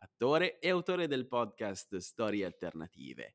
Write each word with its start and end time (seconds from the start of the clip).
attore 0.00 0.58
e 0.58 0.68
autore 0.70 1.06
del 1.06 1.26
podcast 1.26 1.96
Storie 1.96 2.44
Alternative. 2.44 3.34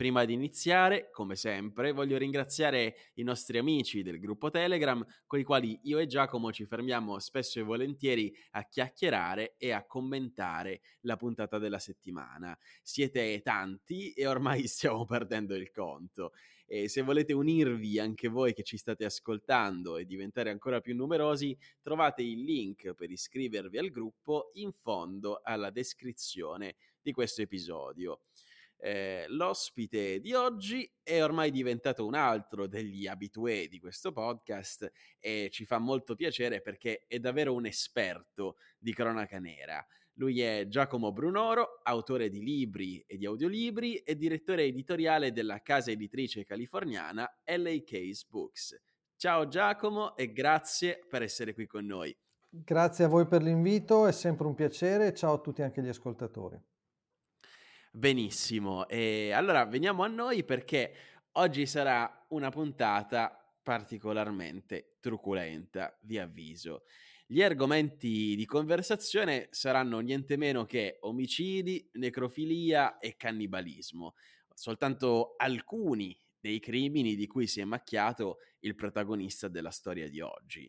Prima 0.00 0.24
di 0.24 0.32
iniziare, 0.32 1.10
come 1.10 1.36
sempre, 1.36 1.92
voglio 1.92 2.16
ringraziare 2.16 2.96
i 3.16 3.22
nostri 3.22 3.58
amici 3.58 4.02
del 4.02 4.18
gruppo 4.18 4.48
Telegram, 4.48 5.04
con 5.26 5.38
i 5.38 5.44
quali 5.44 5.78
io 5.82 5.98
e 5.98 6.06
Giacomo 6.06 6.52
ci 6.52 6.64
fermiamo 6.64 7.18
spesso 7.18 7.58
e 7.58 7.62
volentieri 7.62 8.34
a 8.52 8.64
chiacchierare 8.64 9.56
e 9.58 9.72
a 9.72 9.84
commentare 9.84 10.80
la 11.00 11.16
puntata 11.16 11.58
della 11.58 11.78
settimana. 11.78 12.56
Siete 12.82 13.42
tanti 13.42 14.12
e 14.12 14.26
ormai 14.26 14.66
stiamo 14.68 15.04
perdendo 15.04 15.54
il 15.54 15.70
conto. 15.70 16.32
E 16.72 16.88
se 16.88 17.02
volete 17.02 17.32
unirvi 17.32 17.98
anche 17.98 18.28
voi 18.28 18.54
che 18.54 18.62
ci 18.62 18.76
state 18.76 19.04
ascoltando 19.04 19.96
e 19.96 20.04
diventare 20.04 20.50
ancora 20.50 20.80
più 20.80 20.94
numerosi, 20.94 21.58
trovate 21.82 22.22
il 22.22 22.44
link 22.44 22.94
per 22.94 23.10
iscrivervi 23.10 23.76
al 23.76 23.88
gruppo 23.90 24.52
in 24.54 24.70
fondo 24.70 25.40
alla 25.42 25.70
descrizione 25.70 26.76
di 27.02 27.10
questo 27.10 27.42
episodio. 27.42 28.20
Eh, 28.76 29.24
l'ospite 29.26 30.20
di 30.20 30.32
oggi 30.32 30.88
è 31.02 31.20
ormai 31.20 31.50
diventato 31.50 32.06
un 32.06 32.14
altro 32.14 32.68
degli 32.68 33.08
abitué 33.08 33.66
di 33.66 33.80
questo 33.80 34.12
podcast 34.12 34.88
e 35.18 35.48
ci 35.50 35.64
fa 35.64 35.78
molto 35.78 36.14
piacere 36.14 36.60
perché 36.60 37.04
è 37.08 37.18
davvero 37.18 37.52
un 37.52 37.66
esperto 37.66 38.58
di 38.78 38.94
cronaca 38.94 39.40
nera. 39.40 39.84
Lui 40.20 40.42
è 40.42 40.66
Giacomo 40.68 41.12
Brunoro, 41.12 41.80
autore 41.82 42.28
di 42.28 42.42
libri 42.42 43.02
e 43.06 43.16
di 43.16 43.24
audiolibri 43.24 43.94
e 43.96 44.16
direttore 44.16 44.64
editoriale 44.64 45.32
della 45.32 45.62
casa 45.62 45.92
editrice 45.92 46.44
californiana 46.44 47.22
LA 47.42 47.78
Case 47.86 48.26
Books. 48.28 48.78
Ciao 49.16 49.48
Giacomo 49.48 50.14
e 50.18 50.30
grazie 50.30 51.00
per 51.08 51.22
essere 51.22 51.54
qui 51.54 51.66
con 51.66 51.86
noi. 51.86 52.14
Grazie 52.50 53.04
a 53.04 53.08
voi 53.08 53.26
per 53.26 53.42
l'invito, 53.42 54.06
è 54.06 54.12
sempre 54.12 54.46
un 54.46 54.54
piacere. 54.54 55.14
Ciao 55.14 55.36
a 55.36 55.40
tutti 55.40 55.62
anche 55.62 55.82
gli 55.82 55.88
ascoltatori. 55.88 56.62
Benissimo, 57.90 58.86
e 58.88 59.30
allora 59.32 59.64
veniamo 59.64 60.02
a 60.02 60.08
noi 60.08 60.44
perché 60.44 60.92
oggi 61.32 61.64
sarà 61.64 62.26
una 62.28 62.50
puntata 62.50 63.42
particolarmente 63.62 64.96
truculenta, 65.00 65.98
vi 66.02 66.18
avviso. 66.18 66.82
Gli 67.32 67.42
argomenti 67.42 68.34
di 68.34 68.44
conversazione 68.44 69.46
saranno 69.52 70.00
niente 70.00 70.36
meno 70.36 70.64
che 70.64 70.96
omicidi, 71.02 71.88
necrofilia 71.92 72.98
e 72.98 73.14
cannibalismo, 73.16 74.16
soltanto 74.52 75.34
alcuni 75.36 76.18
dei 76.40 76.58
crimini 76.58 77.14
di 77.14 77.28
cui 77.28 77.46
si 77.46 77.60
è 77.60 77.64
macchiato 77.64 78.38
il 78.62 78.74
protagonista 78.74 79.46
della 79.46 79.70
storia 79.70 80.08
di 80.08 80.20
oggi. 80.20 80.68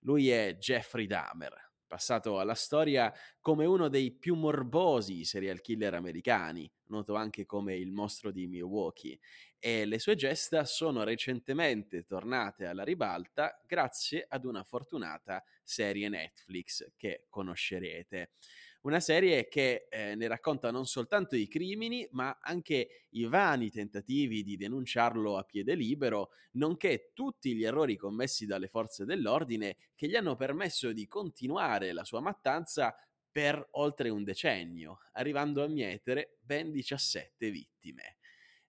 Lui 0.00 0.28
è 0.28 0.58
Jeffrey 0.58 1.06
Dahmer, 1.06 1.70
passato 1.86 2.38
alla 2.38 2.52
storia 2.52 3.10
come 3.40 3.64
uno 3.64 3.88
dei 3.88 4.12
più 4.12 4.34
morbosi 4.34 5.24
serial 5.24 5.62
killer 5.62 5.94
americani, 5.94 6.70
noto 6.88 7.14
anche 7.14 7.46
come 7.46 7.74
il 7.74 7.90
mostro 7.90 8.30
di 8.30 8.46
Milwaukee, 8.46 9.18
e 9.64 9.84
le 9.84 10.00
sue 10.00 10.16
gesta 10.16 10.64
sono 10.64 11.04
recentemente 11.04 12.02
tornate 12.02 12.66
alla 12.66 12.82
ribalta 12.82 13.62
grazie 13.64 14.26
ad 14.28 14.44
una 14.44 14.64
fortunata 14.64 15.40
serie 15.62 16.08
Netflix 16.08 16.94
che 16.96 17.26
conoscerete. 17.28 18.32
Una 18.80 18.98
serie 18.98 19.46
che 19.46 19.86
eh, 19.88 20.16
ne 20.16 20.26
racconta 20.26 20.72
non 20.72 20.84
soltanto 20.86 21.36
i 21.36 21.46
crimini, 21.46 22.04
ma 22.10 22.40
anche 22.42 23.06
i 23.10 23.24
vani 23.26 23.70
tentativi 23.70 24.42
di 24.42 24.56
denunciarlo 24.56 25.38
a 25.38 25.44
piede 25.44 25.76
libero, 25.76 26.30
nonché 26.54 27.12
tutti 27.14 27.54
gli 27.54 27.62
errori 27.62 27.94
commessi 27.94 28.46
dalle 28.46 28.66
forze 28.66 29.04
dell'ordine 29.04 29.76
che 29.94 30.08
gli 30.08 30.16
hanno 30.16 30.34
permesso 30.34 30.90
di 30.90 31.06
continuare 31.06 31.92
la 31.92 32.02
sua 32.02 32.18
mattanza 32.20 32.96
per 33.30 33.64
oltre 33.74 34.08
un 34.08 34.24
decennio, 34.24 34.98
arrivando 35.12 35.62
a 35.62 35.68
mietere 35.68 36.38
ben 36.40 36.72
17 36.72 37.48
vittime. 37.48 38.16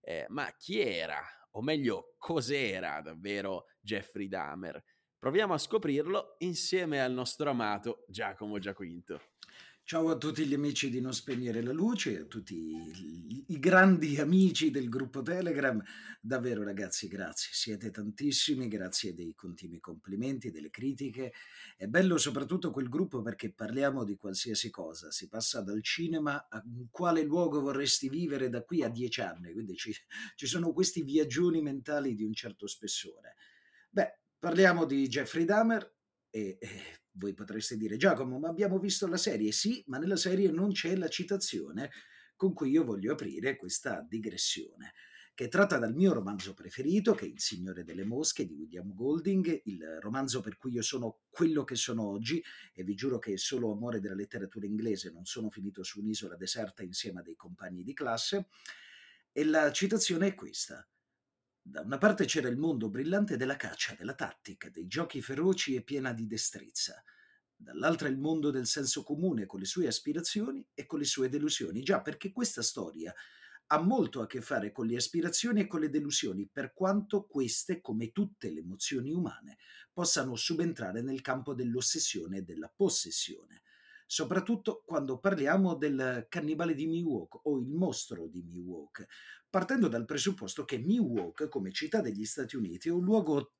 Eh, 0.05 0.25
ma 0.29 0.53
chi 0.57 0.81
era, 0.81 1.23
o 1.51 1.61
meglio, 1.61 2.15
cos'era 2.17 2.99
davvero 3.01 3.67
Jeffrey 3.79 4.27
Dahmer? 4.27 4.83
Proviamo 5.17 5.53
a 5.53 5.57
scoprirlo 5.57 6.35
insieme 6.39 7.01
al 7.01 7.13
nostro 7.13 7.49
amato 7.49 8.03
Giacomo 8.09 8.59
Giaquinto. 8.59 9.21
Ciao 9.85 10.09
a 10.09 10.17
tutti 10.17 10.45
gli 10.45 10.53
amici 10.53 10.89
di 10.89 11.01
Non 11.01 11.13
Spegnere 11.13 11.61
la 11.61 11.73
Luce, 11.73 12.21
a 12.21 12.23
tutti 12.23 12.55
i, 12.55 13.59
grandi 13.59 14.17
amici 14.17 14.71
del 14.71 14.87
gruppo 14.87 15.21
Telegram. 15.21 15.83
Davvero 16.21 16.63
ragazzi, 16.63 17.09
grazie, 17.09 17.49
siete 17.51 17.91
tantissimi, 17.91 18.69
grazie 18.69 19.13
dei 19.13 19.35
continui 19.35 19.81
complimenti, 19.81 20.51
delle 20.51 20.69
critiche. 20.69 21.33
È 21.75 21.85
bello 21.87 22.17
soprattutto 22.17 22.71
quel 22.71 22.87
gruppo 22.87 23.21
perché 23.21 23.51
parliamo 23.51 24.05
di 24.05 24.15
qualsiasi 24.15 24.69
cosa, 24.69 25.11
si 25.11 25.27
passa 25.27 25.61
dal 25.61 25.83
cinema 25.83 26.47
a 26.49 26.63
quale 26.89 27.23
luogo 27.23 27.59
vorresti 27.59 28.07
vivere 28.07 28.47
da 28.47 28.63
qui 28.63 28.83
a 28.83 28.89
dieci 28.89 29.19
anni, 29.19 29.51
quindi 29.51 29.75
ci, 29.75 29.93
ci 30.35 30.47
sono 30.47 30.71
questi 30.71 31.03
viaggioni 31.03 31.61
mentali 31.61 32.15
di 32.15 32.23
un 32.23 32.33
certo 32.33 32.67
spessore. 32.67 33.35
Beh, 33.89 34.19
parliamo 34.39 34.85
di 34.85 35.05
Jeffrey 35.09 35.43
Dahmer, 35.43 35.93
e, 36.29 36.57
e, 36.59 37.02
voi 37.13 37.33
potreste 37.33 37.77
dire, 37.77 37.97
Giacomo, 37.97 38.39
ma 38.39 38.49
abbiamo 38.49 38.79
visto 38.79 39.07
la 39.07 39.17
serie? 39.17 39.51
Sì, 39.51 39.83
ma 39.87 39.97
nella 39.97 40.15
serie 40.15 40.51
non 40.51 40.71
c'è 40.71 40.95
la 40.95 41.07
citazione 41.07 41.91
con 42.35 42.53
cui 42.53 42.71
io 42.71 42.83
voglio 42.83 43.13
aprire 43.13 43.55
questa 43.55 44.05
digressione, 44.07 44.93
che 45.35 45.45
è 45.45 45.47
tratta 45.47 45.77
dal 45.77 45.93
mio 45.93 46.13
romanzo 46.13 46.53
preferito, 46.53 47.13
che 47.13 47.25
è 47.25 47.29
Il 47.29 47.39
Signore 47.39 47.83
delle 47.83 48.03
Mosche 48.03 48.45
di 48.45 48.53
William 48.53 48.93
Golding, 48.93 49.61
il 49.65 49.99
romanzo 50.01 50.41
per 50.41 50.57
cui 50.57 50.73
io 50.73 50.81
sono 50.81 51.21
quello 51.29 51.63
che 51.63 51.75
sono 51.75 52.07
oggi, 52.07 52.43
e 52.73 52.83
vi 52.83 52.95
giuro 52.95 53.19
che 53.19 53.37
solo 53.37 53.71
amore 53.71 53.99
della 53.99 54.15
letteratura 54.15 54.65
inglese, 54.65 55.11
non 55.11 55.25
sono 55.25 55.49
finito 55.49 55.83
su 55.83 55.99
un'isola 55.99 56.35
deserta 56.35 56.83
insieme 56.83 57.21
a 57.21 57.23
dei 57.23 57.35
compagni 57.35 57.83
di 57.83 57.93
classe. 57.93 58.47
E 59.31 59.43
la 59.43 59.71
citazione 59.71 60.27
è 60.27 60.35
questa. 60.35 60.87
Da 61.65 61.79
una 61.79 61.97
parte 61.97 62.25
c'era 62.25 62.49
il 62.49 62.57
mondo 62.57 62.89
brillante 62.89 63.37
della 63.37 63.55
caccia, 63.55 63.95
della 63.97 64.15
tattica, 64.15 64.69
dei 64.69 64.85
giochi 64.85 65.21
feroci 65.21 65.75
e 65.75 65.81
piena 65.81 66.11
di 66.11 66.27
destrezza. 66.27 67.01
Dall'altra 67.55 68.09
il 68.09 68.17
mondo 68.17 68.51
del 68.51 68.67
senso 68.67 69.01
comune 69.01 69.45
con 69.45 69.61
le 69.61 69.65
sue 69.65 69.87
aspirazioni 69.87 70.67
e 70.73 70.85
con 70.85 70.99
le 70.99 71.05
sue 71.05 71.29
delusioni. 71.29 71.81
Già, 71.81 72.01
perché 72.01 72.33
questa 72.33 72.61
storia 72.61 73.13
ha 73.67 73.81
molto 73.81 74.21
a 74.21 74.27
che 74.27 74.41
fare 74.41 74.73
con 74.73 74.87
le 74.87 74.97
aspirazioni 74.97 75.61
e 75.61 75.67
con 75.67 75.79
le 75.79 75.89
delusioni, 75.89 76.49
per 76.51 76.73
quanto 76.73 77.25
queste, 77.27 77.79
come 77.79 78.11
tutte 78.11 78.51
le 78.51 78.59
emozioni 78.59 79.13
umane, 79.13 79.57
possano 79.93 80.35
subentrare 80.35 81.01
nel 81.01 81.21
campo 81.21 81.53
dell'ossessione 81.53 82.39
e 82.39 82.43
della 82.43 82.67
possessione 82.67 83.61
soprattutto 84.13 84.83
quando 84.85 85.17
parliamo 85.17 85.73
del 85.73 86.27
cannibale 86.29 86.75
di 86.75 86.85
Miwok 86.85 87.47
o 87.47 87.57
il 87.57 87.65
mostro 87.65 88.27
di 88.27 88.43
Miwok, 88.43 89.07
partendo 89.49 89.87
dal 89.87 90.05
presupposto 90.05 90.65
che 90.65 90.77
Miwok, 90.77 91.47
come 91.47 91.71
città 91.71 91.99
degli 91.99 92.23
Stati 92.23 92.55
Uniti, 92.55 92.89
è 92.89 92.91
un 92.91 93.03
luogo 93.03 93.53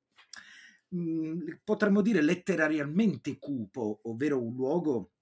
mm, 0.94 1.40
potremmo 1.64 2.02
dire 2.02 2.22
letterariamente 2.22 3.36
cupo, 3.40 3.98
ovvero 4.04 4.40
un 4.40 4.54
luogo 4.54 5.13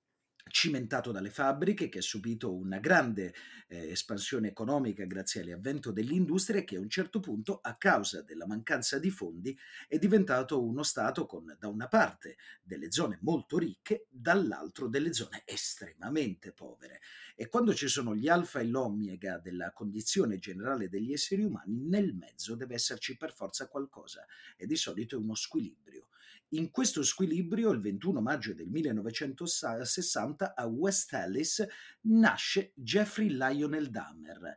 cimentato 0.48 1.12
dalle 1.12 1.30
fabbriche, 1.30 1.88
che 1.88 1.98
ha 1.98 2.02
subito 2.02 2.54
una 2.54 2.78
grande 2.78 3.34
eh, 3.68 3.90
espansione 3.90 4.48
economica 4.48 5.04
grazie 5.04 5.40
all'avvento 5.40 5.92
dell'industria 5.92 6.62
che 6.62 6.76
a 6.76 6.80
un 6.80 6.88
certo 6.88 7.20
punto, 7.20 7.60
a 7.62 7.76
causa 7.76 8.22
della 8.22 8.46
mancanza 8.46 8.98
di 8.98 9.10
fondi, 9.10 9.58
è 9.88 9.98
diventato 9.98 10.62
uno 10.62 10.82
Stato 10.82 11.26
con 11.26 11.56
da 11.58 11.68
una 11.68 11.88
parte 11.88 12.36
delle 12.62 12.90
zone 12.90 13.18
molto 13.22 13.58
ricche, 13.58 14.06
dall'altro 14.10 14.88
delle 14.88 15.12
zone 15.12 15.42
estremamente 15.44 16.52
povere. 16.52 17.00
E 17.34 17.48
quando 17.48 17.74
ci 17.74 17.88
sono 17.88 18.14
gli 18.14 18.28
alfa 18.28 18.60
e 18.60 18.64
l'omega 18.64 19.38
della 19.38 19.72
condizione 19.72 20.38
generale 20.38 20.88
degli 20.88 21.12
esseri 21.12 21.42
umani, 21.42 21.80
nel 21.80 22.14
mezzo 22.14 22.54
deve 22.54 22.74
esserci 22.74 23.16
per 23.16 23.32
forza 23.32 23.68
qualcosa 23.68 24.24
e 24.56 24.66
di 24.66 24.76
solito 24.76 25.16
è 25.16 25.18
uno 25.18 25.34
squilibrio. 25.34 26.08
In 26.54 26.70
questo 26.70 27.02
squilibrio, 27.02 27.70
il 27.70 27.80
21 27.80 28.20
maggio 28.20 28.52
del 28.52 28.68
1960, 28.68 30.54
a 30.54 30.66
West 30.66 31.14
Ellis 31.14 31.66
nasce 32.02 32.72
Jeffrey 32.74 33.28
Lionel 33.30 33.88
Dahmer 33.88 34.54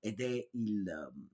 ed 0.00 0.20
è 0.20 0.48
il 0.50 1.12
um, 1.12 1.28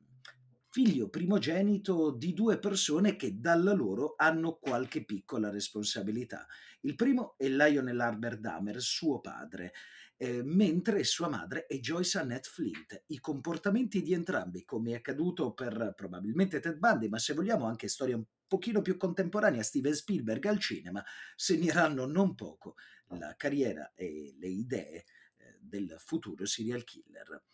figlio 0.69 1.09
primogenito 1.09 2.11
di 2.11 2.35
due 2.35 2.59
persone 2.59 3.17
che 3.17 3.41
dalla 3.41 3.73
loro 3.73 4.13
hanno 4.19 4.59
qualche 4.61 5.03
piccola 5.07 5.49
responsabilità. 5.49 6.47
Il 6.83 6.95
primo 6.95 7.35
è 7.39 7.49
Lionel 7.49 8.01
Arbor 8.01 8.39
Dahmer, 8.39 8.83
suo 8.83 9.19
padre, 9.21 9.73
eh, 10.19 10.43
mentre 10.45 11.05
sua 11.05 11.29
madre 11.29 11.65
è 11.65 11.79
Joyce 11.79 12.19
Annette 12.19 12.51
Flint. 12.51 13.05
I 13.07 13.19
comportamenti 13.19 14.03
di 14.03 14.13
entrambi, 14.13 14.63
come 14.67 14.91
è 14.91 14.97
accaduto 14.97 15.55
per 15.55 15.95
probabilmente 15.97 16.61
Ted 16.61 16.77
Bundy, 16.77 17.09
ma 17.09 17.19
se 17.19 17.33
vogliamo 17.33 17.65
anche 17.65 17.89
storia 17.89 18.17
un 18.17 18.25
pochino 18.53 18.83
più 18.83 18.99
contemporanea, 18.99 19.63
Steven 19.63 19.95
Spielberg 19.95 20.45
al 20.45 20.59
cinema, 20.59 21.03
segneranno 21.35 22.05
non 22.05 22.35
poco 22.35 22.75
la 23.17 23.35
carriera 23.35 23.93
e 23.95 24.37
le 24.39 24.49
idee 24.49 25.05
eh, 25.39 25.57
del 25.59 25.95
futuro 25.97 26.45
serial 26.45 26.85
killer. 26.85 27.45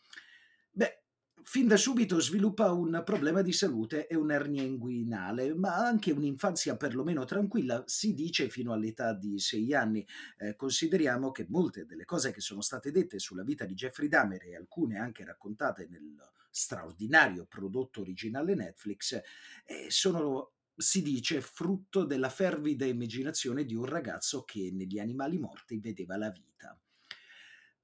Beh, 0.73 1.05
fin 1.45 1.69
da 1.69 1.77
subito 1.77 2.19
sviluppa 2.19 2.73
un 2.73 3.01
problema 3.05 3.43
di 3.43 3.53
salute 3.53 4.09
e 4.09 4.17
un'ernia 4.17 4.65
inguinale, 4.65 5.55
ma 5.55 5.77
anche 5.77 6.11
un'infanzia 6.11 6.77
perlomeno 6.77 7.25
tranquilla, 7.25 7.85
si 7.87 8.13
dice 8.13 8.49
fino 8.49 8.73
all'età 8.73 9.15
di 9.15 9.39
sei 9.39 9.73
anni. 9.75 10.05
Eh, 10.37 10.57
consideriamo 10.57 11.31
che 11.31 11.47
molte 11.49 11.87
delle 11.87 12.05
cose 12.05 12.33
che 12.33 12.41
sono 12.41 12.61
state 12.61 12.91
dette 12.91 13.21
sulla 13.21 13.45
vita 13.45 13.65
di 13.65 13.75
Jeffrey 13.75 14.09
Dahmer 14.09 14.43
e 14.47 14.57
alcune 14.57 14.99
anche 14.99 15.25
raccontate 15.25 15.87
nel 15.89 16.17
straordinario 16.51 17.47
prodotto 17.47 18.01
originale 18.01 18.55
Netflix 18.55 19.21
eh, 19.65 19.87
sono 19.91 20.55
si 20.79 21.03
dice 21.03 21.41
frutto 21.41 22.05
della 22.05 22.29
fervida 22.29 22.87
immaginazione 22.87 23.65
di 23.65 23.75
un 23.75 23.85
ragazzo 23.85 24.45
che 24.45 24.71
negli 24.73 25.01
animali 25.01 25.39
morti 25.39 25.79
vedeva 25.79 26.17
la 26.17 26.31
vita. 26.31 26.79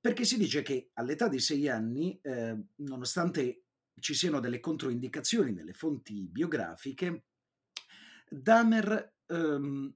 Perché 0.00 0.24
si 0.24 0.36
dice 0.38 0.62
che 0.62 0.90
all'età 0.94 1.28
di 1.28 1.40
sei 1.40 1.68
anni, 1.68 2.18
eh, 2.22 2.56
nonostante 2.76 3.64
ci 3.98 4.14
siano 4.14 4.38
delle 4.38 4.60
controindicazioni 4.60 5.52
nelle 5.52 5.72
fonti 5.72 6.28
biografiche, 6.28 7.24
Dahmer 8.28 9.16
ehm, 9.26 9.94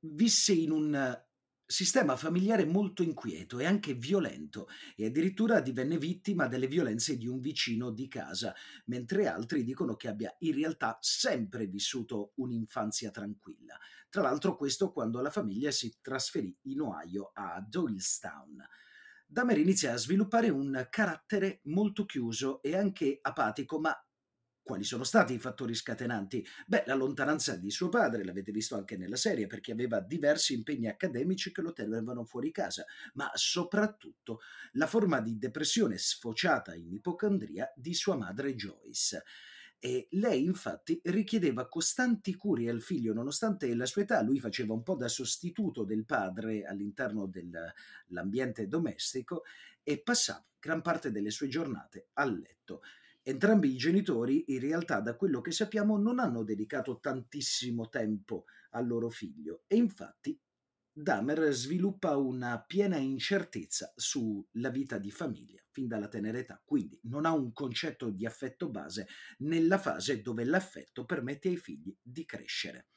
visse 0.00 0.52
in 0.52 0.70
un 0.70 1.26
sistema 1.70 2.16
familiare 2.16 2.64
molto 2.64 3.02
inquieto 3.02 3.58
e 3.58 3.66
anche 3.66 3.92
violento 3.92 4.68
e 4.96 5.04
addirittura 5.04 5.60
divenne 5.60 5.98
vittima 5.98 6.48
delle 6.48 6.66
violenze 6.66 7.18
di 7.18 7.26
un 7.26 7.40
vicino 7.40 7.90
di 7.90 8.08
casa, 8.08 8.54
mentre 8.86 9.26
altri 9.26 9.62
dicono 9.62 9.94
che 9.94 10.08
abbia 10.08 10.34
in 10.38 10.54
realtà 10.54 10.96
sempre 11.02 11.66
vissuto 11.66 12.32
un'infanzia 12.36 13.10
tranquilla. 13.10 13.78
Tra 14.08 14.22
l'altro 14.22 14.56
questo 14.56 14.92
quando 14.92 15.20
la 15.20 15.30
famiglia 15.30 15.70
si 15.70 15.98
trasferì 16.00 16.56
in 16.62 16.80
Ohio 16.80 17.32
a 17.34 17.60
Doylestown. 17.60 18.66
Dahmer 19.26 19.58
inizia 19.58 19.92
a 19.92 19.98
sviluppare 19.98 20.48
un 20.48 20.86
carattere 20.88 21.60
molto 21.64 22.06
chiuso 22.06 22.62
e 22.62 22.74
anche 22.74 23.18
apatico, 23.20 23.78
ma 23.78 23.94
quali 24.68 24.84
sono 24.84 25.02
stati 25.02 25.32
i 25.32 25.38
fattori 25.38 25.74
scatenanti? 25.74 26.46
Beh, 26.66 26.82
la 26.84 26.94
lontananza 26.94 27.56
di 27.56 27.70
suo 27.70 27.88
padre, 27.88 28.22
l'avete 28.22 28.52
visto 28.52 28.76
anche 28.76 28.98
nella 28.98 29.16
serie, 29.16 29.46
perché 29.46 29.72
aveva 29.72 29.98
diversi 30.00 30.52
impegni 30.52 30.88
accademici 30.88 31.50
che 31.52 31.62
lo 31.62 31.72
tenevano 31.72 32.22
fuori 32.24 32.50
casa, 32.50 32.84
ma 33.14 33.30
soprattutto 33.32 34.40
la 34.72 34.86
forma 34.86 35.22
di 35.22 35.38
depressione 35.38 35.96
sfociata 35.96 36.74
in 36.74 36.92
ipocondria 36.92 37.72
di 37.74 37.94
sua 37.94 38.14
madre 38.14 38.54
Joyce. 38.54 39.22
E 39.80 40.08
lei 40.10 40.44
infatti 40.44 41.00
richiedeva 41.04 41.66
costanti 41.66 42.34
cure 42.34 42.68
al 42.68 42.82
figlio, 42.82 43.14
nonostante 43.14 43.74
la 43.74 43.86
sua 43.86 44.02
età, 44.02 44.20
lui 44.20 44.38
faceva 44.38 44.74
un 44.74 44.82
po' 44.82 44.96
da 44.96 45.08
sostituto 45.08 45.84
del 45.84 46.04
padre 46.04 46.64
all'interno 46.64 47.26
dell'ambiente 47.26 48.68
domestico 48.68 49.44
e 49.82 50.02
passava 50.02 50.44
gran 50.58 50.82
parte 50.82 51.10
delle 51.10 51.30
sue 51.30 51.48
giornate 51.48 52.08
a 52.14 52.24
letto. 52.26 52.82
Entrambi 53.28 53.74
i 53.74 53.76
genitori, 53.76 54.44
in 54.54 54.60
realtà, 54.60 55.00
da 55.00 55.14
quello 55.14 55.42
che 55.42 55.50
sappiamo, 55.50 55.98
non 55.98 56.18
hanno 56.18 56.44
dedicato 56.44 56.98
tantissimo 56.98 57.90
tempo 57.90 58.46
al 58.70 58.86
loro 58.86 59.10
figlio 59.10 59.64
e 59.66 59.76
infatti 59.76 60.40
Dahmer 60.90 61.52
sviluppa 61.52 62.16
una 62.16 62.58
piena 62.66 62.96
incertezza 62.96 63.92
sulla 63.94 64.70
vita 64.70 64.96
di 64.96 65.10
famiglia 65.10 65.62
fin 65.70 65.86
dalla 65.86 66.08
tenera 66.08 66.38
età, 66.38 66.62
quindi 66.64 66.98
non 67.02 67.26
ha 67.26 67.34
un 67.34 67.52
concetto 67.52 68.08
di 68.08 68.24
affetto 68.24 68.70
base 68.70 69.06
nella 69.40 69.76
fase 69.76 70.22
dove 70.22 70.44
l'affetto 70.44 71.04
permette 71.04 71.48
ai 71.48 71.58
figli 71.58 71.94
di 72.00 72.24
crescere. 72.24 72.88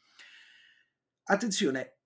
Attenzione, 1.23 1.97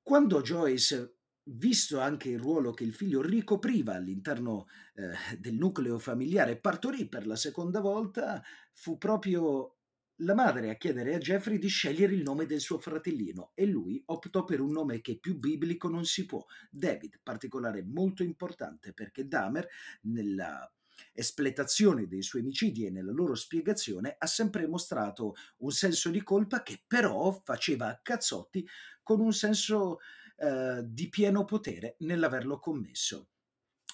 quando 0.00 0.40
Joyce 0.40 1.19
visto 1.44 2.00
anche 2.00 2.28
il 2.28 2.38
ruolo 2.38 2.72
che 2.72 2.84
il 2.84 2.94
figlio 2.94 3.22
ricopriva 3.22 3.94
all'interno 3.94 4.66
eh, 4.94 5.38
del 5.38 5.54
nucleo 5.54 5.98
familiare, 5.98 6.58
partorì 6.58 7.08
per 7.08 7.26
la 7.26 7.36
seconda 7.36 7.80
volta, 7.80 8.42
fu 8.72 8.98
proprio 8.98 9.76
la 10.22 10.34
madre 10.34 10.70
a 10.70 10.76
chiedere 10.76 11.14
a 11.14 11.18
Jeffrey 11.18 11.58
di 11.58 11.68
scegliere 11.68 12.14
il 12.14 12.22
nome 12.22 12.44
del 12.44 12.60
suo 12.60 12.78
fratellino 12.78 13.52
e 13.54 13.66
lui 13.66 14.02
optò 14.06 14.44
per 14.44 14.60
un 14.60 14.70
nome 14.70 15.00
che 15.00 15.18
più 15.18 15.38
biblico 15.38 15.88
non 15.88 16.04
si 16.04 16.26
può, 16.26 16.44
David, 16.70 17.20
particolare 17.22 17.82
molto 17.82 18.22
importante 18.22 18.92
perché 18.92 19.26
Dahmer 19.26 19.66
nella 20.02 20.70
espletazione 21.12 22.06
dei 22.06 22.22
suoi 22.22 22.42
omicidi 22.42 22.84
e 22.84 22.90
nella 22.90 23.12
loro 23.12 23.34
spiegazione 23.34 24.16
ha 24.18 24.26
sempre 24.26 24.66
mostrato 24.66 25.34
un 25.58 25.70
senso 25.70 26.10
di 26.10 26.22
colpa 26.22 26.62
che 26.62 26.82
però 26.86 27.32
faceva 27.42 27.88
a 27.88 28.00
cazzotti 28.02 28.66
con 29.02 29.20
un 29.20 29.32
senso 29.32 29.98
eh, 30.40 30.82
di 30.86 31.08
pieno 31.10 31.44
potere 31.44 31.96
nell'averlo 31.98 32.58
commesso. 32.58 33.28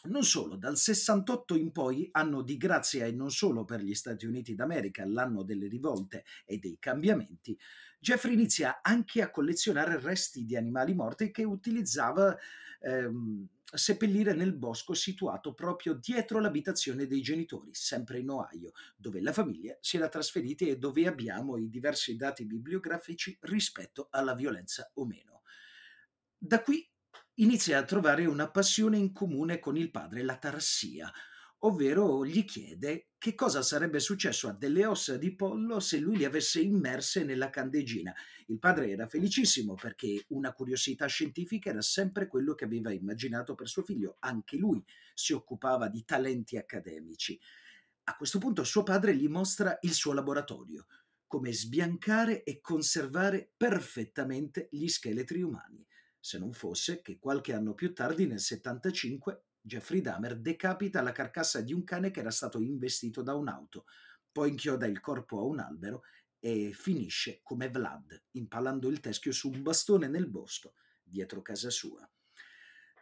Non 0.05 0.23
solo, 0.23 0.55
dal 0.55 0.77
68 0.77 1.57
in 1.57 1.73
poi, 1.73 2.09
anno 2.13 2.43
di 2.43 2.57
grazia 2.57 3.07
e 3.07 3.11
non 3.11 3.33
solo 3.33 3.65
per 3.65 3.81
gli 3.81 3.95
Stati 3.95 4.27
Uniti 4.27 4.55
d'America, 4.55 5.05
l'anno 5.05 5.43
delle 5.43 5.67
rivolte 5.67 6.25
e 6.45 6.59
dei 6.59 6.77
cambiamenti, 6.79 7.59
Jeffrey 7.99 8.35
inizia 8.35 8.81
anche 8.83 9.23
a 9.23 9.31
collezionare 9.31 9.99
resti 9.99 10.45
di 10.45 10.57
animali 10.57 10.95
morti 10.95 11.33
che 11.33 11.43
utilizzava 11.43 12.39
ehm, 12.79 13.49
seppellire 13.75 14.33
nel 14.33 14.55
bosco 14.55 14.95
situato 14.95 15.53
proprio 15.55 15.95
dietro 15.95 16.39
l'abitazione 16.39 17.09
dei 17.09 17.21
genitori, 17.21 17.75
sempre 17.75 18.21
in 18.21 18.31
Ohio, 18.31 18.71
dove 18.97 19.21
la 19.21 19.33
famiglia 19.33 19.77
si 19.81 19.97
era 19.97 20.09
trasferita 20.09 20.65
e 20.65 20.79
dove 20.79 21.09
abbiamo 21.09 21.57
i 21.57 21.69
diversi 21.69 22.15
dati 22.15 22.45
bibliografici 22.45 23.37
rispetto 23.41 24.07
alla 24.11 24.37
violenza 24.37 24.89
o 24.95 25.05
meno. 25.05 25.36
Da 26.47 26.63
qui 26.63 26.89
inizia 27.41 27.79
a 27.79 27.85
trovare 27.85 28.25
una 28.25 28.49
passione 28.49 28.99
in 28.99 29.13
comune 29.13 29.59
con 29.59 29.77
il 29.77 29.91
padre, 29.91 30.23
la 30.23 30.39
tarassia, 30.39 31.13
ovvero 31.65 32.25
gli 32.25 32.45
chiede 32.45 33.09
che 33.19 33.35
cosa 33.35 33.63
sarebbe 33.63 33.99
successo 33.99 34.47
a 34.47 34.53
delle 34.53 34.87
ossa 34.87 35.17
di 35.17 35.35
pollo 35.35 35.81
se 35.81 35.99
lui 35.99 36.17
le 36.17 36.25
avesse 36.25 36.61
immerse 36.61 37.25
nella 37.25 37.51
candeggina. 37.51 38.15
Il 38.47 38.61
padre 38.61 38.91
era 38.91 39.09
felicissimo 39.09 39.75
perché 39.75 40.25
una 40.29 40.53
curiosità 40.53 41.07
scientifica 41.07 41.71
era 41.71 41.83
sempre 41.83 42.29
quello 42.29 42.55
che 42.55 42.65
aveva 42.65 42.93
immaginato 42.93 43.57
per 43.57 43.67
suo 43.67 43.83
figlio, 43.83 44.15
anche 44.21 44.57
lui 44.57 44.81
si 45.15 45.33
occupava 45.33 45.89
di 45.89 46.05
talenti 46.05 46.57
accademici. 46.57 47.37
A 48.05 48.15
questo 48.15 48.39
punto 48.39 48.63
suo 48.63 48.85
padre 48.85 49.17
gli 49.17 49.27
mostra 49.27 49.79
il 49.81 49.95
suo 49.95 50.13
laboratorio, 50.13 50.87
come 51.27 51.53
sbiancare 51.53 52.45
e 52.45 52.61
conservare 52.61 53.51
perfettamente 53.57 54.69
gli 54.71 54.87
scheletri 54.87 55.43
umani 55.43 55.85
se 56.27 56.39
non 56.39 56.53
fosse 56.53 57.03
che 57.03 57.21
qualche 57.21 57.53
anno 57.53 57.73
più 57.73 57.95
tardi, 57.95 58.27
nel 58.27 58.41
75, 58.41 59.45
Jeffrey 59.61 60.01
Dahmer 60.01 60.37
decapita 60.37 61.01
la 61.01 61.13
carcassa 61.13 61.61
di 61.61 61.73
un 61.73 61.85
cane 61.85 62.11
che 62.11 62.19
era 62.19 62.33
stato 62.33 62.59
investito 62.61 63.23
da 63.23 63.35
un'auto, 63.35 63.85
poi 64.33 64.49
inchioda 64.49 64.87
il 64.87 64.99
corpo 64.99 65.39
a 65.39 65.45
un 65.45 65.61
albero 65.61 66.03
e 66.41 66.73
finisce 66.73 67.39
come 67.45 67.71
Vlad, 67.71 68.25
impalando 68.33 68.89
il 68.89 68.99
teschio 68.99 69.31
su 69.31 69.51
un 69.51 69.63
bastone 69.63 70.09
nel 70.09 70.29
bosco, 70.29 70.75
dietro 71.01 71.43
casa 71.43 71.71
sua. 71.71 72.11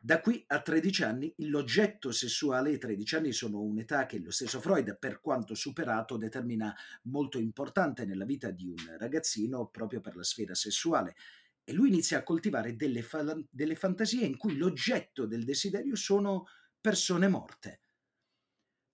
Da 0.02 0.20
qui 0.20 0.44
a 0.48 0.60
13 0.60 1.02
anni 1.02 1.34
l'oggetto 1.38 2.12
sessuale, 2.12 2.72
i 2.72 2.78
13 2.78 3.16
anni 3.16 3.32
sono 3.32 3.62
un'età 3.62 4.04
che 4.04 4.18
lo 4.18 4.30
stesso 4.30 4.60
Freud, 4.60 4.98
per 4.98 5.22
quanto 5.22 5.54
superato, 5.54 6.18
determina 6.18 6.76
molto 7.04 7.38
importante 7.38 8.04
nella 8.04 8.26
vita 8.26 8.50
di 8.50 8.68
un 8.68 8.96
ragazzino 8.98 9.68
proprio 9.68 10.02
per 10.02 10.14
la 10.14 10.22
sfera 10.22 10.54
sessuale 10.54 11.16
e 11.64 11.72
lui 11.72 11.88
inizia 11.88 12.18
a 12.18 12.22
coltivare 12.22 12.76
delle, 12.76 13.02
fa- 13.02 13.36
delle 13.50 13.74
fantasie 13.74 14.26
in 14.26 14.36
cui 14.36 14.56
l'oggetto 14.56 15.26
del 15.26 15.44
desiderio 15.44 15.96
sono 15.96 16.46
persone 16.80 17.28
morte. 17.28 17.80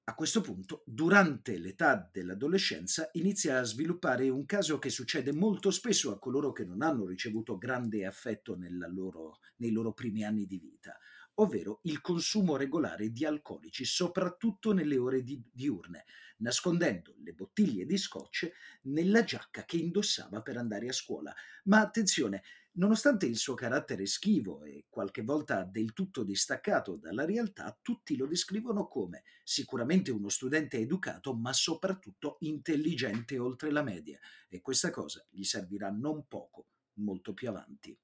A 0.05 0.15
questo 0.15 0.41
punto, 0.41 0.83
durante 0.87 1.57
l'età 1.59 2.09
dell'adolescenza, 2.13 3.11
inizia 3.13 3.59
a 3.59 3.65
sviluppare 3.65 4.29
un 4.29 4.45
caso 4.45 4.79
che 4.81 4.91
succede 4.91 5.33
molto 5.33 5.71
spesso 5.71 6.11
a 6.11 6.19
coloro 6.19 6.51
che 6.51 6.65
non 6.65 6.83
hanno 6.83 7.07
ricevuto 7.07 7.57
grande 7.57 8.05
affetto 8.05 8.57
loro, 8.89 9.39
nei 9.57 9.71
loro 9.71 9.93
primi 9.93 10.25
anni 10.25 10.47
di 10.47 10.59
vita, 10.59 10.99
ovvero 11.35 11.79
il 11.85 12.01
consumo 12.01 12.57
regolare 12.57 13.11
di 13.11 13.25
alcolici, 13.25 13.85
soprattutto 13.85 14.73
nelle 14.73 14.99
ore 14.99 15.23
di, 15.23 15.41
diurne, 15.49 16.05
nascondendo 16.39 17.15
le 17.23 17.33
bottiglie 17.33 17.87
di 17.87 17.97
scotch 17.97 18.51
nella 18.83 19.23
giacca 19.23 19.65
che 19.65 19.77
indossava 19.77 20.43
per 20.43 20.57
andare 20.57 20.89
a 20.89 20.93
scuola. 20.93 21.33
Ma 21.65 21.81
attenzione, 21.81 22.43
Nonostante 22.73 23.27
il 23.27 23.37
suo 23.37 23.55
carattere 23.55 24.07
schivo 24.07 24.63
e 24.65 24.87
qualche 24.89 25.23
volta 25.23 25.65
del 25.65 25.93
tutto 25.93 26.23
distaccato 26.23 26.97
dalla 26.97 27.25
realtà, 27.25 27.77
tutti 27.83 28.17
lo 28.17 28.27
descrivono 28.27 28.87
come 28.87 29.25
sicuramente 29.45 30.11
uno 30.11 30.29
studente 30.29 30.79
educato, 30.79 31.35
ma 31.35 31.53
soprattutto 31.53 32.37
intelligente 32.41 33.39
oltre 33.39 33.71
la 33.71 33.83
media, 33.83 34.19
e 34.49 34.61
questa 34.61 34.91
cosa 34.91 35.25
gli 35.31 35.43
servirà 35.43 35.91
non 35.91 36.27
poco 36.27 36.67
molto 36.95 37.35
più 37.35 37.49
avanti. 37.49 37.97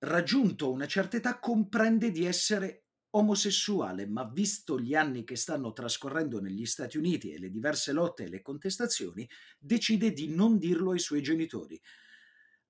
raggiunto 0.00 0.70
una 0.70 0.86
certa 0.86 1.16
età 1.16 1.38
comprende 1.38 2.10
di 2.10 2.24
essere 2.24 2.84
omosessuale, 3.10 4.06
ma 4.06 4.28
visto 4.28 4.78
gli 4.78 4.94
anni 4.94 5.24
che 5.24 5.36
stanno 5.36 5.72
trascorrendo 5.72 6.40
negli 6.40 6.66
Stati 6.66 6.98
Uniti 6.98 7.32
e 7.32 7.38
le 7.38 7.50
diverse 7.50 7.92
lotte 7.92 8.24
e 8.24 8.28
le 8.28 8.42
contestazioni, 8.42 9.28
decide 9.58 10.12
di 10.12 10.28
non 10.28 10.58
dirlo 10.58 10.92
ai 10.92 10.98
suoi 10.98 11.22
genitori. 11.22 11.80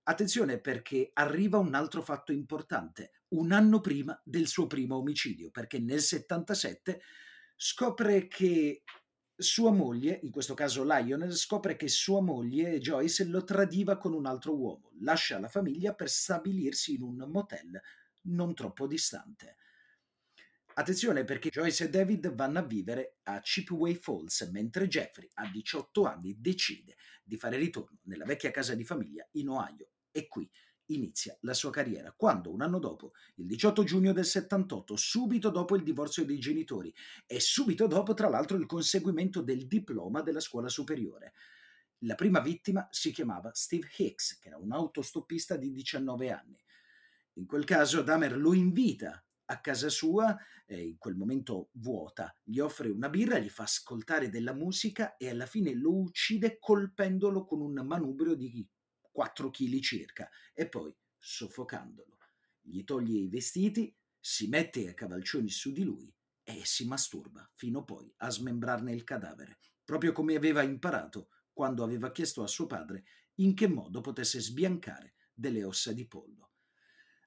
Attenzione 0.09 0.59
perché 0.59 1.11
arriva 1.12 1.59
un 1.59 1.75
altro 1.75 2.00
fatto 2.00 2.33
importante, 2.33 3.25
un 3.35 3.53
anno 3.53 3.83
prima 3.83 4.19
del 4.25 4.47
suo 4.47 4.67
primo 4.67 4.97
omicidio, 4.97 5.50
perché 5.50 5.79
nel 5.79 6.00
77 6.00 7.03
scopre 7.55 8.27
che 8.27 8.85
sua 9.37 9.71
moglie, 9.71 10.19
in 10.23 10.31
questo 10.31 10.55
caso 10.55 10.83
Lionel, 10.83 11.33
scopre 11.33 11.77
che 11.77 11.88
sua 11.88 12.23
moglie 12.23 12.79
Joyce 12.79 13.27
lo 13.27 13.45
tradiva 13.45 13.99
con 13.99 14.15
un 14.15 14.25
altro 14.25 14.57
uomo, 14.57 14.93
lascia 15.00 15.38
la 15.38 15.49
famiglia 15.49 15.93
per 15.93 16.09
stabilirsi 16.09 16.95
in 16.95 17.03
un 17.03 17.27
motel 17.29 17.79
non 18.23 18.55
troppo 18.55 18.87
distante. 18.87 19.57
Attenzione 20.73 21.25
perché 21.25 21.50
Joyce 21.50 21.85
e 21.85 21.91
David 21.91 22.35
vanno 22.35 22.61
a 22.61 22.65
vivere 22.65 23.19
a 23.25 23.41
Chipway 23.41 23.95
Falls, 23.97 24.41
mentre 24.53 24.88
Jeffrey, 24.88 25.29
a 25.35 25.50
18 25.50 26.05
anni, 26.07 26.41
decide 26.41 26.97
di 27.23 27.37
fare 27.37 27.59
ritorno 27.59 27.99
nella 28.05 28.25
vecchia 28.25 28.50
casa 28.50 28.75
di 28.75 28.85
famiglia 28.85 29.29
in 29.33 29.50
Ohio. 29.50 29.91
E 30.19 30.27
qui 30.27 30.51
inizia 30.87 31.39
la 31.43 31.55
sua 31.55 31.71
carriera, 31.71 32.13
quando 32.13 32.51
un 32.51 32.61
anno 32.61 32.81
dopo, 32.81 33.13
il 33.37 33.47
18 33.47 33.85
giugno 33.85 34.13
del 34.13 34.25
78, 34.25 34.97
subito 34.97 35.49
dopo 35.51 35.77
il 35.77 35.85
divorzio 35.85 36.25
dei 36.25 36.41
genitori 36.41 36.93
e 37.25 37.39
subito 37.39 37.87
dopo, 37.87 38.15
tra 38.15 38.29
l'altro, 38.29 38.57
il 38.57 38.67
conseguimento 38.67 39.43
del 39.43 39.69
diploma 39.69 40.23
della 40.23 40.41
scuola 40.41 40.69
superiore. 40.69 41.35
La 41.99 42.17
prima 42.17 42.41
vittima 42.41 42.89
si 42.91 43.13
chiamava 43.13 43.53
Steve 43.55 43.87
Hicks, 43.97 44.41
che 44.41 44.49
era 44.49 44.59
un 44.59 44.73
autostoppista 44.73 45.57
di 45.57 45.71
19 45.71 46.33
anni. 46.33 46.61
In 47.35 47.47
quel 47.47 47.65
caso 47.65 48.03
Dahmer 48.03 48.37
lo 48.37 48.55
invita 48.55 49.25
a 49.51 49.61
casa 49.61 49.89
sua, 49.89 50.37
eh, 50.67 50.83
in 50.83 50.99
quel 50.99 51.15
momento 51.15 51.69
vuota, 51.75 52.37
gli 52.43 52.59
offre 52.59 52.89
una 52.89 53.09
birra, 53.09 53.39
gli 53.39 53.49
fa 53.49 53.63
ascoltare 53.63 54.31
della 54.31 54.53
musica 54.53 55.17
e 55.17 55.31
alla 55.31 55.47
fine 55.47 55.75
lo 55.75 55.97
uccide 55.97 56.59
colpendolo 56.59 57.45
con 57.45 57.61
un 57.61 57.87
manubrio 57.87 58.35
di 58.35 58.51
4 59.19 59.51
kg 59.51 59.81
circa 59.81 60.31
e 60.55 60.69
poi 60.69 60.95
soffocandolo. 61.19 62.19
Gli 62.61 62.85
toglie 62.85 63.19
i 63.19 63.29
vestiti, 63.29 63.93
si 64.21 64.47
mette 64.47 64.89
a 64.89 64.95
cavalcioni 64.95 65.51
su 65.51 65.73
di 65.73 65.83
lui 65.83 66.15
e 66.45 66.61
si 66.65 66.87
masturba 66.87 67.51
fino 67.57 67.83
poi 67.85 68.13
a 68.19 68.31
smembrarne 68.31 68.93
il 68.93 69.03
cadavere, 69.03 69.59
proprio 69.85 70.13
come 70.13 70.37
aveva 70.37 70.63
imparato 70.63 71.31
quando 71.53 71.83
aveva 71.83 72.13
chiesto 72.13 72.45
a 72.45 72.47
suo 72.47 72.67
padre 72.67 73.07
in 73.41 73.55
che 73.55 73.67
modo 73.67 74.01
potesse 74.01 74.39
sbiancare 74.39 75.15
delle 75.35 75.65
ossa 75.65 75.93
di 75.93 76.07
pollo. 76.07 76.53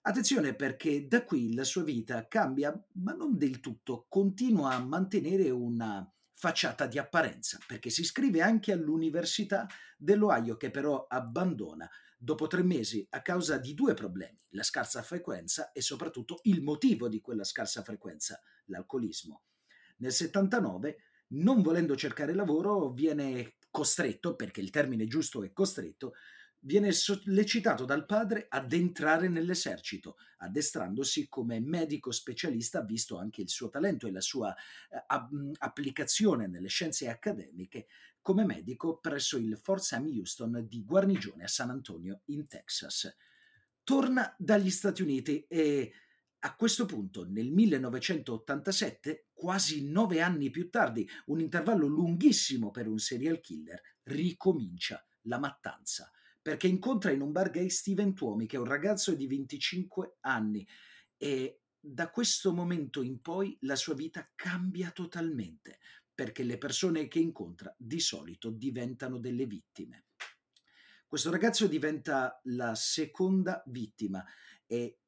Attenzione 0.04 0.56
perché 0.56 1.08
da 1.08 1.26
qui 1.26 1.54
la 1.54 1.66
sua 1.66 1.84
vita 1.84 2.26
cambia, 2.30 2.72
ma 2.94 3.12
non 3.12 3.38
del 3.38 3.60
tutto, 3.60 4.06
continua 4.08 4.76
a 4.76 4.80
mantenere 4.80 5.50
una 5.50 6.10
facciata 6.42 6.88
di 6.88 6.98
apparenza, 6.98 7.60
perché 7.68 7.92
si 7.92 8.02
iscrive 8.02 8.42
anche 8.42 8.72
all'Università 8.72 9.68
dell'Ohio 9.96 10.58
che 10.58 10.72
però 10.72 11.06
abbandona 11.08 11.88
dopo 12.18 12.48
tre 12.48 12.64
mesi 12.64 13.06
a 13.12 13.22
causa 13.22 13.60
di 13.60 13.76
due 13.76 13.94
problemi, 13.94 14.44
la 14.50 14.64
scarsa 14.64 15.04
frequenza 15.04 15.72
e 15.72 15.82
soprattutto 15.82 16.40
il 16.46 16.64
motivo 16.64 17.08
di 17.08 17.22
quella 17.22 17.44
scarsa 17.44 17.84
frequenza, 17.84 18.42
l'alcolismo. 18.66 19.44
Nel 19.98 20.12
79, 20.12 20.98
non 21.34 21.62
volendo 21.62 21.96
cercare 21.96 22.34
lavoro, 22.34 22.90
viene 22.90 23.58
costretto, 23.70 24.36
perché 24.36 24.62
il 24.62 24.72
termine 24.72 25.06
giusto 25.06 25.44
è 25.44 25.54
costretto, 25.54 26.14
viene 26.62 26.92
sollecitato 26.92 27.86
dal 27.86 28.06
padre 28.06 28.46
ad 28.50 28.72
entrare 28.74 29.28
nell'esercito, 29.28 30.18
addestrandosi 30.38 31.28
come 31.28 31.60
medico 31.60 32.12
specialista, 32.12 32.82
visto 32.82 33.18
anche 33.18 33.42
il 33.42 33.50
suo 33.50 33.70
talento 33.70 34.08
e 34.08 34.12
la 34.12 34.22
sua 34.22 34.54
eh, 34.54 35.04
ab- 35.08 35.56
applicazione 35.60 36.48
nelle 36.48 36.68
scienze 36.68 37.10
accademiche, 37.10 37.88
come 38.22 38.46
medico 38.46 38.98
presso 38.98 39.38
il 39.38 39.58
Fort 39.58 39.82
Sam 39.82 40.06
Houston 40.06 40.66
di 40.68 40.84
guarnigione 40.84 41.44
a 41.44 41.48
San 41.48 41.72
Antonio, 41.72 42.22
in 42.26 42.48
Texas. 42.48 43.16
Torna 43.84 44.34
dagli 44.38 44.70
Stati 44.70 45.02
Uniti 45.02 45.46
e 45.48 45.92
a 46.44 46.56
questo 46.56 46.86
punto, 46.86 47.26
nel 47.28 47.52
1987, 47.52 49.30
quasi 49.34 49.88
nove 49.88 50.22
anni 50.22 50.50
più 50.52 50.70
tardi, 50.70 51.08
un 51.28 51.40
intervallo 51.40 51.88
lunghissimo 51.88 52.70
per 52.72 52.88
un 52.88 53.00
serial 53.00 53.40
killer, 53.40 53.82
ricomincia 54.04 55.04
la 55.26 55.38
mattanza 55.38 56.12
perché 56.42 56.68
incontra 56.68 57.12
in 57.12 57.22
un 57.22 57.32
bar 57.32 57.50
gay 57.52 57.70
Steven 57.70 58.14
Tuomi, 58.14 58.48
che 58.48 58.56
è 58.56 58.60
un 58.60 58.66
ragazzo 58.66 59.14
di 59.14 59.28
25 59.28 60.18
anni 60.22 60.68
e 61.18 61.62
da 61.80 62.10
questo 62.10 62.54
momento 62.54 63.02
in 63.02 63.22
poi 63.22 63.58
la 63.62 63.76
sua 63.76 63.94
vita 63.94 64.32
cambia 64.36 64.92
totalmente, 64.92 65.80
perché 66.14 66.44
le 66.44 66.58
persone 66.58 67.08
che 67.08 67.20
incontra 67.20 67.74
di 67.78 68.00
solito 68.00 68.50
diventano 68.52 69.18
delle 69.18 69.46
vittime. 69.46 70.06
Questo 71.08 71.32
ragazzo 71.32 71.68
diventa 71.68 72.40
la 72.46 72.74
seconda 72.76 73.62
vittima 73.66 74.24
e 74.66 75.00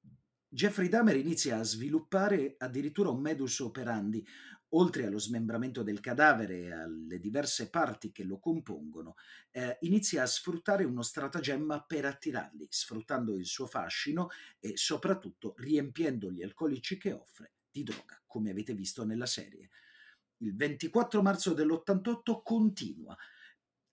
Jeffrey 0.48 0.88
Dahmer 0.88 1.16
inizia 1.16 1.58
a 1.58 1.63
sviluppare 1.63 2.56
addirittura 2.58 3.10
un 3.10 3.22
medus 3.22 3.60
operandi, 3.60 4.25
oltre 4.75 5.06
allo 5.06 5.20
smembramento 5.20 5.84
del 5.84 6.00
cadavere 6.00 6.60
e 6.60 6.72
alle 6.72 7.20
diverse 7.20 7.70
parti 7.70 8.12
che 8.12 8.24
lo 8.24 8.39
compongono, 8.39 9.15
eh, 9.51 9.77
inizia 9.82 10.24
a 10.24 10.27
sfruttare 10.27 10.84
uno 10.84 11.01
stratagemma 11.01 11.84
per 11.84 12.06
attirarli, 12.06 12.68
sfruttando 12.70 13.36
il 13.36 13.46
suo 13.46 13.65
fascino 13.65 14.30
e 14.60 14.74
soprattutto 14.75 15.53
riempiendo 15.58 16.32
gli 16.32 16.44
alcolici 16.44 16.98
che 16.98 17.12
offre 17.12 17.53
di 17.70 17.84
droga, 17.84 18.22
come 18.25 18.51
avete 18.51 18.74
visto 18.74 19.03
nella 19.06 19.25
serie. 19.25 19.70
Il 20.38 20.56
24 20.56 21.22
marzo 21.22 21.53
dell'88 21.53 22.42
continua. 22.44 23.15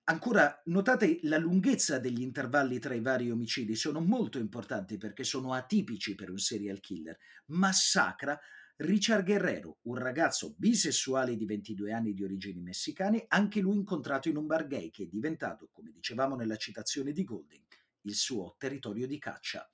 Ancora, 0.05 0.61
notate 0.65 1.21
la 1.23 1.39
lunghezza 1.39 1.99
degli 1.99 2.23
intervalli 2.23 2.79
tra 2.79 2.95
i 2.95 3.01
vari 3.01 3.31
omicidi, 3.31 3.77
sono 3.77 4.01
molto 4.01 4.39
importanti 4.39 4.97
perché 4.97 5.23
sono 5.23 5.53
atipici 5.53 6.17
per 6.17 6.31
un 6.31 6.39
serial 6.39 6.81
killer. 6.81 7.17
Massacra 7.47 8.39
Richard 8.81 9.27
Guerrero, 9.27 9.77
un 9.83 9.97
ragazzo 9.97 10.55
bisessuale 10.57 11.37
di 11.37 11.45
22 11.45 11.93
anni 11.93 12.15
di 12.15 12.25
origini 12.25 12.63
messicane, 12.63 13.27
anche 13.29 13.61
lui 13.61 13.77
incontrato 13.77 14.31
in 14.31 14.39
un 14.39 14.47
bar 14.47 14.67
gay 14.67 14.89
che 14.89 15.03
è 15.03 15.07
diventato, 15.07 15.69
come 15.71 15.91
dicevamo 15.91 16.35
nella 16.35 16.57
citazione 16.57 17.13
di 17.13 17.23
Golding, 17.23 17.67
il 18.03 18.15
suo 18.15 18.55
territorio 18.57 19.07
di 19.07 19.19
caccia. 19.19 19.71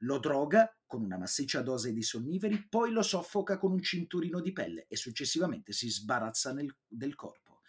Lo 0.00 0.18
droga 0.20 0.72
con 0.86 1.02
una 1.02 1.18
massiccia 1.18 1.62
dose 1.62 1.92
di 1.92 2.02
sonniferi, 2.04 2.68
poi 2.68 2.92
lo 2.92 3.02
soffoca 3.02 3.58
con 3.58 3.72
un 3.72 3.82
cinturino 3.82 4.40
di 4.40 4.52
pelle 4.52 4.86
e 4.86 4.94
successivamente 4.94 5.72
si 5.72 5.90
sbarazza 5.90 6.52
nel, 6.52 6.72
del 6.86 7.16
corpo. 7.16 7.62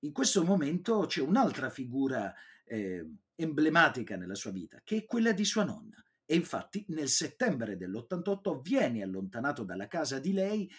In 0.00 0.12
questo 0.12 0.44
momento 0.44 1.06
c'è 1.06 1.20
un'altra 1.20 1.68
figura 1.68 2.32
eh, 2.64 3.04
emblematica 3.34 4.16
nella 4.16 4.36
sua 4.36 4.52
vita, 4.52 4.80
che 4.84 4.98
è 4.98 5.04
quella 5.04 5.32
di 5.32 5.44
sua 5.44 5.64
nonna 5.64 6.00
e 6.26 6.34
infatti 6.34 6.84
nel 6.88 7.08
settembre 7.08 7.76
dell'88 7.76 8.60
viene 8.60 9.02
allontanato 9.02 9.62
dalla 9.62 9.86
casa 9.86 10.18
di 10.18 10.32
lei 10.32 10.70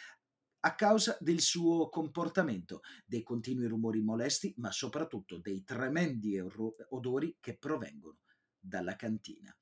a 0.60 0.76
causa 0.76 1.18
del 1.22 1.40
suo 1.40 1.88
comportamento, 1.88 2.82
dei 3.06 3.24
continui 3.24 3.68
rumori 3.68 4.02
molesti, 4.02 4.54
ma 4.58 4.72
soprattutto 4.72 5.38
dei 5.38 5.64
tremendi 5.64 6.38
odori 6.90 7.38
che 7.40 7.58
provengono 7.58 8.20
dalla 8.60 8.98
cantina. 8.98 9.56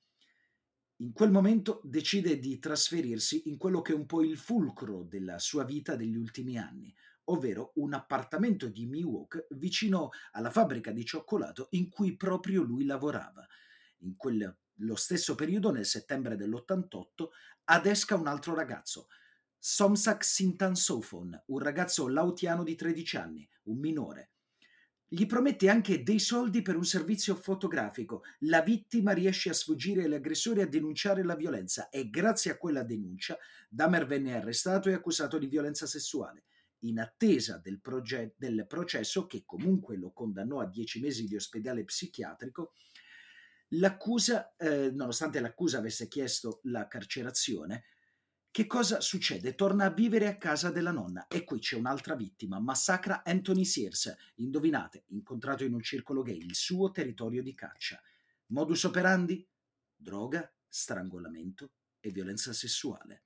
In 1.00 1.12
quel 1.12 1.30
momento 1.30 1.82
decide 1.84 2.39
di 2.39 2.58
trasferirsi 2.58 3.50
in 3.50 3.58
quello 3.58 3.82
che 3.82 3.92
è 3.92 3.96
un 3.96 4.06
po' 4.06 4.24
il 4.24 4.38
fulcro 4.38 5.04
della 5.04 5.38
sua 5.39 5.65
vita 5.65 5.96
degli 5.96 6.15
ultimi 6.15 6.58
anni, 6.58 6.96
ovvero 7.25 7.74
un 7.75 7.94
appartamento 7.94 8.68
di 8.70 8.86
Miwok 8.88 9.48
vicino 9.51 10.10
alla 10.32 10.50
fabbrica 10.50 10.92
di 10.92 11.06
cioccolato 11.06 11.68
in 11.72 11.89
cui 11.89 12.15
proprio 12.15 12.63
lui 12.63 12.86
lavorava. 12.86 13.46
In 14.00 14.15
quel 14.15 14.58
lo 14.79 14.96
stesso 14.96 15.36
periodo, 15.36 15.72
nel 15.72 15.86
settembre 15.86 16.36
dell'88, 16.36 17.27
adesca 17.65 18.15
un 18.15 18.27
altro 18.27 18.53
ragazzo, 18.53 19.08
Somsak 19.58 20.24
Sintan 20.24 20.75
Sofon, 20.75 21.44
un 21.48 21.60
ragazzo 21.60 22.08
lautiano 22.08 22.63
di 22.63 22.75
13 22.75 23.17
anni, 23.17 23.50
un 23.63 23.79
minore. 23.79 24.29
Gli 25.08 25.25
promette 25.27 25.70
anche 25.70 26.03
dei 26.03 26.20
soldi 26.20 26.62
per 26.62 26.75
un 26.75 26.84
servizio 26.84 27.36
fotografico. 27.36 28.24
La 28.39 28.62
vittima 28.62 29.12
riesce 29.12 29.50
a 29.50 29.53
sfuggire 29.53 30.03
all'aggressore 30.03 30.62
e 30.62 30.63
a 30.63 30.67
denunciare 30.67 31.24
la 31.24 31.36
violenza 31.36 31.89
e 31.89 32.10
grazie 32.10 32.51
a 32.51 32.58
quella 32.58 32.84
denuncia 32.84 33.38
Dahmer 33.70 34.05
venne 34.05 34.36
arrestato 34.36 34.89
e 34.89 34.94
accusato 34.94 35.38
di 35.38 35.48
violenza 35.48 35.86
sessuale. 35.86 36.44
In 36.79 37.00
attesa 37.00 37.58
del, 37.58 37.79
proge- 37.79 38.36
del 38.38 38.65
processo, 38.67 39.25
che 39.25 39.44
comunque 39.46 39.96
lo 39.96 40.12
condannò 40.12 40.60
a 40.60 40.67
10 40.67 41.00
mesi 41.00 41.25
di 41.25 41.36
ospedale 41.36 41.86
psichiatrico, 41.86 42.74
L'accusa, 43.69 44.55
eh, 44.57 44.91
nonostante 44.91 45.39
l'accusa 45.39 45.79
avesse 45.79 46.07
chiesto 46.07 46.60
la 46.63 46.88
carcerazione, 46.88 47.86
che 48.55 48.67
cosa 48.67 49.01
succede? 49.01 49.53
Torna 49.53 49.84
a 49.84 49.89
vivere 49.89 50.27
a 50.27 50.38
casa 50.38 50.72
della 50.72 50.91
nonna 50.91 51.27
e 51.27 51.43
qui 51.43 51.60
c'è 51.60 51.75
un'altra 51.75 52.15
vittima, 52.15 52.57
massacra 52.57 53.22
Anthony 53.25 53.65
Sears, 53.65 54.15
indovinate, 54.36 55.03
incontrato 55.07 55.65
in 55.65 55.74
un 55.74 55.81
circolo 55.81 56.22
gay, 56.22 56.38
il 56.38 56.55
suo 56.55 56.89
territorio 56.89 57.43
di 57.43 57.53
caccia. 57.53 58.01
Modus 58.48 58.86
operandi? 58.86 59.45
Droga, 59.93 60.50
strangolamento 60.69 61.72
e 62.00 62.12
violenza 62.12 62.53
sessuale. 62.53 63.24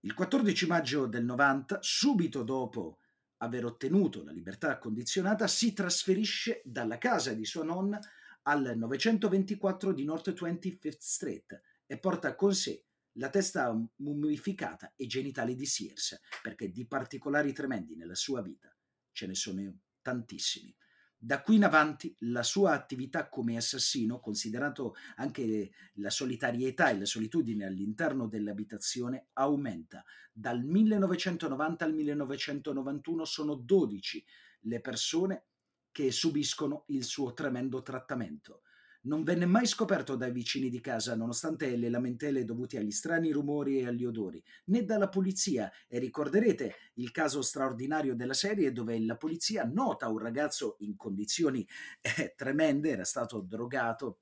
Il 0.00 0.12
14 0.12 0.66
maggio 0.66 1.06
del 1.06 1.24
90, 1.24 1.78
subito 1.80 2.42
dopo 2.42 2.98
aver 3.38 3.64
ottenuto 3.64 4.22
la 4.22 4.32
libertà 4.32 4.76
condizionata, 4.76 5.46
si 5.46 5.72
trasferisce 5.72 6.60
dalla 6.66 6.98
casa 6.98 7.32
di 7.32 7.46
sua 7.46 7.64
nonna 7.64 7.98
al 8.44 8.74
924 8.76 9.92
di 9.92 10.04
North 10.04 10.30
25th 10.30 10.98
Street 10.98 11.62
e 11.86 11.98
porta 11.98 12.34
con 12.34 12.54
sé 12.54 12.84
la 13.18 13.28
testa 13.28 13.72
mummificata 13.96 14.92
e 14.96 15.04
i 15.04 15.06
genitali 15.06 15.54
di 15.54 15.66
Sears, 15.66 16.20
perché 16.42 16.70
di 16.70 16.86
particolari 16.86 17.52
tremendi 17.52 17.94
nella 17.94 18.14
sua 18.14 18.42
vita 18.42 18.74
ce 19.12 19.26
ne 19.26 19.34
sono 19.34 19.78
tantissimi. 20.02 20.74
Da 21.16 21.40
qui 21.40 21.56
in 21.56 21.64
avanti 21.64 22.14
la 22.20 22.42
sua 22.42 22.72
attività 22.72 23.30
come 23.30 23.56
assassino, 23.56 24.20
considerato 24.20 24.94
anche 25.16 25.70
la 25.94 26.10
solitarietà 26.10 26.90
e 26.90 26.98
la 26.98 27.06
solitudine 27.06 27.64
all'interno 27.64 28.26
dell'abitazione, 28.26 29.28
aumenta. 29.32 30.04
Dal 30.30 30.62
1990 30.62 31.84
al 31.84 31.94
1991 31.94 33.24
sono 33.24 33.54
12 33.54 34.24
le 34.62 34.80
persone 34.80 35.46
che 35.94 36.10
subiscono 36.10 36.86
il 36.88 37.04
suo 37.04 37.34
tremendo 37.34 37.80
trattamento 37.80 38.62
non 39.04 39.22
venne 39.22 39.46
mai 39.46 39.66
scoperto 39.66 40.16
dai 40.16 40.32
vicini 40.32 40.70
di 40.70 40.80
casa, 40.80 41.14
nonostante 41.14 41.76
le 41.76 41.90
lamentele 41.90 42.44
dovute 42.44 42.78
agli 42.78 42.90
strani 42.90 43.30
rumori 43.32 43.78
e 43.78 43.86
agli 43.86 44.04
odori, 44.04 44.42
né 44.66 44.84
dalla 44.84 45.08
polizia. 45.08 45.70
E 45.86 45.98
ricorderete 45.98 46.74
il 46.94 47.10
caso 47.10 47.42
straordinario 47.42 48.14
della 48.14 48.32
serie 48.32 48.72
dove 48.72 48.98
la 49.00 49.16
polizia 49.16 49.64
nota 49.64 50.08
un 50.08 50.18
ragazzo 50.18 50.76
in 50.80 50.96
condizioni 50.96 51.66
eh, 52.00 52.32
tremende, 52.34 52.90
era 52.90 53.04
stato 53.04 53.40
drogato, 53.40 54.20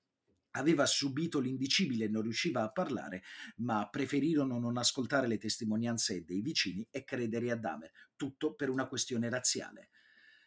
aveva 0.52 0.84
subito 0.84 1.38
l'indicibile, 1.38 2.08
non 2.08 2.22
riusciva 2.22 2.62
a 2.62 2.70
parlare, 2.72 3.22
ma 3.58 3.88
preferirono 3.88 4.58
non 4.58 4.76
ascoltare 4.76 5.28
le 5.28 5.38
testimonianze 5.38 6.24
dei 6.24 6.42
vicini 6.42 6.86
e 6.90 7.04
credere 7.04 7.52
a 7.52 7.56
Dahmer, 7.56 7.90
tutto 8.16 8.54
per 8.54 8.68
una 8.68 8.88
questione 8.88 9.30
razziale. 9.30 9.90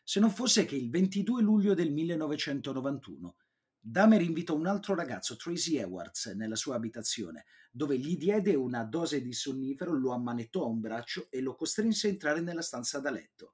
Se 0.07 0.19
non 0.19 0.29
fosse 0.29 0.65
che 0.65 0.75
il 0.75 0.91
22 0.91 1.41
luglio 1.41 1.73
del 1.73 1.91
1991 1.91 3.37
Dahmer 3.79 4.21
invitò 4.21 4.53
un 4.53 4.67
altro 4.67 4.93
ragazzo, 4.93 5.35
Tracy 5.35 5.77
Edwards, 5.77 6.27
nella 6.27 6.55
sua 6.55 6.75
abitazione, 6.75 7.45
dove 7.71 7.97
gli 7.97 8.15
diede 8.15 8.53
una 8.53 8.83
dose 8.83 9.19
di 9.19 9.33
sonnifero, 9.33 9.93
lo 9.93 10.11
ammanettò 10.11 10.61
a 10.63 10.67
un 10.67 10.79
braccio 10.79 11.25
e 11.31 11.41
lo 11.41 11.55
costrinse 11.55 12.05
a 12.05 12.11
entrare 12.11 12.39
nella 12.41 12.61
stanza 12.61 12.99
da 12.99 13.09
letto. 13.09 13.53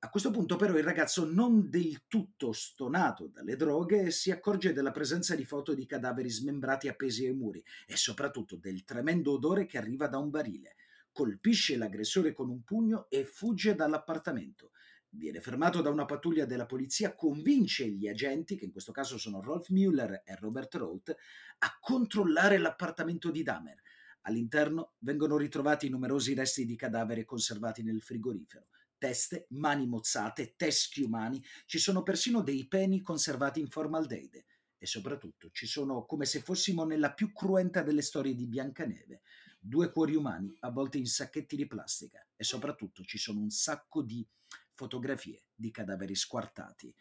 A 0.00 0.10
questo 0.10 0.30
punto 0.30 0.56
però 0.56 0.76
il 0.76 0.84
ragazzo, 0.84 1.24
non 1.24 1.70
del 1.70 2.02
tutto 2.08 2.52
stonato 2.52 3.28
dalle 3.28 3.56
droghe, 3.56 4.10
si 4.10 4.30
accorge 4.30 4.74
della 4.74 4.90
presenza 4.90 5.34
di 5.34 5.46
foto 5.46 5.72
di 5.72 5.86
cadaveri 5.86 6.28
smembrati 6.28 6.88
appesi 6.88 7.24
ai 7.24 7.34
muri 7.34 7.64
e 7.86 7.96
soprattutto 7.96 8.56
del 8.56 8.84
tremendo 8.84 9.32
odore 9.32 9.64
che 9.64 9.78
arriva 9.78 10.08
da 10.08 10.18
un 10.18 10.28
barile. 10.28 10.76
Colpisce 11.10 11.78
l'aggressore 11.78 12.34
con 12.34 12.50
un 12.50 12.62
pugno 12.64 13.06
e 13.08 13.24
fugge 13.24 13.74
dall'appartamento. 13.74 14.72
Viene 15.16 15.40
fermato 15.40 15.80
da 15.80 15.90
una 15.90 16.06
pattuglia 16.06 16.44
della 16.44 16.66
polizia, 16.66 17.14
convince 17.14 17.88
gli 17.88 18.08
agenti, 18.08 18.56
che 18.56 18.64
in 18.64 18.72
questo 18.72 18.90
caso 18.90 19.16
sono 19.16 19.40
Rolf 19.40 19.70
Müller 19.70 20.22
e 20.24 20.34
Robert 20.34 20.74
Roth, 20.74 21.14
a 21.58 21.78
controllare 21.80 22.58
l'appartamento 22.58 23.30
di 23.30 23.44
Dahmer. 23.44 23.80
All'interno 24.22 24.94
vengono 24.98 25.36
ritrovati 25.36 25.88
numerosi 25.88 26.34
resti 26.34 26.64
di 26.64 26.74
cadavere 26.74 27.24
conservati 27.24 27.84
nel 27.84 28.02
frigorifero. 28.02 28.66
Teste, 28.98 29.46
mani 29.50 29.86
mozzate, 29.86 30.54
teschi 30.56 31.02
umani, 31.02 31.40
ci 31.66 31.78
sono 31.78 32.02
persino 32.02 32.42
dei 32.42 32.66
peni 32.66 33.00
conservati 33.00 33.60
in 33.60 33.68
formaldeide. 33.68 34.46
E 34.78 34.86
soprattutto 34.86 35.48
ci 35.52 35.66
sono, 35.66 36.06
come 36.06 36.24
se 36.24 36.40
fossimo 36.40 36.84
nella 36.84 37.12
più 37.12 37.32
cruenta 37.32 37.82
delle 37.82 38.02
storie 38.02 38.34
di 38.34 38.48
Biancaneve, 38.48 39.22
due 39.60 39.92
cuori 39.92 40.16
umani 40.16 40.54
avvolti 40.60 40.98
in 40.98 41.06
sacchetti 41.06 41.54
di 41.54 41.66
plastica. 41.66 42.26
E 42.34 42.42
soprattutto 42.42 43.04
ci 43.04 43.16
sono 43.16 43.40
un 43.40 43.50
sacco 43.50 44.02
di 44.02 44.26
fotografie 44.74 45.44
di 45.54 45.70
cadaveri 45.70 46.14
squartati. 46.14 46.94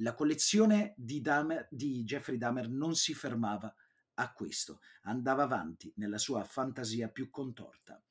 La 0.00 0.14
collezione 0.14 0.94
di, 0.96 1.20
Dahmer, 1.20 1.68
di 1.70 2.04
Jeffrey 2.04 2.36
Dahmer 2.36 2.68
non 2.68 2.94
si 2.94 3.14
fermava 3.14 3.74
a 4.14 4.32
questo, 4.32 4.80
andava 5.02 5.42
avanti 5.42 5.92
nella 5.96 6.18
sua 6.18 6.44
fantasia 6.44 7.08
più 7.08 7.30
contorta. 7.30 8.02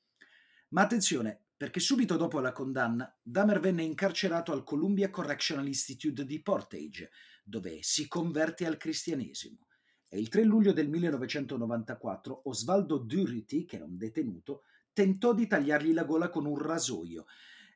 Ma 0.69 0.81
attenzione, 0.81 1.45
perché 1.55 1.79
subito 1.79 2.17
dopo 2.17 2.39
la 2.39 2.51
condanna, 2.51 3.15
Dahmer 3.21 3.59
venne 3.59 3.83
incarcerato 3.83 4.51
al 4.51 4.63
Columbia 4.63 5.09
Correctional 5.09 5.67
Institute 5.67 6.25
di 6.25 6.41
Portage, 6.41 7.11
dove 7.43 7.79
si 7.81 8.07
converte 8.07 8.65
al 8.65 8.77
cristianesimo. 8.77 9.67
E 10.09 10.19
il 10.19 10.29
3 10.29 10.43
luglio 10.43 10.73
del 10.73 10.89
1994 10.89 12.41
Osvaldo 12.45 12.97
Durity, 12.97 13.65
che 13.65 13.77
era 13.77 13.85
un 13.85 13.97
detenuto, 13.97 14.63
tentò 14.91 15.33
di 15.33 15.47
tagliargli 15.47 15.93
la 15.93 16.03
gola 16.03 16.29
con 16.29 16.45
un 16.45 16.57
rasoio, 16.57 17.25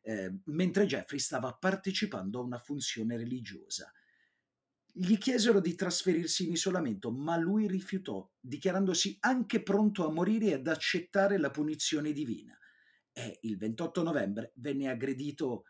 eh, 0.01 0.39
mentre 0.45 0.85
Jeffrey 0.85 1.19
stava 1.19 1.53
partecipando 1.53 2.39
a 2.39 2.43
una 2.43 2.57
funzione 2.57 3.17
religiosa. 3.17 3.91
Gli 4.91 5.17
chiesero 5.17 5.59
di 5.59 5.75
trasferirsi 5.75 6.45
in 6.45 6.53
isolamento, 6.53 7.11
ma 7.11 7.37
lui 7.37 7.67
rifiutò, 7.67 8.29
dichiarandosi 8.39 9.17
anche 9.21 9.61
pronto 9.61 10.05
a 10.05 10.11
morire 10.11 10.47
e 10.47 10.53
ad 10.53 10.67
accettare 10.67 11.37
la 11.37 11.51
punizione 11.51 12.11
divina. 12.11 12.57
E 13.11 13.39
il 13.43 13.57
28 13.57 14.03
novembre 14.03 14.51
venne 14.55 14.89
aggredito 14.89 15.63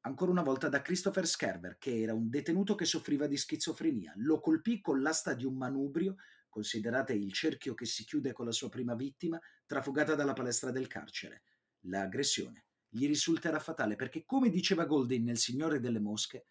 ancora 0.00 0.30
una 0.30 0.42
volta 0.42 0.68
da 0.68 0.82
Christopher 0.82 1.26
Skerver, 1.26 1.76
che 1.78 2.00
era 2.00 2.14
un 2.14 2.28
detenuto 2.28 2.74
che 2.74 2.84
soffriva 2.84 3.26
di 3.26 3.36
schizofrenia. 3.36 4.14
Lo 4.16 4.40
colpì 4.40 4.80
con 4.80 5.00
l'asta 5.00 5.34
di 5.34 5.44
un 5.44 5.56
manubrio, 5.56 6.16
considerate 6.48 7.12
il 7.12 7.32
cerchio 7.32 7.74
che 7.74 7.84
si 7.84 8.04
chiude 8.04 8.32
con 8.32 8.46
la 8.46 8.52
sua 8.52 8.68
prima 8.68 8.94
vittima, 8.94 9.38
trafugata 9.66 10.14
dalla 10.14 10.32
palestra 10.32 10.70
del 10.70 10.86
carcere. 10.86 11.44
L'aggressione 11.82 12.66
gli 12.94 13.06
risulterà 13.06 13.58
fatale 13.58 13.96
perché, 13.96 14.24
come 14.26 14.50
diceva 14.50 14.84
Golding 14.84 15.24
nel 15.24 15.38
Signore 15.38 15.80
delle 15.80 15.98
Mosche, 15.98 16.48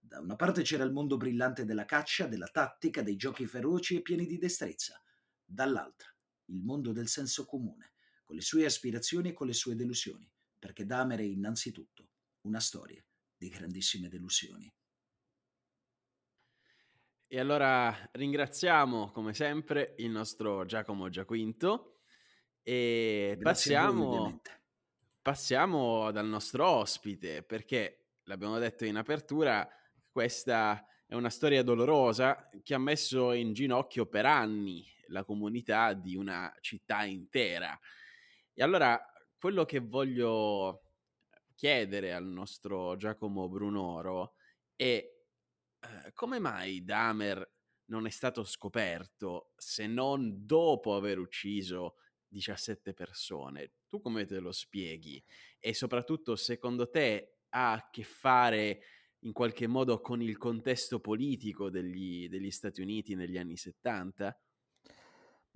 da 0.00 0.18
una 0.18 0.34
parte 0.34 0.62
c'era 0.62 0.82
il 0.82 0.92
mondo 0.92 1.16
brillante 1.16 1.64
della 1.64 1.84
caccia, 1.84 2.26
della 2.26 2.48
tattica, 2.48 3.00
dei 3.00 3.14
giochi 3.14 3.46
feroci 3.46 3.96
e 3.96 4.02
pieni 4.02 4.26
di 4.26 4.36
destrezza, 4.36 5.00
dall'altra 5.44 6.12
il 6.46 6.64
mondo 6.64 6.90
del 6.90 7.06
senso 7.06 7.44
comune, 7.44 7.92
con 8.24 8.34
le 8.34 8.42
sue 8.42 8.64
aspirazioni 8.64 9.28
e 9.28 9.32
con 9.32 9.46
le 9.46 9.52
sue 9.52 9.76
delusioni, 9.76 10.28
perché 10.58 10.84
Dahmer 10.84 11.20
è 11.20 11.22
innanzitutto 11.22 12.10
una 12.42 12.60
storia 12.60 13.02
di 13.36 13.48
grandissime 13.48 14.08
delusioni. 14.08 14.70
E 17.28 17.38
allora 17.38 18.10
ringraziamo 18.12 19.12
come 19.12 19.32
sempre 19.32 19.94
il 19.98 20.10
nostro 20.10 20.64
Giacomo 20.64 21.08
Giaquinto 21.08 22.00
e 22.62 23.36
Grazie 23.38 23.42
passiamo... 23.42 24.40
Passiamo 25.24 26.10
dal 26.10 26.26
nostro 26.26 26.66
ospite, 26.66 27.42
perché 27.42 28.08
l'abbiamo 28.24 28.58
detto 28.58 28.84
in 28.84 28.96
apertura, 28.96 29.66
questa 30.10 30.86
è 31.06 31.14
una 31.14 31.30
storia 31.30 31.62
dolorosa 31.62 32.50
che 32.62 32.74
ha 32.74 32.78
messo 32.78 33.32
in 33.32 33.54
ginocchio 33.54 34.04
per 34.04 34.26
anni 34.26 34.84
la 35.06 35.24
comunità 35.24 35.94
di 35.94 36.14
una 36.14 36.54
città 36.60 37.04
intera. 37.04 37.74
E 38.52 38.62
allora 38.62 39.02
quello 39.38 39.64
che 39.64 39.78
voglio 39.78 40.90
chiedere 41.54 42.12
al 42.12 42.26
nostro 42.26 42.94
Giacomo 42.96 43.48
Brunoro 43.48 44.34
è 44.76 44.82
eh, 44.84 46.12
come 46.12 46.38
mai 46.38 46.84
Damer 46.84 47.50
non 47.86 48.04
è 48.04 48.10
stato 48.10 48.44
scoperto 48.44 49.52
se 49.56 49.86
non 49.86 50.44
dopo 50.44 50.94
aver 50.94 51.18
ucciso 51.18 51.94
17 52.28 52.92
persone. 52.92 53.72
Tu 53.94 54.00
come 54.00 54.24
te 54.24 54.40
lo 54.40 54.50
spieghi? 54.50 55.22
E 55.60 55.72
soprattutto, 55.72 56.34
secondo 56.34 56.90
te, 56.90 57.42
ha 57.50 57.74
a 57.74 57.90
che 57.92 58.02
fare 58.02 58.80
in 59.20 59.32
qualche 59.32 59.68
modo 59.68 60.00
con 60.00 60.20
il 60.20 60.36
contesto 60.36 60.98
politico 60.98 61.70
degli, 61.70 62.28
degli 62.28 62.50
Stati 62.50 62.80
Uniti 62.80 63.14
negli 63.14 63.38
anni 63.38 63.56
70? 63.56 64.36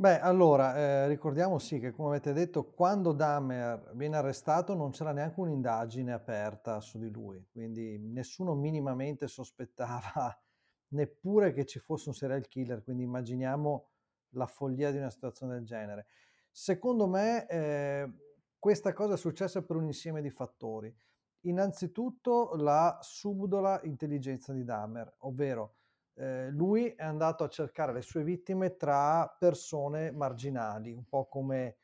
Beh, 0.01 0.21
allora, 0.21 0.77
eh, 0.77 1.09
ricordiamo 1.09 1.59
sì 1.59 1.81
che 1.81 1.91
come 1.91 2.11
avete 2.11 2.33
detto, 2.33 2.71
quando 2.71 3.13
Dahmer 3.13 3.91
viene 3.97 4.17
arrestato 4.17 4.75
non 4.75 4.91
c'era 4.93 5.11
neanche 5.13 5.41
un'indagine 5.41 6.13
aperta 6.13 6.81
su 6.81 6.99
di 7.01 7.11
lui, 7.11 7.45
quindi 7.51 7.99
nessuno 7.99 8.55
minimamente 8.55 9.27
sospettava 9.27 10.41
neppure 10.91 11.53
che 11.53 11.65
ci 11.65 11.81
fosse 11.81 12.09
un 12.11 12.15
serial 12.15 12.47
killer, 12.47 12.85
quindi 12.85 13.03
immaginiamo 13.03 13.89
la 14.35 14.47
follia 14.47 14.93
di 14.93 14.99
una 14.99 15.11
situazione 15.11 15.55
del 15.55 15.65
genere. 15.65 16.07
Secondo 16.53 17.09
me 17.09 17.47
eh, 17.49 18.13
questa 18.59 18.93
cosa 18.93 19.15
è 19.15 19.17
successa 19.17 19.63
per 19.63 19.77
un 19.77 19.85
insieme 19.85 20.21
di 20.21 20.31
fattori. 20.31 20.95
Innanzitutto 21.43 22.55
la 22.57 22.99
subdola 23.01 23.81
intelligenza 23.85 24.53
di 24.53 24.65
Dahmer, 24.65 25.15
ovvero 25.19 25.77
eh, 26.15 26.51
lui 26.51 26.89
è 26.89 27.05
andato 27.05 27.45
a 27.45 27.49
cercare 27.49 27.93
le 27.93 28.03
sue 28.03 28.25
vittime 28.25 28.77
tra 28.77 29.29
persone 29.39 30.11
marginali, 30.11 30.93
un 30.93 31.05
po' 31.09 31.27
come 31.27 31.77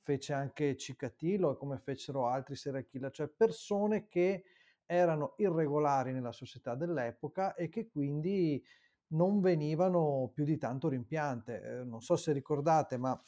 fece 0.00 0.32
anche 0.32 0.76
Cicatillo 0.76 1.52
e 1.52 1.56
come 1.56 1.78
fecero 1.78 2.28
altri 2.28 2.54
serial 2.54 2.86
killer, 2.86 3.10
cioè 3.10 3.28
persone 3.28 4.06
che 4.06 4.44
erano 4.86 5.34
irregolari 5.38 6.12
nella 6.12 6.32
società 6.32 6.74
dell'epoca 6.74 7.54
e 7.54 7.68
che 7.68 7.88
quindi 7.88 8.64
non 9.08 9.40
venivano 9.40 10.30
più 10.32 10.44
di 10.44 10.56
tanto 10.56 10.88
rimpiante. 10.88 11.62
Eh, 11.62 11.84
non 11.84 12.00
so 12.00 12.16
se 12.16 12.32
ricordate, 12.32 12.96
ma 12.96 13.20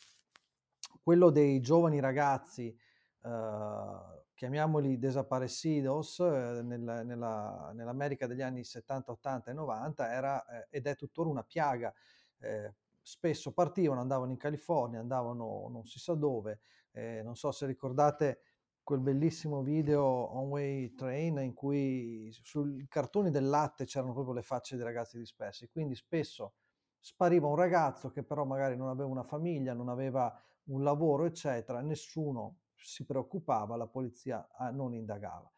quello 1.02 1.30
dei 1.30 1.60
giovani 1.60 2.00
ragazzi, 2.00 2.76
eh, 3.24 4.22
chiamiamoli 4.34 4.98
desaparecidos, 4.98 6.18
eh, 6.20 6.62
nel, 6.62 7.02
nella, 7.04 7.70
nell'America 7.74 8.26
degli 8.26 8.42
anni 8.42 8.64
70, 8.64 9.12
80 9.12 9.50
e 9.50 9.54
90 9.54 10.12
era 10.12 10.44
eh, 10.46 10.66
ed 10.70 10.86
è 10.86 10.96
tuttora 10.96 11.28
una 11.28 11.44
piaga. 11.44 11.92
Eh, 12.38 12.74
spesso 13.00 13.52
partivano, 13.52 14.00
andavano 14.00 14.30
in 14.30 14.36
California, 14.36 15.00
andavano 15.00 15.68
non 15.70 15.84
si 15.86 15.98
sa 15.98 16.14
dove, 16.14 16.60
eh, 16.92 17.22
non 17.22 17.36
so 17.36 17.50
se 17.50 17.66
ricordate 17.66 18.40
quel 18.82 19.00
bellissimo 19.00 19.62
video 19.62 20.02
On 20.02 20.48
Way 20.48 20.94
Train 20.94 21.38
in 21.38 21.54
cui 21.54 22.30
sui 22.32 22.86
cartoni 22.88 23.30
del 23.30 23.48
latte 23.48 23.84
c'erano 23.84 24.12
proprio 24.12 24.34
le 24.34 24.42
facce 24.42 24.76
dei 24.76 24.84
ragazzi 24.84 25.18
dispersi, 25.18 25.68
quindi 25.68 25.94
spesso 25.94 26.54
spariva 26.98 27.46
un 27.46 27.56
ragazzo 27.56 28.10
che 28.10 28.22
però 28.22 28.44
magari 28.44 28.76
non 28.76 28.88
aveva 28.88 29.08
una 29.08 29.24
famiglia, 29.24 29.72
non 29.72 29.88
aveva 29.88 30.36
un 30.64 30.82
lavoro, 30.82 31.24
eccetera, 31.24 31.80
nessuno 31.80 32.58
si 32.82 33.04
preoccupava, 33.04 33.76
la 33.76 33.86
polizia 33.86 34.48
ah, 34.56 34.70
non 34.70 34.94
indagava. 34.94 35.50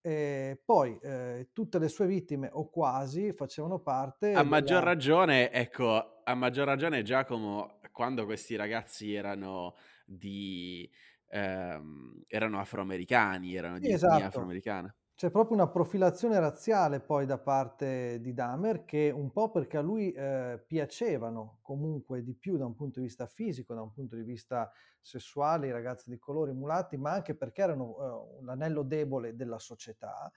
E 0.00 0.60
poi 0.64 0.98
eh, 1.02 1.50
tutte 1.52 1.78
le 1.78 1.88
sue 1.88 2.06
vittime, 2.06 2.48
o 2.52 2.70
quasi, 2.70 3.32
facevano 3.32 3.80
parte... 3.80 4.32
A 4.32 4.42
maggior 4.42 4.78
della... 4.78 4.90
ragione, 4.92 5.50
ecco, 5.50 6.22
a 6.22 6.34
maggior 6.34 6.66
ragione 6.66 7.02
Giacomo, 7.02 7.78
quando 7.92 8.24
questi 8.24 8.56
ragazzi 8.56 9.14
erano 9.14 9.74
di... 10.04 10.88
Ehm, 11.30 12.22
erano 12.26 12.58
afroamericani, 12.58 13.54
erano 13.54 13.78
di 13.78 13.90
esatto. 13.90 14.24
afroamericana. 14.24 14.94
C'è 15.18 15.32
proprio 15.32 15.56
una 15.56 15.66
profilazione 15.66 16.38
razziale 16.38 17.00
poi 17.00 17.26
da 17.26 17.38
parte 17.38 18.20
di 18.20 18.32
Dahmer 18.32 18.84
che 18.84 19.10
un 19.10 19.32
po' 19.32 19.50
perché 19.50 19.76
a 19.76 19.80
lui 19.80 20.12
eh, 20.12 20.62
piacevano 20.64 21.58
comunque 21.60 22.22
di 22.22 22.34
più 22.34 22.56
da 22.56 22.64
un 22.64 22.76
punto 22.76 23.00
di 23.00 23.06
vista 23.06 23.26
fisico, 23.26 23.74
da 23.74 23.82
un 23.82 23.92
punto 23.92 24.14
di 24.14 24.22
vista 24.22 24.70
sessuale 25.00 25.66
i 25.66 25.72
ragazzi 25.72 26.08
di 26.08 26.18
colore, 26.18 26.52
i 26.52 26.54
mulatti, 26.54 26.96
ma 26.96 27.10
anche 27.10 27.34
perché 27.34 27.62
erano 27.62 28.38
eh, 28.38 28.44
l'anello 28.44 28.84
debole 28.84 29.34
della 29.34 29.58
società 29.58 30.30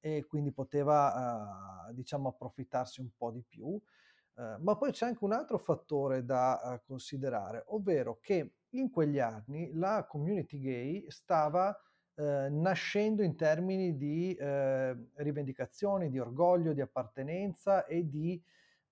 e 0.00 0.24
quindi 0.26 0.50
poteva 0.50 1.86
eh, 1.88 1.94
diciamo 1.94 2.30
approfittarsi 2.30 3.00
un 3.00 3.10
po' 3.16 3.30
di 3.30 3.44
più. 3.46 3.80
Eh, 4.36 4.56
ma 4.58 4.76
poi 4.76 4.90
c'è 4.90 5.06
anche 5.06 5.22
un 5.22 5.32
altro 5.32 5.58
fattore 5.58 6.24
da 6.24 6.60
eh, 6.74 6.82
considerare, 6.84 7.62
ovvero 7.68 8.18
che 8.20 8.54
in 8.70 8.90
quegli 8.90 9.20
anni 9.20 9.70
la 9.74 10.04
community 10.08 10.58
gay 10.58 11.08
stava 11.08 11.72
eh, 12.16 12.48
nascendo 12.48 13.22
in 13.22 13.34
termini 13.34 13.96
di 13.96 14.34
eh, 14.34 14.96
rivendicazioni, 15.14 16.10
di 16.10 16.18
orgoglio, 16.18 16.72
di 16.72 16.80
appartenenza 16.80 17.86
e 17.86 18.08
di 18.08 18.40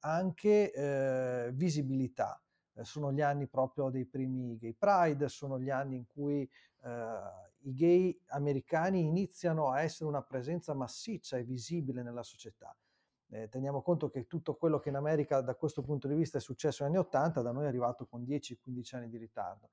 anche 0.00 0.72
eh, 0.72 1.50
visibilità. 1.52 2.42
Eh, 2.74 2.84
sono 2.84 3.12
gli 3.12 3.20
anni 3.20 3.46
proprio 3.46 3.90
dei 3.90 4.06
primi 4.06 4.56
gay 4.56 4.74
pride, 4.74 5.28
sono 5.28 5.60
gli 5.60 5.70
anni 5.70 5.96
in 5.96 6.06
cui 6.06 6.42
eh, 6.82 7.20
i 7.64 7.74
gay 7.74 8.20
americani 8.28 9.00
iniziano 9.06 9.70
a 9.70 9.82
essere 9.82 10.08
una 10.08 10.22
presenza 10.22 10.74
massiccia 10.74 11.36
e 11.36 11.44
visibile 11.44 12.02
nella 12.02 12.24
società. 12.24 12.76
Teniamo 13.48 13.80
conto 13.80 14.10
che 14.10 14.26
tutto 14.26 14.56
quello 14.56 14.78
che 14.78 14.90
in 14.90 14.94
America 14.94 15.40
da 15.40 15.54
questo 15.54 15.80
punto 15.80 16.06
di 16.06 16.14
vista 16.14 16.36
è 16.36 16.40
successo 16.42 16.84
negli 16.84 16.96
anni 16.96 17.06
80 17.06 17.40
da 17.40 17.50
noi 17.50 17.64
è 17.64 17.68
arrivato 17.68 18.04
con 18.04 18.24
10-15 18.24 18.94
anni 18.94 19.08
di 19.08 19.16
ritardo. 19.16 19.70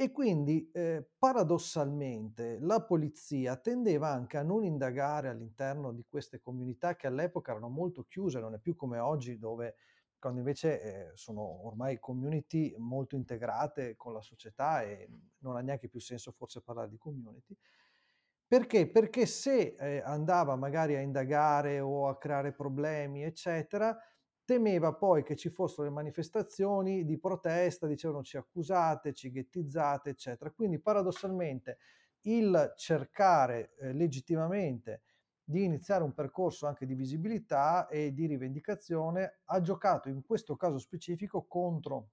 E 0.00 0.12
quindi 0.12 0.70
eh, 0.72 1.08
paradossalmente 1.18 2.58
la 2.60 2.80
polizia 2.84 3.56
tendeva 3.56 4.08
anche 4.10 4.36
a 4.36 4.44
non 4.44 4.62
indagare 4.62 5.28
all'interno 5.28 5.92
di 5.92 6.04
queste 6.08 6.38
comunità 6.38 6.94
che 6.94 7.08
all'epoca 7.08 7.50
erano 7.50 7.68
molto 7.68 8.04
chiuse, 8.04 8.38
non 8.38 8.54
è 8.54 8.60
più 8.60 8.76
come 8.76 9.00
oggi 9.00 9.38
dove 9.38 9.74
quando 10.20 10.38
invece 10.38 10.80
eh, 11.10 11.10
sono 11.16 11.66
ormai 11.66 11.98
community 11.98 12.72
molto 12.78 13.16
integrate 13.16 13.96
con 13.96 14.12
la 14.12 14.20
società 14.20 14.82
e 14.82 15.08
non 15.38 15.56
ha 15.56 15.62
neanche 15.62 15.88
più 15.88 15.98
senso 15.98 16.30
forse 16.30 16.60
parlare 16.60 16.88
di 16.90 16.96
community. 16.96 17.56
Perché? 18.46 18.88
Perché 18.88 19.26
se 19.26 19.74
eh, 19.78 20.00
andava 20.04 20.54
magari 20.56 20.94
a 20.94 21.00
indagare 21.00 21.80
o 21.80 22.08
a 22.08 22.16
creare 22.16 22.52
problemi, 22.52 23.22
eccetera, 23.24 23.96
temeva 24.48 24.94
poi 24.94 25.24
che 25.24 25.36
ci 25.36 25.50
fossero 25.50 25.82
le 25.82 25.90
manifestazioni 25.90 27.04
di 27.04 27.18
protesta, 27.18 27.86
dicevano 27.86 28.22
ci 28.22 28.38
accusate, 28.38 29.12
ci 29.12 29.30
ghettizzate, 29.30 30.08
eccetera. 30.08 30.50
Quindi 30.52 30.80
paradossalmente 30.80 31.76
il 32.22 32.72
cercare 32.74 33.74
eh, 33.76 33.92
legittimamente 33.92 35.02
di 35.44 35.64
iniziare 35.64 36.02
un 36.02 36.14
percorso 36.14 36.66
anche 36.66 36.86
di 36.86 36.94
visibilità 36.94 37.88
e 37.88 38.14
di 38.14 38.24
rivendicazione 38.24 39.40
ha 39.44 39.60
giocato 39.60 40.08
in 40.08 40.24
questo 40.24 40.56
caso 40.56 40.78
specifico 40.78 41.44
contro, 41.44 42.08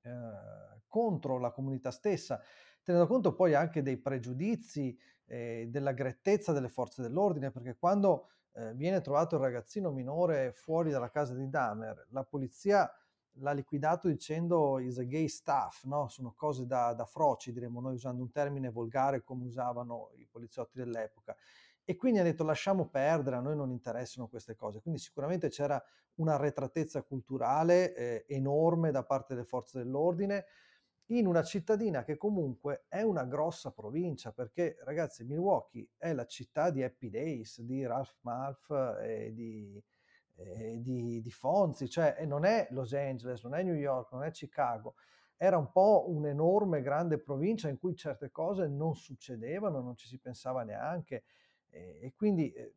eh, 0.00 0.80
contro 0.88 1.38
la 1.38 1.50
comunità 1.50 1.90
stessa, 1.90 2.40
tenendo 2.82 3.06
conto 3.06 3.34
poi 3.34 3.52
anche 3.52 3.82
dei 3.82 3.98
pregiudizi, 3.98 4.98
eh, 5.26 5.66
della 5.68 5.92
grettezza 5.92 6.52
delle 6.52 6.70
forze 6.70 7.02
dell'ordine, 7.02 7.50
perché 7.50 7.76
quando 7.76 8.30
eh, 8.54 8.72
viene 8.74 9.00
trovato 9.00 9.36
il 9.36 9.42
ragazzino 9.42 9.90
minore 9.90 10.52
fuori 10.52 10.90
dalla 10.90 11.10
casa 11.10 11.34
di 11.34 11.48
Dahmer, 11.48 12.06
la 12.10 12.24
polizia 12.24 12.90
l'ha 13.38 13.52
liquidato 13.52 14.08
dicendo 14.08 14.78
is 14.78 14.98
a 14.98 15.02
gay 15.02 15.28
stuff, 15.28 15.84
no? 15.84 16.08
sono 16.08 16.34
cose 16.36 16.66
da, 16.66 16.92
da 16.94 17.04
froci, 17.04 17.52
diremmo 17.52 17.80
noi 17.80 17.94
usando 17.94 18.22
un 18.22 18.30
termine 18.30 18.70
volgare 18.70 19.22
come 19.22 19.44
usavano 19.44 20.10
i 20.16 20.26
poliziotti 20.30 20.78
dell'epoca. 20.78 21.34
E 21.84 21.96
quindi 21.96 22.18
ha 22.18 22.22
detto 22.22 22.44
lasciamo 22.44 22.88
perdere, 22.88 23.36
a 23.36 23.40
noi 23.40 23.56
non 23.56 23.70
interessano 23.70 24.28
queste 24.28 24.54
cose. 24.54 24.80
Quindi 24.80 25.00
sicuramente 25.00 25.48
c'era 25.48 25.82
un'arretratezza 26.14 27.02
culturale 27.02 27.94
eh, 27.94 28.24
enorme 28.28 28.90
da 28.90 29.02
parte 29.02 29.34
delle 29.34 29.46
forze 29.46 29.78
dell'ordine, 29.78 30.46
in 31.08 31.26
una 31.26 31.42
cittadina 31.42 32.02
che 32.02 32.16
comunque 32.16 32.84
è 32.88 33.02
una 33.02 33.24
grossa 33.24 33.70
provincia, 33.70 34.32
perché 34.32 34.76
ragazzi 34.84 35.24
Milwaukee 35.24 35.88
è 35.98 36.12
la 36.12 36.24
città 36.26 36.70
di 36.70 36.82
Happy 36.82 37.10
Days, 37.10 37.60
di 37.60 37.84
Ralph 37.84 38.16
Malf 38.20 38.70
e 39.00 39.32
di, 39.34 39.82
e 40.36 40.80
di, 40.80 41.20
di 41.20 41.30
Fonzi, 41.30 41.88
cioè 41.88 42.24
non 42.24 42.44
è 42.44 42.68
Los 42.70 42.94
Angeles, 42.94 43.42
non 43.42 43.54
è 43.54 43.62
New 43.62 43.74
York, 43.74 44.12
non 44.12 44.24
è 44.24 44.30
Chicago, 44.30 44.94
era 45.36 45.58
un 45.58 45.70
po' 45.70 46.06
un'enorme, 46.08 46.80
grande 46.80 47.18
provincia 47.18 47.68
in 47.68 47.78
cui 47.78 47.94
certe 47.94 48.30
cose 48.30 48.66
non 48.66 48.94
succedevano, 48.94 49.80
non 49.80 49.96
ci 49.96 50.06
si 50.06 50.18
pensava 50.18 50.62
neanche 50.62 51.24
e, 51.68 51.98
e 52.00 52.12
quindi 52.14 52.50
eh, 52.52 52.72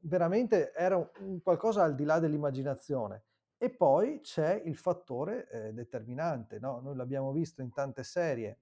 veramente 0.00 0.72
era 0.72 0.96
un, 0.96 1.40
qualcosa 1.42 1.82
al 1.82 1.94
di 1.94 2.04
là 2.04 2.18
dell'immaginazione. 2.20 3.24
E 3.56 3.70
poi 3.70 4.20
c'è 4.20 4.60
il 4.64 4.76
fattore 4.76 5.48
eh, 5.48 5.72
determinante, 5.72 6.58
no? 6.58 6.80
noi 6.80 6.96
l'abbiamo 6.96 7.32
visto 7.32 7.62
in 7.62 7.72
tante 7.72 8.02
serie 8.02 8.58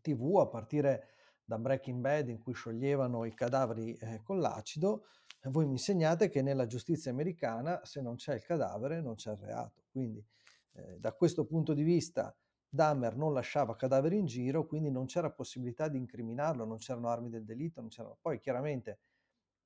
tv, 0.00 0.38
a 0.38 0.46
partire 0.46 1.08
da 1.44 1.58
Breaking 1.58 2.00
Bad 2.00 2.28
in 2.28 2.42
cui 2.42 2.54
scioglievano 2.54 3.24
i 3.24 3.34
cadaveri 3.34 3.94
eh, 3.94 4.20
con 4.22 4.40
l'acido, 4.40 5.06
voi 5.50 5.66
mi 5.66 5.72
insegnate 5.72 6.28
che 6.28 6.42
nella 6.42 6.66
giustizia 6.66 7.10
americana 7.10 7.84
se 7.84 8.00
non 8.00 8.16
c'è 8.16 8.34
il 8.34 8.42
cadavere 8.42 9.00
non 9.00 9.14
c'è 9.14 9.32
il 9.32 9.38
reato. 9.38 9.84
Quindi 9.90 10.24
eh, 10.72 10.98
da 10.98 11.12
questo 11.12 11.44
punto 11.44 11.72
di 11.72 11.82
vista 11.82 12.36
Dahmer 12.68 13.16
non 13.16 13.32
lasciava 13.32 13.76
cadaveri 13.76 14.18
in 14.18 14.26
giro, 14.26 14.66
quindi 14.66 14.90
non 14.90 15.06
c'era 15.06 15.30
possibilità 15.30 15.88
di 15.88 15.98
incriminarlo, 15.98 16.64
non 16.64 16.78
c'erano 16.78 17.08
armi 17.08 17.30
del 17.30 17.44
delitto, 17.44 17.80
non 17.80 17.90
c'erano... 17.90 18.18
poi 18.20 18.40
chiaramente 18.40 18.98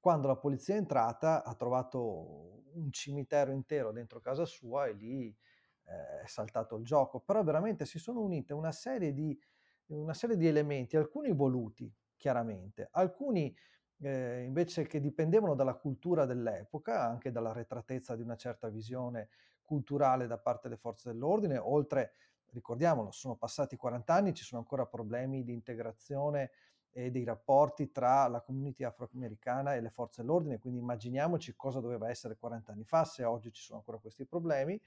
quando 0.00 0.26
la 0.26 0.36
polizia 0.36 0.74
è 0.74 0.78
entrata 0.78 1.44
ha 1.44 1.54
trovato 1.54 2.62
un 2.72 2.90
cimitero 2.90 3.52
intero 3.52 3.92
dentro 3.92 4.20
casa 4.20 4.44
sua 4.46 4.86
e 4.86 4.92
lì 4.92 5.36
eh, 5.84 6.22
è 6.22 6.26
saltato 6.26 6.76
il 6.76 6.84
gioco. 6.84 7.20
Però 7.20 7.42
veramente 7.44 7.84
si 7.84 7.98
sono 7.98 8.20
unite 8.20 8.54
una 8.54 8.72
serie 8.72 9.12
di, 9.12 9.38
una 9.86 10.14
serie 10.14 10.36
di 10.36 10.46
elementi, 10.46 10.96
alcuni 10.96 11.32
voluti 11.32 11.92
chiaramente, 12.16 12.88
alcuni 12.92 13.54
eh, 14.02 14.42
invece 14.44 14.86
che 14.86 15.00
dipendevano 15.00 15.54
dalla 15.54 15.74
cultura 15.74 16.24
dell'epoca, 16.24 17.02
anche 17.02 17.30
dalla 17.30 17.52
retratezza 17.52 18.16
di 18.16 18.22
una 18.22 18.36
certa 18.36 18.68
visione 18.68 19.28
culturale 19.62 20.26
da 20.26 20.38
parte 20.38 20.68
delle 20.68 20.80
forze 20.80 21.10
dell'ordine, 21.10 21.58
oltre, 21.58 22.14
ricordiamolo, 22.52 23.10
sono 23.10 23.36
passati 23.36 23.76
40 23.76 24.12
anni, 24.12 24.34
ci 24.34 24.44
sono 24.44 24.60
ancora 24.60 24.86
problemi 24.86 25.44
di 25.44 25.52
integrazione 25.52 26.50
e 26.92 27.10
dei 27.10 27.24
rapporti 27.24 27.90
tra 27.90 28.26
la 28.26 28.40
community 28.40 28.84
afroamericana 28.84 29.74
e 29.74 29.80
le 29.80 29.90
forze 29.90 30.22
dell'ordine, 30.22 30.58
quindi 30.58 30.80
immaginiamoci 30.80 31.54
cosa 31.54 31.80
doveva 31.80 32.08
essere 32.08 32.36
40 32.36 32.72
anni 32.72 32.84
fa 32.84 33.04
se 33.04 33.24
oggi 33.24 33.52
ci 33.52 33.62
sono 33.62 33.78
ancora 33.78 33.98
questi 33.98 34.24
problemi. 34.24 34.80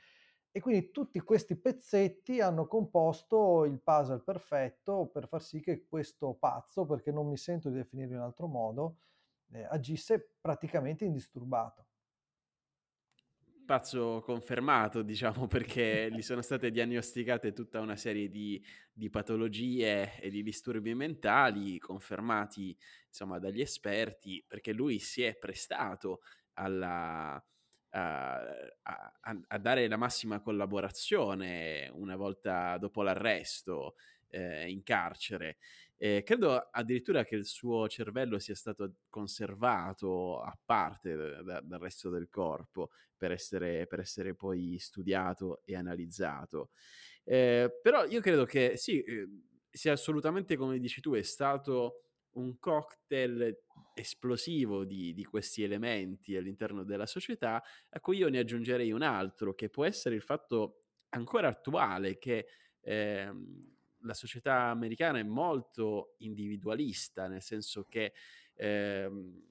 E 0.56 0.60
quindi 0.60 0.92
tutti 0.92 1.20
questi 1.22 1.56
pezzetti 1.56 2.40
hanno 2.40 2.68
composto 2.68 3.66
il 3.66 3.82
puzzle 3.82 4.20
perfetto 4.20 5.08
per 5.08 5.28
far 5.28 5.42
sì 5.42 5.60
che 5.62 5.86
questo 5.86 6.34
pazzo, 6.36 6.86
perché 6.86 7.12
non 7.12 7.28
mi 7.28 7.38
sento 7.38 7.70
di 7.70 7.78
definirlo 7.78 8.16
in 8.16 8.22
altro 8.22 8.46
modo, 8.46 8.98
eh, 9.52 9.64
agisse 9.64 10.36
praticamente 10.40 11.06
indisturbato 11.06 11.88
pazzo 13.66 14.22
confermato, 14.24 15.02
diciamo, 15.02 15.48
perché 15.48 16.10
gli 16.12 16.22
sono 16.22 16.42
state 16.42 16.72
diagnosticate 16.72 17.54
tutta 17.54 17.80
una 17.80 17.96
serie 17.96 18.30
di, 18.30 18.64
di, 18.92 19.10
patologie 19.10 20.20
e 20.20 20.30
di 20.30 20.44
disturbi 20.44 20.94
mentali 20.94 21.80
confermati, 21.80 22.76
insomma, 23.08 23.40
dagli 23.40 23.62
esperti, 23.62 24.44
perché 24.48 24.74
lui 24.74 25.00
si 25.00 25.24
è 25.24 25.36
prestato 25.36 26.22
alla, 26.54 27.44
a, 27.90 28.42
a, 28.82 29.14
a, 29.48 29.58
dare 29.58 29.88
la 29.88 29.98
massima 29.98 30.40
collaborazione 30.40 31.90
una 31.94 32.16
volta 32.16 32.78
dopo 32.78 33.02
l'arresto 33.02 33.96
eh, 34.30 34.70
in 34.70 34.84
carcere. 34.84 35.58
Eh, 35.98 36.24
credo 36.24 36.56
addirittura 36.72 37.24
che 37.24 37.36
il 37.36 37.46
suo 37.46 37.88
cervello 37.88 38.40
sia 38.40 38.56
stato 38.56 38.96
conservato 39.10 40.42
a 40.42 40.58
parte 40.64 41.16
da, 41.16 41.62
dal 41.62 41.80
resto 41.80 42.10
del 42.10 42.28
corpo 42.30 42.90
per 43.16 43.32
essere, 43.32 43.88
per 43.88 44.00
essere, 44.00 44.36
poi 44.36 44.78
studiato 44.80 45.62
e 45.64 45.76
analizzato. 45.76 46.72
Eh, 47.24 47.80
però 47.82 48.06
io 48.06 48.20
credo 48.20 48.46
che 48.46 48.76
sì, 48.76 49.02
eh, 49.02 49.28
sia 49.70 49.94
assolutamente 49.94 50.56
come 50.56 50.78
dici 50.78 51.00
tu, 51.00 51.14
è 51.14 51.22
stato 51.22 52.04
un 52.34 52.60
cocktail 52.60 53.58
esplosivo 53.94 54.84
di, 54.86 55.14
di, 55.14 55.24
questi 55.24 55.64
elementi 55.64 56.36
all'interno 56.36 56.84
della 56.84 57.06
società, 57.06 57.62
a 57.90 58.00
cui 58.00 58.18
io 58.18 58.30
ne 58.30 58.40
aggiungerei 58.40 58.92
un 58.92 59.04
altro, 59.04 59.54
che 59.54 59.70
può 59.70 59.86
essere 59.86 60.16
il 60.16 60.22
fatto 60.22 60.86
ancora 61.10 61.48
attuale 61.48 62.18
che 62.18 62.48
ehm, 62.82 63.60
la 64.04 64.14
società 64.14 64.66
americana 64.66 65.20
è 65.20 65.24
molto 65.24 66.16
individualista, 66.20 67.28
nel 67.28 67.42
senso 67.42 67.86
che 67.90 68.14
ehm, 68.56 69.42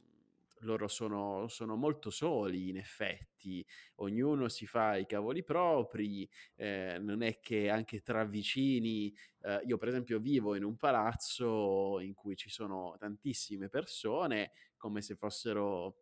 loro 0.62 0.88
sono, 0.88 1.48
sono, 1.48 1.76
molto 1.76 2.10
soli 2.10 2.68
in 2.68 2.76
effetti, 2.76 3.64
ognuno 3.96 4.48
si 4.48 4.66
fa 4.66 4.96
i 4.96 5.06
cavoli 5.06 5.42
propri, 5.42 6.28
eh, 6.54 6.98
non 7.00 7.22
è 7.22 7.40
che 7.40 7.68
anche 7.68 8.00
tra 8.00 8.24
vicini, 8.24 9.14
eh, 9.42 9.62
io 9.66 9.76
per 9.76 9.88
esempio 9.88 10.18
vivo 10.20 10.54
in 10.54 10.64
un 10.64 10.76
palazzo 10.76 11.98
in 12.00 12.14
cui 12.14 12.36
ci 12.36 12.48
sono 12.48 12.96
tantissime 12.98 13.68
persone, 13.68 14.52
come 14.76 15.02
se 15.02 15.16
fossero 15.16 15.96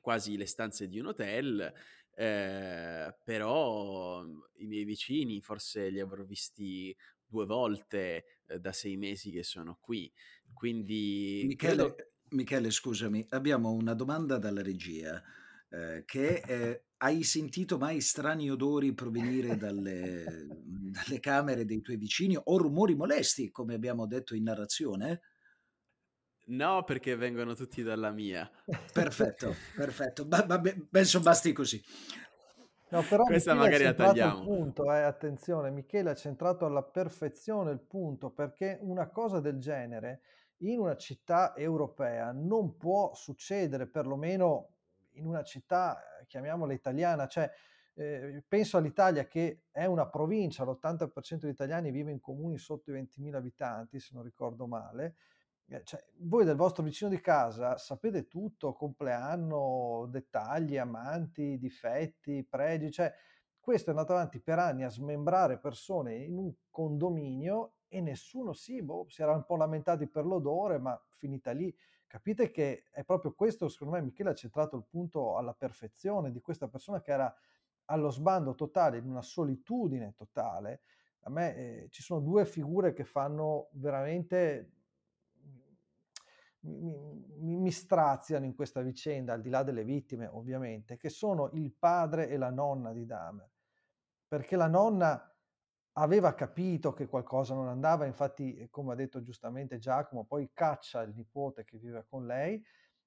quasi 0.00 0.36
le 0.36 0.46
stanze 0.46 0.88
di 0.88 0.98
un 0.98 1.06
hotel, 1.06 1.72
eh, 2.14 3.16
però 3.24 4.24
i 4.56 4.66
miei 4.66 4.84
vicini 4.84 5.40
forse 5.40 5.88
li 5.88 6.00
avrò 6.00 6.22
visti 6.22 6.94
due 7.30 7.46
volte 7.46 8.24
eh, 8.46 8.58
da 8.58 8.72
sei 8.72 8.96
mesi 8.96 9.30
che 9.30 9.42
sono 9.42 9.78
qui. 9.80 10.12
Quindi 10.52 11.44
Michele, 11.46 11.76
credo... 11.76 11.96
Michele, 12.30 12.70
scusami, 12.70 13.24
abbiamo 13.30 13.70
una 13.70 13.94
domanda 13.94 14.38
dalla 14.38 14.62
regia. 14.62 15.22
Eh, 15.72 16.02
che 16.04 16.42
eh, 16.44 16.84
hai 16.98 17.22
sentito 17.22 17.78
mai 17.78 18.00
strani 18.00 18.50
odori 18.50 18.92
provenire 18.92 19.56
dalle, 19.56 20.46
dalle, 20.90 21.20
camere 21.20 21.64
dei 21.64 21.80
tuoi 21.80 21.96
vicini 21.96 22.36
o 22.36 22.58
rumori 22.58 22.96
molesti, 22.96 23.50
come 23.50 23.74
abbiamo 23.74 24.06
detto 24.06 24.34
in 24.34 24.42
narrazione? 24.42 25.20
No, 26.46 26.82
perché 26.82 27.14
vengono 27.14 27.54
tutti 27.54 27.82
dalla 27.82 28.10
mia. 28.10 28.50
Perfetto, 28.92 29.54
perfetto. 29.76 30.26
Ba- 30.26 30.44
ba- 30.44 30.60
penso 30.90 31.20
basti 31.20 31.52
così. 31.52 31.80
No, 32.90 33.02
però 33.02 33.24
Questa 33.24 33.54
Michele 33.54 33.70
magari 33.70 33.84
la 33.84 33.94
tagliamo. 33.94 34.38
Il 34.40 34.44
punto, 34.44 34.92
eh, 34.92 35.02
attenzione, 35.02 35.70
Michele 35.70 36.10
ha 36.10 36.14
centrato 36.14 36.66
alla 36.66 36.82
perfezione 36.82 37.70
il 37.70 37.80
punto, 37.80 38.30
perché 38.30 38.78
una 38.82 39.08
cosa 39.08 39.40
del 39.40 39.58
genere 39.58 40.22
in 40.58 40.80
una 40.80 40.96
città 40.96 41.54
europea 41.54 42.32
non 42.32 42.76
può 42.76 43.14
succedere, 43.14 43.86
perlomeno 43.86 44.70
in 45.12 45.26
una 45.26 45.42
città, 45.42 46.00
eh, 46.20 46.26
chiamiamola 46.26 46.72
italiana, 46.72 47.26
cioè 47.26 47.50
eh, 47.94 48.42
penso 48.46 48.76
all'Italia 48.76 49.26
che 49.26 49.62
è 49.70 49.84
una 49.84 50.08
provincia, 50.08 50.64
l'80% 50.64 51.40
degli 51.40 51.50
italiani 51.50 51.90
vive 51.90 52.10
in 52.10 52.20
comuni 52.20 52.58
sotto 52.58 52.90
i 52.90 52.94
20.000 52.94 53.34
abitanti, 53.34 54.00
se 54.00 54.10
non 54.14 54.24
ricordo 54.24 54.66
male, 54.66 55.16
cioè, 55.84 56.04
voi 56.18 56.44
del 56.44 56.56
vostro 56.56 56.82
vicino 56.82 57.08
di 57.08 57.20
casa 57.20 57.78
sapete 57.78 58.26
tutto, 58.26 58.72
compleanno, 58.72 60.06
dettagli, 60.10 60.76
amanti, 60.76 61.58
difetti, 61.58 62.44
pregi, 62.44 62.90
cioè 62.90 63.12
questo 63.60 63.90
è 63.90 63.92
andato 63.92 64.12
avanti 64.12 64.40
per 64.40 64.58
anni 64.58 64.82
a 64.82 64.88
smembrare 64.88 65.58
persone 65.58 66.16
in 66.16 66.36
un 66.38 66.52
condominio 66.70 67.74
e 67.88 68.00
nessuno 68.00 68.52
sì, 68.52 68.82
boh, 68.82 69.06
si 69.08 69.22
era 69.22 69.32
un 69.32 69.44
po' 69.44 69.56
lamentati 69.56 70.08
per 70.08 70.24
l'odore, 70.24 70.78
ma 70.78 71.00
finita 71.16 71.52
lì. 71.52 71.74
Capite 72.06 72.50
che 72.50 72.86
è 72.90 73.04
proprio 73.04 73.34
questo, 73.34 73.68
secondo 73.68 73.94
me, 73.94 74.02
Michele 74.02 74.30
ha 74.30 74.34
centrato 74.34 74.76
il 74.76 74.84
punto 74.88 75.36
alla 75.36 75.54
perfezione 75.54 76.32
di 76.32 76.40
questa 76.40 76.68
persona 76.68 77.00
che 77.00 77.12
era 77.12 77.32
allo 77.84 78.10
sbando 78.10 78.54
totale, 78.54 78.98
in 78.98 79.08
una 79.08 79.22
solitudine 79.22 80.14
totale. 80.14 80.80
A 81.24 81.30
me 81.30 81.54
eh, 81.54 81.88
ci 81.90 82.02
sono 82.02 82.20
due 82.20 82.46
figure 82.46 82.92
che 82.92 83.04
fanno 83.04 83.68
veramente 83.72 84.79
mi, 86.60 86.94
mi, 87.38 87.56
mi, 87.56 87.70
straziano 87.70 88.44
in 88.44 88.54
questa 88.54 88.82
vicenda, 88.82 89.32
al 89.32 89.40
di 89.40 89.48
là 89.48 89.62
delle 89.62 89.84
vittime 89.84 90.26
ovviamente, 90.26 90.96
che 90.96 91.08
sono 91.08 91.50
il 91.54 91.72
padre 91.72 92.28
e 92.28 92.36
la 92.36 92.50
nonna 92.50 92.92
di 92.92 93.06
Dahmer. 93.06 93.50
Perché 94.28 94.56
la 94.56 94.68
nonna 94.68 95.30
aveva 95.94 96.34
capito 96.34 96.92
che 96.92 97.06
qualcosa 97.06 97.54
non 97.54 97.68
andava, 97.68 98.06
infatti, 98.06 98.66
come 98.70 98.92
ha 98.92 98.96
detto 98.96 99.22
giustamente 99.22 99.78
Giacomo, 99.78 100.24
poi 100.24 100.50
caccia 100.52 101.02
il 101.02 101.14
nipote 101.14 101.64
che 101.64 101.78
vive 101.78 102.04
con 102.08 102.26
lei 102.26 102.62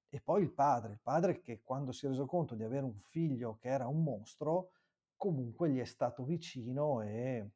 e 0.09 0.21
poi 0.21 0.43
il 0.43 0.51
padre, 0.51 0.93
il 0.93 0.99
padre 1.01 1.39
che 1.41 1.61
quando 1.63 1.91
si 1.91 2.05
è 2.05 2.09
reso 2.09 2.25
conto 2.25 2.55
di 2.55 2.63
avere 2.63 2.85
un 2.85 2.99
figlio 3.09 3.57
che 3.59 3.69
era 3.69 3.87
un 3.87 4.03
mostro, 4.03 4.71
comunque 5.15 5.69
gli 5.69 5.79
è 5.79 5.85
stato 5.85 6.23
vicino 6.23 7.01
e 7.01 7.49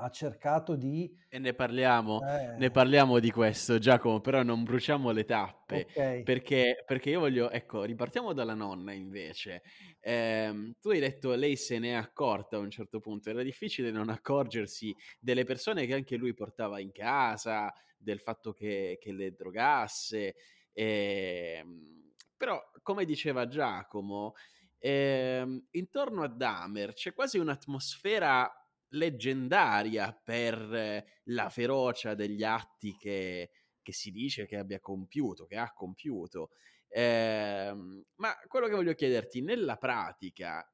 ha 0.00 0.10
cercato 0.10 0.76
di... 0.76 1.12
E 1.28 1.38
ne 1.38 1.54
parliamo, 1.54 2.20
eh... 2.22 2.56
ne 2.56 2.70
parliamo 2.70 3.18
di 3.18 3.30
questo 3.30 3.78
Giacomo, 3.78 4.20
però 4.20 4.42
non 4.42 4.62
bruciamo 4.62 5.10
le 5.10 5.24
tappe, 5.24 5.86
okay. 5.90 6.22
perché, 6.22 6.84
perché, 6.86 7.10
io 7.10 7.20
voglio, 7.20 7.50
ecco, 7.50 7.82
ripartiamo 7.82 8.32
dalla 8.32 8.54
nonna 8.54 8.92
invece. 8.92 9.62
Eh, 10.00 10.74
tu 10.80 10.90
hai 10.90 11.00
detto 11.00 11.34
lei 11.34 11.56
se 11.56 11.78
ne 11.78 11.90
è 11.90 11.94
accorta 11.94 12.56
a 12.56 12.60
un 12.60 12.70
certo 12.70 13.00
punto, 13.00 13.30
era 13.30 13.42
difficile 13.42 13.90
non 13.90 14.08
accorgersi 14.08 14.94
delle 15.18 15.44
persone 15.44 15.84
che 15.86 15.94
anche 15.94 16.16
lui 16.16 16.32
portava 16.32 16.78
in 16.78 16.92
casa, 16.92 17.72
del 17.96 18.20
fatto 18.20 18.52
che, 18.52 18.98
che 19.00 19.12
le 19.12 19.34
drogasse, 19.34 20.36
eh, 20.72 21.64
però 22.36 22.62
come 22.82 23.04
diceva 23.04 23.48
Giacomo, 23.48 24.34
ehm, 24.78 25.66
intorno 25.72 26.22
a 26.22 26.28
Dahmer 26.28 26.92
c'è 26.92 27.12
quasi 27.12 27.38
un'atmosfera 27.38 28.48
leggendaria 28.90 30.12
per 30.12 31.04
la 31.24 31.48
ferocia 31.50 32.14
degli 32.14 32.42
atti 32.42 32.96
che, 32.96 33.50
che 33.82 33.92
si 33.92 34.10
dice 34.10 34.46
che 34.46 34.56
abbia 34.56 34.80
compiuto, 34.80 35.46
che 35.46 35.56
ha 35.56 35.72
compiuto. 35.72 36.50
Eh, 36.88 37.72
ma 38.16 38.36
quello 38.46 38.66
che 38.66 38.74
voglio 38.74 38.94
chiederti, 38.94 39.42
nella 39.42 39.76
pratica, 39.76 40.66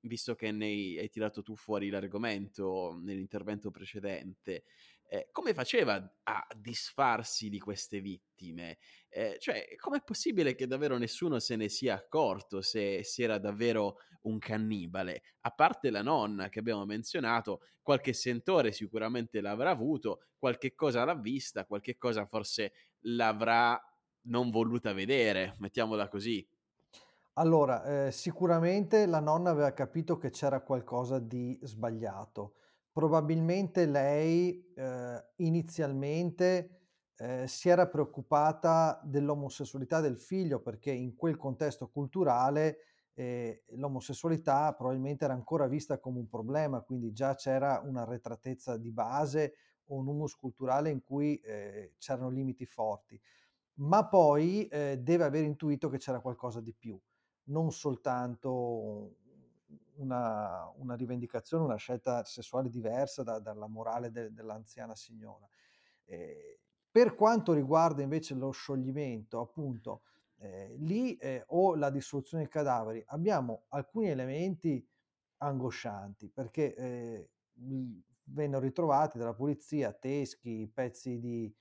visto 0.00 0.34
che 0.34 0.50
ne 0.52 0.66
hai 0.66 1.08
tirato 1.10 1.42
tu 1.42 1.56
fuori 1.56 1.88
l'argomento 1.88 2.98
nell'intervento 3.02 3.70
precedente, 3.70 4.64
eh, 5.06 5.28
come 5.30 5.54
faceva 5.54 5.94
a 6.22 6.46
disfarsi 6.56 7.48
di 7.48 7.58
queste 7.58 8.00
vittime? 8.00 8.78
Eh, 9.16 9.36
cioè, 9.38 9.76
com'è 9.76 10.02
possibile 10.02 10.56
che 10.56 10.66
davvero 10.66 10.98
nessuno 10.98 11.38
se 11.38 11.54
ne 11.54 11.68
sia 11.68 11.94
accorto 11.94 12.60
se, 12.60 13.04
se 13.04 13.22
era 13.22 13.38
davvero 13.38 13.98
un 14.22 14.40
cannibale? 14.40 15.22
A 15.42 15.50
parte 15.50 15.90
la 15.90 16.02
nonna 16.02 16.48
che 16.48 16.58
abbiamo 16.58 16.84
menzionato, 16.84 17.60
qualche 17.80 18.12
sentore 18.12 18.72
sicuramente 18.72 19.40
l'avrà 19.40 19.70
avuto, 19.70 20.24
qualche 20.36 20.74
cosa 20.74 21.04
l'ha 21.04 21.14
vista, 21.14 21.64
qualche 21.64 21.96
cosa 21.96 22.26
forse 22.26 22.72
l'avrà 23.02 23.80
non 24.22 24.50
voluta 24.50 24.92
vedere, 24.92 25.54
mettiamola 25.58 26.08
così. 26.08 26.44
Allora, 27.34 28.06
eh, 28.06 28.10
sicuramente 28.10 29.06
la 29.06 29.20
nonna 29.20 29.50
aveva 29.50 29.72
capito 29.72 30.18
che 30.18 30.30
c'era 30.30 30.60
qualcosa 30.60 31.20
di 31.20 31.56
sbagliato 31.62 32.54
probabilmente 32.94 33.86
lei 33.86 34.72
eh, 34.72 35.24
inizialmente 35.36 36.83
eh, 37.16 37.46
si 37.46 37.68
era 37.68 37.86
preoccupata 37.86 39.00
dell'omosessualità 39.04 40.00
del 40.00 40.18
figlio 40.18 40.60
perché 40.60 40.90
in 40.90 41.14
quel 41.14 41.36
contesto 41.36 41.88
culturale 41.88 42.78
eh, 43.14 43.62
l'omosessualità 43.76 44.74
probabilmente 44.74 45.24
era 45.24 45.34
ancora 45.34 45.68
vista 45.68 45.98
come 45.98 46.18
un 46.18 46.28
problema, 46.28 46.80
quindi 46.80 47.12
già 47.12 47.34
c'era 47.34 47.80
una 47.84 48.04
retratezza 48.04 48.76
di 48.76 48.90
base 48.90 49.54
o 49.86 49.96
un 49.96 50.08
humus 50.08 50.34
culturale 50.34 50.90
in 50.90 51.02
cui 51.02 51.36
eh, 51.38 51.94
c'erano 51.98 52.30
limiti 52.30 52.66
forti, 52.66 53.20
ma 53.74 54.06
poi 54.08 54.66
eh, 54.66 54.98
deve 54.98 55.24
aver 55.24 55.44
intuito 55.44 55.88
che 55.88 55.98
c'era 55.98 56.20
qualcosa 56.20 56.60
di 56.60 56.74
più, 56.74 56.98
non 57.44 57.70
soltanto 57.70 59.16
una, 59.96 60.68
una, 60.78 60.96
rivendicazione, 60.96 61.64
una 61.64 61.76
scelta 61.76 62.24
sessuale 62.24 62.68
diversa 62.68 63.22
da, 63.22 63.38
dalla 63.38 63.68
morale 63.68 64.10
de, 64.10 64.32
dell'anziana 64.32 64.96
signora. 64.96 65.48
Eh, 66.06 66.63
per 66.94 67.16
quanto 67.16 67.52
riguarda 67.52 68.02
invece 68.02 68.34
lo 68.34 68.52
scioglimento, 68.52 69.40
appunto, 69.40 70.02
eh, 70.36 70.76
lì 70.78 71.16
eh, 71.16 71.42
o 71.48 71.74
la 71.74 71.90
dissoluzione 71.90 72.44
dei 72.44 72.52
cadaveri, 72.52 73.02
abbiamo 73.06 73.64
alcuni 73.70 74.10
elementi 74.10 74.88
angoscianti 75.38 76.28
perché 76.28 76.72
eh, 76.76 77.30
vennero 78.26 78.62
ritrovati 78.62 79.18
dalla 79.18 79.34
polizia 79.34 79.92
teschi, 79.92 80.70
pezzi 80.72 81.18
di, 81.18 81.52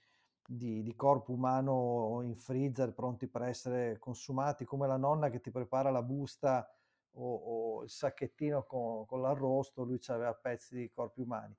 di, 0.46 0.84
di, 0.84 0.96
corpo 0.96 1.32
umano 1.32 2.22
in 2.22 2.36
freezer 2.36 2.94
pronti 2.94 3.28
per 3.28 3.42
essere 3.42 3.98
consumati, 3.98 4.66
come 4.66 4.86
la 4.86 4.98
nonna 4.98 5.32
che 5.32 5.42
ti 5.42 5.50
prepara 5.50 5.90
la 5.90 6.04
busta 6.04 6.72
o, 7.14 7.34
o 7.34 7.84
il 7.84 7.90
sacchettino 7.90 8.66
con, 8.66 9.08
con 9.08 9.22
l'arrosto, 9.22 9.84
lui 9.84 10.00
aveva 10.10 10.36
pezzi 10.36 10.76
di 10.76 10.92
corpi 10.92 11.22
umani. 11.22 11.58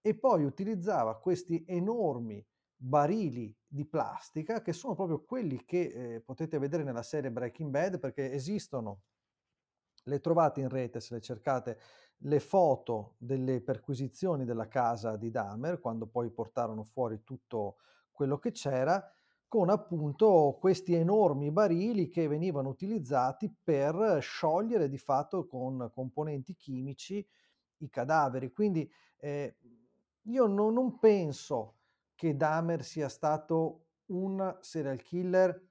E 0.00 0.16
poi 0.16 0.42
utilizzava 0.42 1.16
questi 1.20 1.64
enormi 1.64 2.44
barili 2.76 3.54
di 3.66 3.84
plastica 3.86 4.60
che 4.60 4.72
sono 4.72 4.94
proprio 4.94 5.22
quelli 5.22 5.64
che 5.64 6.14
eh, 6.14 6.20
potete 6.20 6.58
vedere 6.58 6.82
nella 6.82 7.02
serie 7.02 7.30
Breaking 7.30 7.70
Bad 7.70 7.98
perché 7.98 8.32
esistono, 8.32 9.02
le 10.04 10.20
trovate 10.20 10.60
in 10.60 10.68
rete 10.68 11.00
se 11.00 11.14
le 11.14 11.20
cercate, 11.20 11.78
le 12.18 12.40
foto 12.40 13.14
delle 13.18 13.60
perquisizioni 13.60 14.44
della 14.44 14.68
casa 14.68 15.16
di 15.16 15.30
Dahmer 15.30 15.80
quando 15.80 16.06
poi 16.06 16.30
portarono 16.30 16.84
fuori 16.84 17.22
tutto 17.22 17.76
quello 18.10 18.38
che 18.38 18.52
c'era 18.52 19.02
con 19.48 19.70
appunto 19.70 20.56
questi 20.58 20.94
enormi 20.94 21.52
barili 21.52 22.08
che 22.08 22.26
venivano 22.26 22.68
utilizzati 22.68 23.54
per 23.62 24.18
sciogliere 24.20 24.88
di 24.88 24.98
fatto 24.98 25.46
con 25.46 25.90
componenti 25.92 26.56
chimici 26.56 27.24
i 27.78 27.88
cadaveri. 27.88 28.50
Quindi 28.50 28.90
eh, 29.18 29.56
io 30.22 30.46
no, 30.46 30.70
non 30.70 30.98
penso 30.98 31.76
che 32.24 32.36
Dahmer 32.36 32.82
sia 32.82 33.10
stato 33.10 33.88
un 34.06 34.56
serial 34.60 35.02
killer 35.02 35.62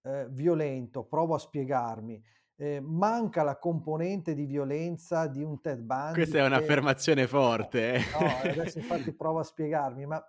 eh, 0.00 0.26
violento, 0.30 1.04
provo 1.04 1.34
a 1.34 1.38
spiegarmi. 1.38 2.24
Eh, 2.56 2.80
manca 2.80 3.42
la 3.42 3.58
componente 3.58 4.32
di 4.34 4.46
violenza 4.46 5.26
di 5.26 5.42
un 5.42 5.60
Ted 5.60 5.80
Bundy. 5.80 6.14
Questa 6.14 6.38
è 6.38 6.46
un'affermazione 6.46 7.26
forte. 7.28 7.94
Eh. 7.96 8.00
No, 8.18 8.50
adesso 8.50 8.78
infatti 8.78 9.12
provo 9.14 9.40
a 9.40 9.42
spiegarmi, 9.44 10.06
ma 10.06 10.26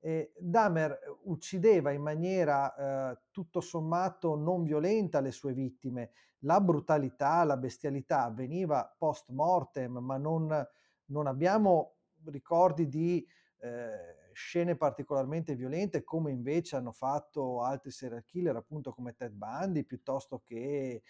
eh, 0.00 0.32
Dahmer 0.38 0.98
uccideva 1.22 1.92
in 1.92 2.02
maniera 2.02 2.74
eh, 3.12 3.18
tutto 3.30 3.62
sommato 3.62 4.36
non 4.36 4.64
violenta 4.64 5.20
le 5.20 5.32
sue 5.32 5.54
vittime. 5.54 6.10
La 6.40 6.60
brutalità, 6.60 7.42
la 7.44 7.56
bestialità 7.56 8.24
avveniva 8.24 8.94
post 8.98 9.30
mortem, 9.30 9.96
ma 9.96 10.18
non, 10.18 10.68
non 11.06 11.26
abbiamo 11.26 11.94
ricordi 12.26 12.86
di 12.86 13.26
eh, 13.60 14.24
scene 14.36 14.76
particolarmente 14.76 15.54
violente 15.54 16.04
come 16.04 16.30
invece 16.30 16.76
hanno 16.76 16.92
fatto 16.92 17.62
altri 17.62 17.90
serial 17.90 18.24
killer 18.24 18.54
appunto 18.56 18.92
come 18.92 19.14
Ted 19.14 19.32
Bundy 19.32 19.84
piuttosto 19.84 20.42
che 20.44 21.02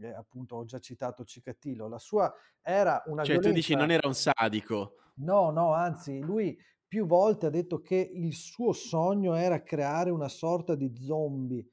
eh, 0.00 0.08
appunto 0.08 0.56
ho 0.56 0.64
già 0.64 0.78
citato 0.78 1.24
Cicatillo 1.24 1.88
la 1.88 1.98
sua 1.98 2.32
era 2.60 3.02
una 3.06 3.24
cioè 3.24 3.38
violenza... 3.38 3.48
tu 3.48 3.54
dici 3.54 3.74
non 3.74 3.90
era 3.90 4.06
un 4.06 4.14
sadico 4.14 4.96
no 5.16 5.50
no 5.50 5.72
anzi 5.72 6.20
lui 6.20 6.58
più 6.94 7.06
volte 7.06 7.46
ha 7.46 7.50
detto 7.50 7.80
che 7.80 7.96
il 7.96 8.34
suo 8.34 8.72
sogno 8.72 9.34
era 9.34 9.64
creare 9.64 10.10
una 10.10 10.28
sorta 10.28 10.76
di 10.76 10.94
zombie, 10.94 11.68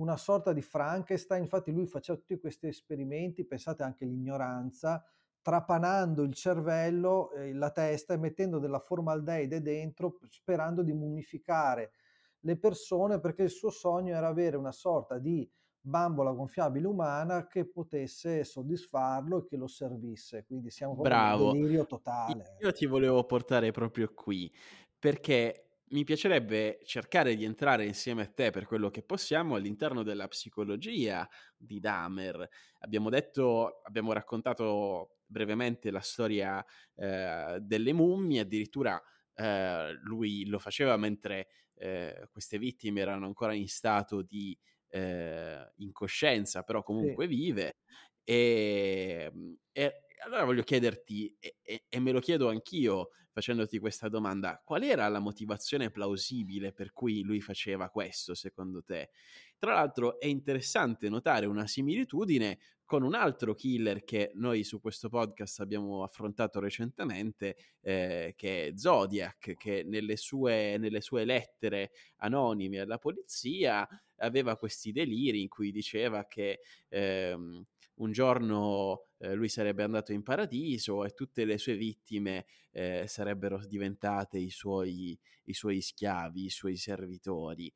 una 0.00 0.16
sorta 0.16 0.52
di 0.52 0.62
Frankenstein. 0.62 1.42
Infatti 1.42 1.70
lui 1.70 1.86
faceva 1.86 2.18
tutti 2.18 2.40
questi 2.40 2.66
esperimenti, 2.66 3.46
pensate 3.46 3.84
anche 3.84 4.02
all'ignoranza, 4.02 5.00
trapanando 5.44 6.22
il 6.22 6.32
cervello, 6.32 7.30
eh, 7.32 7.52
la 7.52 7.70
testa 7.70 8.14
e 8.14 8.16
mettendo 8.16 8.58
della 8.58 8.78
formaldeide 8.80 9.60
dentro, 9.60 10.18
sperando 10.30 10.82
di 10.82 10.92
mummificare 10.94 11.92
le 12.40 12.58
persone 12.58 13.20
perché 13.20 13.42
il 13.44 13.50
suo 13.50 13.68
sogno 13.70 14.14
era 14.14 14.28
avere 14.28 14.56
una 14.56 14.72
sorta 14.72 15.18
di 15.18 15.50
bambola 15.80 16.32
gonfiabile 16.32 16.86
umana 16.86 17.46
che 17.46 17.68
potesse 17.68 18.42
soddisfarlo 18.44 19.40
e 19.44 19.44
che 19.44 19.56
lo 19.58 19.66
servisse. 19.66 20.44
Quindi 20.46 20.70
siamo 20.70 20.94
proprio 20.96 21.20
Bravo. 21.20 21.24
in 21.24 21.34
delirio 21.34 21.84
totale. 21.86 22.62
Io 22.62 22.72
ti 22.72 22.86
volevo 22.86 23.24
portare 23.24 23.70
proprio 23.72 24.12
qui 24.14 24.52
perché 24.98 25.80
mi 25.90 26.04
piacerebbe 26.04 26.80
cercare 26.84 27.36
di 27.36 27.44
entrare 27.44 27.84
insieme 27.86 28.22
a 28.22 28.26
te 28.26 28.50
per 28.50 28.66
quello 28.66 28.90
che 28.90 29.02
possiamo 29.02 29.54
all'interno 29.56 30.02
della 30.02 30.28
psicologia 30.28 31.28
di 31.56 31.80
Dahmer. 31.80 32.48
Abbiamo 32.80 33.10
detto, 33.10 33.82
abbiamo 33.84 34.12
raccontato 34.12 35.13
brevemente 35.34 35.90
la 35.90 36.00
storia 36.00 36.64
eh, 36.94 37.58
delle 37.60 37.92
mummie, 37.92 38.42
addirittura 38.42 39.02
eh, 39.34 39.92
lui 40.04 40.46
lo 40.46 40.60
faceva 40.60 40.96
mentre 40.96 41.48
eh, 41.74 42.28
queste 42.30 42.56
vittime 42.56 43.00
erano 43.00 43.26
ancora 43.26 43.52
in 43.52 43.66
stato 43.66 44.22
di 44.22 44.56
eh, 44.90 45.72
incoscienza, 45.78 46.62
però 46.62 46.84
comunque 46.84 47.26
sì. 47.26 47.34
vive. 47.34 47.78
E, 48.22 49.28
ehm, 49.32 49.56
e, 49.72 50.04
allora 50.24 50.44
voglio 50.44 50.62
chiederti, 50.62 51.36
e, 51.40 51.56
e, 51.62 51.84
e, 51.88 51.98
me 51.98 52.12
lo 52.12 52.20
chiedo 52.20 52.48
anch'io 52.48 53.10
facendoti 53.32 53.80
questa 53.80 54.08
domanda, 54.08 54.62
qual 54.64 54.84
era 54.84 55.08
la 55.08 55.18
motivazione 55.18 55.90
plausibile 55.90 56.72
per 56.72 56.92
cui 56.92 57.22
lui 57.22 57.40
faceva 57.40 57.90
questo, 57.90 58.34
secondo 58.34 58.84
te? 58.84 59.10
Tra 59.58 59.74
l'altro 59.74 60.20
è 60.20 60.26
interessante 60.26 61.08
notare 61.08 61.46
una 61.46 61.66
similitudine 61.66 62.58
con 62.84 63.02
un 63.02 63.14
altro 63.14 63.54
killer 63.54 64.04
che 64.04 64.30
noi 64.34 64.62
su 64.62 64.80
questo 64.80 65.08
podcast 65.08 65.60
abbiamo 65.60 66.02
affrontato 66.02 66.60
recentemente, 66.60 67.56
eh, 67.80 68.34
che 68.36 68.66
è 68.66 68.72
Zodiac, 68.76 69.54
che 69.56 69.82
nelle 69.84 70.16
sue, 70.16 70.76
nelle 70.76 71.00
sue 71.00 71.24
lettere 71.24 71.92
anonime 72.16 72.80
alla 72.80 72.98
polizia 72.98 73.88
aveva 74.16 74.56
questi 74.58 74.92
deliri 74.92 75.40
in 75.40 75.48
cui 75.48 75.72
diceva 75.72 76.26
che 76.26 76.60
ehm, 76.88 77.64
un 77.96 78.12
giorno 78.12 79.06
eh, 79.18 79.34
lui 79.34 79.48
sarebbe 79.48 79.82
andato 79.82 80.12
in 80.12 80.22
paradiso 80.22 81.04
e 81.04 81.10
tutte 81.10 81.44
le 81.44 81.58
sue 81.58 81.76
vittime 81.76 82.44
eh, 82.72 83.04
sarebbero 83.06 83.64
diventate 83.66 84.38
i 84.38 84.50
suoi, 84.50 85.18
i 85.44 85.54
suoi 85.54 85.80
schiavi, 85.80 86.44
i 86.44 86.50
suoi 86.50 86.76
servitori. 86.76 87.72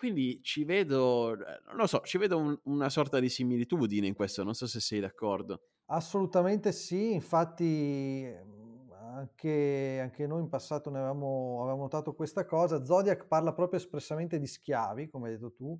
Quindi 0.00 0.40
ci 0.42 0.64
vedo, 0.64 1.34
eh, 1.34 1.60
non 1.66 1.76
lo 1.76 1.86
so, 1.86 2.00
ci 2.00 2.16
vedo 2.16 2.38
un, 2.38 2.58
una 2.64 2.88
sorta 2.88 3.20
di 3.20 3.28
similitudine 3.28 4.06
in 4.06 4.14
questo, 4.14 4.42
non 4.42 4.54
so 4.54 4.66
se 4.66 4.80
sei 4.80 4.98
d'accordo. 4.98 5.60
Assolutamente 5.90 6.72
sì, 6.72 7.12
infatti 7.12 8.24
ehm, 8.24 8.92
anche, 8.96 9.98
anche 10.00 10.26
noi 10.26 10.40
in 10.40 10.48
passato 10.48 10.88
ne 10.88 10.96
avevamo, 10.96 11.58
avevamo 11.60 11.82
notato 11.82 12.14
questa 12.14 12.46
cosa. 12.46 12.82
Zodiac 12.82 13.26
parla 13.26 13.52
proprio 13.52 13.78
espressamente 13.78 14.38
di 14.38 14.46
schiavi, 14.46 15.10
come 15.10 15.28
hai 15.28 15.34
detto 15.34 15.52
tu, 15.52 15.78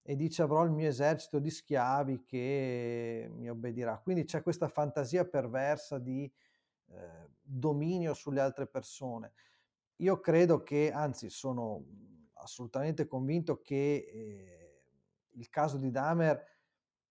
e 0.00 0.16
dice 0.16 0.40
avrò 0.40 0.64
il 0.64 0.70
mio 0.70 0.88
esercito 0.88 1.38
di 1.38 1.50
schiavi 1.50 2.24
che 2.24 3.30
mi 3.34 3.50
obbedirà. 3.50 4.00
Quindi 4.02 4.24
c'è 4.24 4.42
questa 4.42 4.68
fantasia 4.68 5.26
perversa 5.26 5.98
di 5.98 6.24
eh, 6.86 7.28
dominio 7.42 8.14
sulle 8.14 8.40
altre 8.40 8.66
persone. 8.66 9.34
Io 9.96 10.20
credo 10.20 10.62
che, 10.62 10.90
anzi 10.90 11.28
sono 11.28 11.84
assolutamente 12.38 13.06
convinto 13.06 13.60
che 13.60 14.06
eh, 14.10 14.82
il 15.30 15.48
caso 15.48 15.76
di 15.76 15.90
Dahmer 15.90 16.42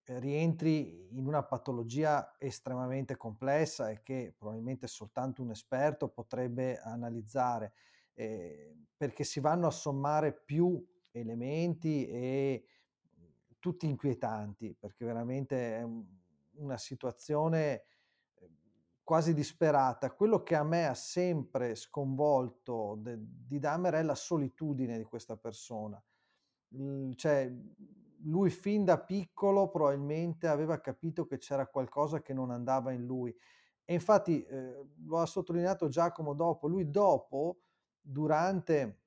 eh, 0.03 0.19
rientri 0.19 1.07
in 1.17 1.27
una 1.27 1.43
patologia 1.43 2.35
estremamente 2.37 3.17
complessa 3.17 3.89
e 3.89 4.01
che 4.03 4.33
probabilmente 4.37 4.87
soltanto 4.87 5.41
un 5.41 5.51
esperto 5.51 6.09
potrebbe 6.09 6.79
analizzare, 6.79 7.73
eh, 8.13 8.75
perché 8.95 9.23
si 9.23 9.39
vanno 9.39 9.67
a 9.67 9.71
sommare 9.71 10.33
più 10.33 10.85
elementi 11.11 12.07
e 12.07 12.65
tutti 13.59 13.85
inquietanti, 13.87 14.75
perché 14.79 15.03
veramente 15.03 15.77
è 15.77 15.85
una 16.53 16.77
situazione 16.77 17.83
quasi 19.07 19.33
disperata. 19.33 20.11
Quello 20.11 20.43
che 20.43 20.53
a 20.53 20.65
me 20.65 20.85
ha 20.85 20.93
sempre 20.93 21.75
sconvolto 21.75 22.97
de, 22.99 23.15
di 23.17 23.57
Dahmer 23.57 23.93
è 23.93 24.03
la 24.03 24.15
solitudine 24.15 24.97
di 24.97 25.05
questa 25.05 25.37
persona. 25.37 26.03
cioè, 27.15 27.49
lui 28.23 28.49
fin 28.49 28.83
da 28.83 28.99
piccolo 28.99 29.69
probabilmente 29.69 30.49
aveva 30.49 30.81
capito 30.81 31.25
che 31.25 31.37
c'era 31.37 31.67
qualcosa 31.67 32.21
che 32.21 32.33
non 32.33 32.51
andava 32.51 32.91
in 32.91 33.05
lui. 33.05 33.33
E 33.85 33.93
infatti 33.93 34.43
eh, 34.43 34.85
lo 35.05 35.19
ha 35.19 35.25
sottolineato 35.25 35.87
Giacomo 35.87 36.33
dopo, 36.33 36.67
lui 36.67 36.89
dopo, 36.89 37.59
durante 38.01 39.03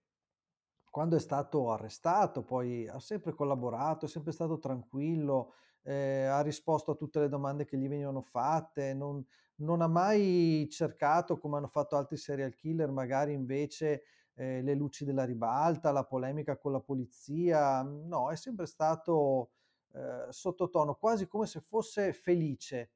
quando 0.89 1.17
è 1.17 1.21
stato 1.21 1.71
arrestato, 1.73 2.43
poi 2.43 2.89
ha 2.89 2.99
sempre 3.01 3.35
collaborato, 3.35 4.07
è 4.07 4.09
sempre 4.09 4.33
stato 4.33 4.59
tranquillo, 4.59 5.53
eh, 5.83 6.25
ha 6.25 6.41
risposto 6.43 6.93
a 6.93 6.95
tutte 6.95 7.21
le 7.21 7.29
domande 7.29 7.65
che 7.65 7.77
gli 7.77 7.89
venivano 7.89 8.21
fatte, 8.21 8.95
non, 8.95 9.25
non, 9.57 9.81
ha 9.81 9.87
mai 9.87 10.69
cercato, 10.71 11.39
come 11.39 11.57
hanno 11.57 11.69
fatto 11.69 11.97
altri 11.97 12.17
serial 12.17 12.55
killer, 12.55 12.91
magari 12.91 13.33
invece 13.33 14.03
eh, 14.35 14.63
le 14.63 14.75
luci 14.75 15.05
della 15.05 15.25
ribalta, 15.25 15.93
la 15.93 16.05
polemica 16.05 16.57
con 16.57 16.73
la 16.73 16.81
polizia, 16.81 17.83
no, 17.83 18.31
è 18.31 18.37
sempre 18.37 18.67
stato 18.67 19.51
eh, 19.93 20.27
sottotono, 20.31 20.95
quasi 20.95 21.27
come 21.27 21.47
se 21.47 21.61
fosse 21.61 22.13
felice 22.13 22.91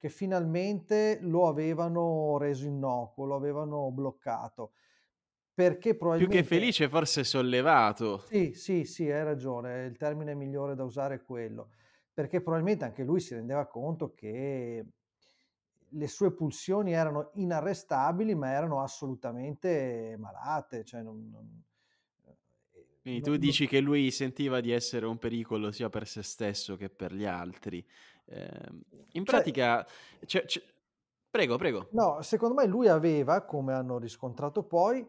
che 0.00 0.08
finalmente 0.08 1.18
lo 1.20 1.46
avevano 1.46 2.38
reso 2.38 2.66
innocuo, 2.66 3.26
lo 3.26 3.36
avevano 3.36 3.90
bloccato. 3.90 4.72
Perché 5.52 5.94
probabilmente... 5.94 6.40
Più 6.40 6.48
che 6.48 6.54
felice, 6.54 6.88
forse 6.88 7.22
sollevato. 7.22 8.20
Sì, 8.20 8.54
sì, 8.54 8.84
sì, 8.86 9.10
hai 9.10 9.22
ragione, 9.22 9.84
il 9.84 9.98
termine 9.98 10.34
migliore 10.34 10.74
da 10.74 10.84
usare 10.84 11.16
è 11.16 11.22
quello, 11.22 11.72
perché 12.12 12.40
probabilmente 12.40 12.84
anche 12.84 13.04
lui 13.04 13.20
si 13.20 13.34
rendeva 13.34 13.66
conto 13.66 14.12
che 14.14 14.84
le 15.92 16.08
sue 16.08 16.32
pulsioni 16.32 16.92
erano 16.92 17.30
inarrestabili, 17.34 18.34
ma 18.34 18.50
erano 18.52 18.82
assolutamente 18.82 20.16
malate, 20.18 20.84
cioè 20.84 21.02
non, 21.02 21.28
non 21.30 21.62
eh, 22.26 22.36
quindi 23.02 23.22
tu 23.22 23.36
dici 23.36 23.66
che 23.66 23.80
lui 23.80 24.10
sentiva 24.10 24.60
di 24.60 24.70
essere 24.70 25.06
un 25.06 25.18
pericolo 25.18 25.70
sia 25.70 25.88
per 25.88 26.06
se 26.06 26.22
stesso 26.22 26.76
che 26.76 26.90
per 26.90 27.14
gli 27.14 27.24
altri. 27.24 27.84
Eh, 28.26 28.48
in 29.12 29.24
cioè 29.24 29.24
pratica, 29.24 29.86
cioè, 30.26 30.44
prego, 31.28 31.56
prego. 31.56 31.88
No, 31.92 32.22
secondo 32.22 32.54
me 32.54 32.66
lui 32.66 32.88
aveva, 32.88 33.42
come 33.42 33.72
hanno 33.72 33.98
riscontrato 33.98 34.62
poi, 34.62 35.04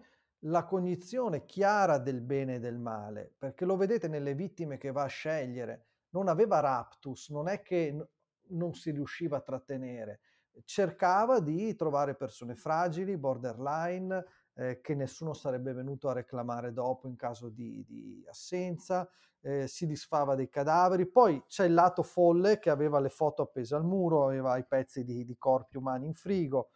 la 0.45 0.63
cognizione 0.63 1.45
chiara 1.45 1.99
del 1.99 2.21
bene 2.21 2.55
e 2.55 2.59
del 2.59 2.79
male, 2.79 3.31
perché 3.37 3.65
lo 3.65 3.75
vedete 3.75 4.07
nelle 4.07 4.33
vittime 4.33 4.77
che 4.77 4.91
va 4.91 5.03
a 5.03 5.07
scegliere, 5.07 5.85
non 6.11 6.27
aveva 6.27 6.59
raptus, 6.59 7.29
non 7.29 7.47
è 7.47 7.61
che 7.61 8.07
non 8.47 8.73
si 8.73 8.91
riusciva 8.91 9.37
a 9.37 9.41
trattenere, 9.41 10.19
cercava 10.65 11.39
di 11.39 11.75
trovare 11.75 12.15
persone 12.15 12.55
fragili, 12.55 13.17
borderline, 13.17 14.23
eh, 14.55 14.81
che 14.81 14.95
nessuno 14.95 15.33
sarebbe 15.33 15.73
venuto 15.73 16.09
a 16.09 16.13
reclamare 16.13 16.73
dopo 16.73 17.07
in 17.07 17.15
caso 17.15 17.49
di, 17.49 17.83
di 17.85 18.23
assenza, 18.27 19.09
eh, 19.41 19.67
si 19.67 19.87
disfava 19.87 20.35
dei 20.35 20.49
cadaveri, 20.49 21.07
poi 21.09 21.43
c'è 21.47 21.65
il 21.65 21.73
lato 21.73 22.03
folle 22.03 22.59
che 22.59 22.69
aveva 22.69 22.99
le 22.99 23.09
foto 23.09 23.41
appese 23.43 23.75
al 23.75 23.85
muro, 23.85 24.25
aveva 24.25 24.57
i 24.57 24.65
pezzi 24.65 25.03
di, 25.03 25.23
di 25.25 25.37
corpi 25.37 25.77
umani 25.77 26.05
in 26.05 26.13
frigo, 26.13 26.71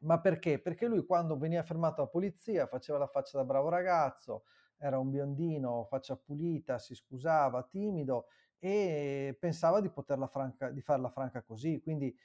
ma 0.00 0.20
perché? 0.20 0.60
Perché 0.60 0.86
lui 0.86 1.04
quando 1.04 1.36
veniva 1.36 1.62
fermato 1.62 1.96
dalla 1.96 2.08
polizia 2.08 2.66
faceva 2.66 2.98
la 2.98 3.06
faccia 3.06 3.38
da 3.38 3.44
bravo 3.44 3.68
ragazzo, 3.68 4.44
era 4.78 4.98
un 4.98 5.10
biondino, 5.10 5.84
faccia 5.84 6.16
pulita, 6.16 6.78
si 6.78 6.94
scusava, 6.94 7.62
timido 7.64 8.26
e 8.58 9.36
pensava 9.38 9.80
di 9.80 9.90
poterla 9.90 10.26
franca, 10.26 10.70
di 10.70 10.80
farla 10.80 11.10
franca 11.10 11.42
così. 11.42 11.80
Quindi, 11.80 12.16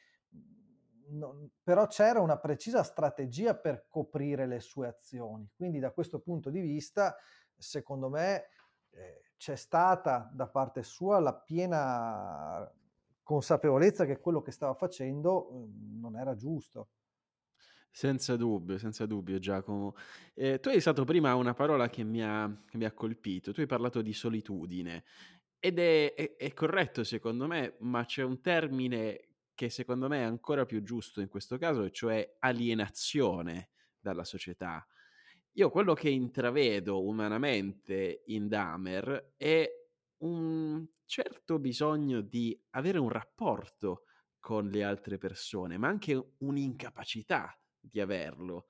non, 1.09 1.49
però 1.61 1.87
c'era 1.87 2.21
una 2.21 2.37
precisa 2.37 2.83
strategia 2.83 3.55
per 3.55 3.87
coprire 3.87 4.45
le 4.47 4.59
sue 4.59 4.87
azioni. 4.87 5.49
Quindi 5.55 5.79
da 5.79 5.91
questo 5.91 6.19
punto 6.19 6.49
di 6.49 6.61
vista, 6.61 7.15
secondo 7.57 8.09
me, 8.09 8.45
eh, 8.91 9.31
c'è 9.37 9.55
stata 9.55 10.29
da 10.33 10.47
parte 10.47 10.83
sua 10.83 11.19
la 11.19 11.33
piena 11.33 12.71
consapevolezza 13.23 14.05
che 14.05 14.19
quello 14.19 14.41
che 14.41 14.51
stava 14.51 14.73
facendo 14.73 15.49
eh, 15.49 15.69
non 15.99 16.17
era 16.17 16.35
giusto. 16.35 16.89
Senza 17.95 18.35
dubbio, 18.35 18.79
senza 18.79 19.05
dubbio 19.05 19.37
Giacomo. 19.37 19.95
Eh, 20.33 20.59
tu 20.59 20.69
hai 20.69 20.77
usato 20.77 21.03
prima 21.03 21.35
una 21.35 21.53
parola 21.53 21.89
che 21.89 22.03
mi, 22.03 22.23
ha, 22.23 22.51
che 22.67 22.77
mi, 22.77 22.85
ha, 22.85 22.91
colpito, 22.91 23.53
tu 23.53 23.59
hai 23.59 23.67
parlato 23.67 24.01
di 24.01 24.13
solitudine 24.13 25.03
ed 25.59 25.77
è, 25.77 26.15
è, 26.15 26.35
è, 26.35 26.53
corretto 26.53 27.03
secondo 27.03 27.45
me, 27.45 27.75
ma 27.81 28.03
c'è 28.03 28.23
un 28.23 28.41
termine 28.41 29.27
che 29.53 29.69
secondo 29.69 30.07
me 30.07 30.21
è 30.21 30.23
ancora 30.23 30.65
più 30.65 30.81
giusto 30.81 31.21
in 31.21 31.27
questo 31.27 31.59
caso, 31.59 31.87
cioè 31.91 32.37
alienazione 32.39 33.69
dalla 33.99 34.23
società. 34.23 34.83
Io 35.51 35.69
quello 35.69 35.93
che 35.93 36.09
intravedo 36.09 37.05
umanamente 37.05 38.23
in 38.25 38.47
Dahmer 38.47 39.35
è 39.37 39.69
un 40.23 40.83
certo 41.05 41.59
bisogno 41.59 42.21
di 42.21 42.59
avere 42.71 42.97
un 42.97 43.09
rapporto 43.09 44.05
con 44.39 44.67
le 44.67 44.83
altre 44.83 45.19
persone, 45.19 45.77
ma 45.77 45.89
anche 45.89 46.33
un'incapacità 46.39 47.55
di 47.83 47.99
averlo. 47.99 48.67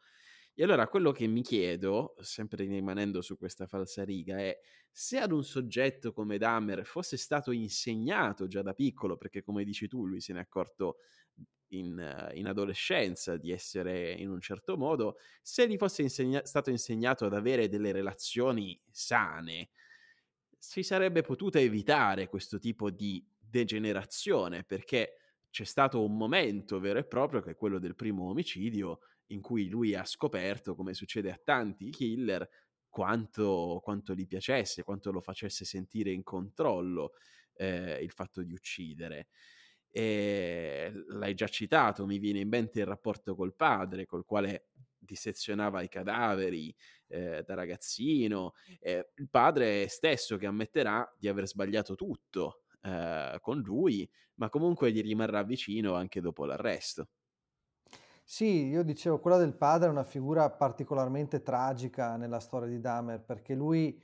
E 0.55 0.63
allora 0.63 0.87
quello 0.87 1.11
che 1.11 1.25
mi 1.25 1.41
chiedo, 1.41 2.15
sempre 2.19 2.65
rimanendo 2.65 3.21
su 3.21 3.37
questa 3.37 3.65
falsariga, 3.65 4.37
è 4.37 4.59
se 4.91 5.17
ad 5.17 5.31
un 5.31 5.43
soggetto 5.43 6.11
come 6.11 6.37
Dahmer 6.37 6.85
fosse 6.85 7.17
stato 7.17 7.51
insegnato 7.51 8.45
già 8.47 8.61
da 8.61 8.73
piccolo, 8.73 9.17
perché 9.17 9.41
come 9.41 9.63
dici 9.63 9.87
tu, 9.87 10.05
lui 10.05 10.21
se 10.21 10.33
ne 10.33 10.39
è 10.39 10.41
accorto 10.43 10.97
in, 11.69 12.31
in 12.35 12.47
adolescenza 12.47 13.35
di 13.35 13.51
essere 13.51 14.11
in 14.11 14.29
un 14.29 14.39
certo 14.41 14.77
modo, 14.77 15.17
se 15.41 15.67
gli 15.67 15.77
fosse 15.77 16.03
insegna- 16.03 16.45
stato 16.45 16.69
insegnato 16.69 17.25
ad 17.25 17.33
avere 17.33 17.67
delle 17.67 17.91
relazioni 17.91 18.79
sane, 18.91 19.69
si 20.57 20.83
sarebbe 20.83 21.23
potuta 21.23 21.59
evitare 21.59 22.29
questo 22.29 22.59
tipo 22.59 22.91
di 22.91 23.25
degenerazione, 23.39 24.63
perché 24.63 25.15
c'è 25.53 25.65
stato 25.65 26.03
un 26.03 26.17
momento 26.17 26.79
vero 26.79 26.97
e 26.97 27.05
proprio 27.05 27.39
che 27.39 27.51
è 27.51 27.55
quello 27.55 27.77
del 27.77 27.93
primo 27.95 28.27
omicidio 28.27 29.01
in 29.27 29.39
cui 29.39 29.69
lui 29.69 29.93
ha 29.93 30.03
scoperto, 30.03 30.73
come 30.73 30.95
succede 30.95 31.31
a 31.31 31.39
tanti 31.41 31.91
killer, 31.91 32.49
quanto, 32.89 33.79
quanto 33.83 34.15
gli 34.15 34.25
piacesse, 34.25 34.81
quanto 34.81 35.11
lo 35.11 35.21
facesse 35.21 35.63
sentire 35.63 36.09
in 36.09 36.23
controllo 36.23 37.11
eh, 37.53 38.01
il 38.01 38.09
fatto 38.09 38.41
di 38.41 38.51
uccidere. 38.51 39.27
E 39.91 40.91
l'hai 41.09 41.35
già 41.35 41.47
citato, 41.47 42.07
mi 42.07 42.17
viene 42.17 42.39
in 42.39 42.49
mente 42.49 42.79
il 42.79 42.87
rapporto 42.87 43.35
col 43.35 43.53
padre, 43.53 44.07
col 44.07 44.25
quale 44.25 44.69
dissezionava 44.97 45.83
i 45.83 45.87
cadaveri 45.87 46.75
eh, 47.09 47.43
da 47.45 47.53
ragazzino, 47.53 48.53
eh, 48.79 49.11
il 49.17 49.29
padre 49.29 49.87
stesso 49.87 50.35
che 50.37 50.47
ammetterà 50.47 51.15
di 51.15 51.27
aver 51.27 51.45
sbagliato 51.45 51.93
tutto 51.93 52.62
eh, 52.83 53.37
con 53.41 53.59
lui, 53.59 54.09
ma 54.35 54.49
comunque 54.49 54.91
gli 54.91 55.01
rimarrà 55.01 55.43
vicino 55.43 55.95
anche 55.95 56.21
dopo 56.21 56.45
l'arresto. 56.45 57.07
Sì, 58.25 58.67
io 58.67 58.83
dicevo, 58.83 59.19
quella 59.19 59.37
del 59.37 59.55
padre 59.55 59.87
è 59.87 59.91
una 59.91 60.03
figura 60.03 60.49
particolarmente 60.49 61.41
tragica 61.41 62.15
nella 62.15 62.39
storia 62.39 62.69
di 62.69 62.79
Dahmer, 62.79 63.21
perché 63.21 63.53
lui 63.53 64.01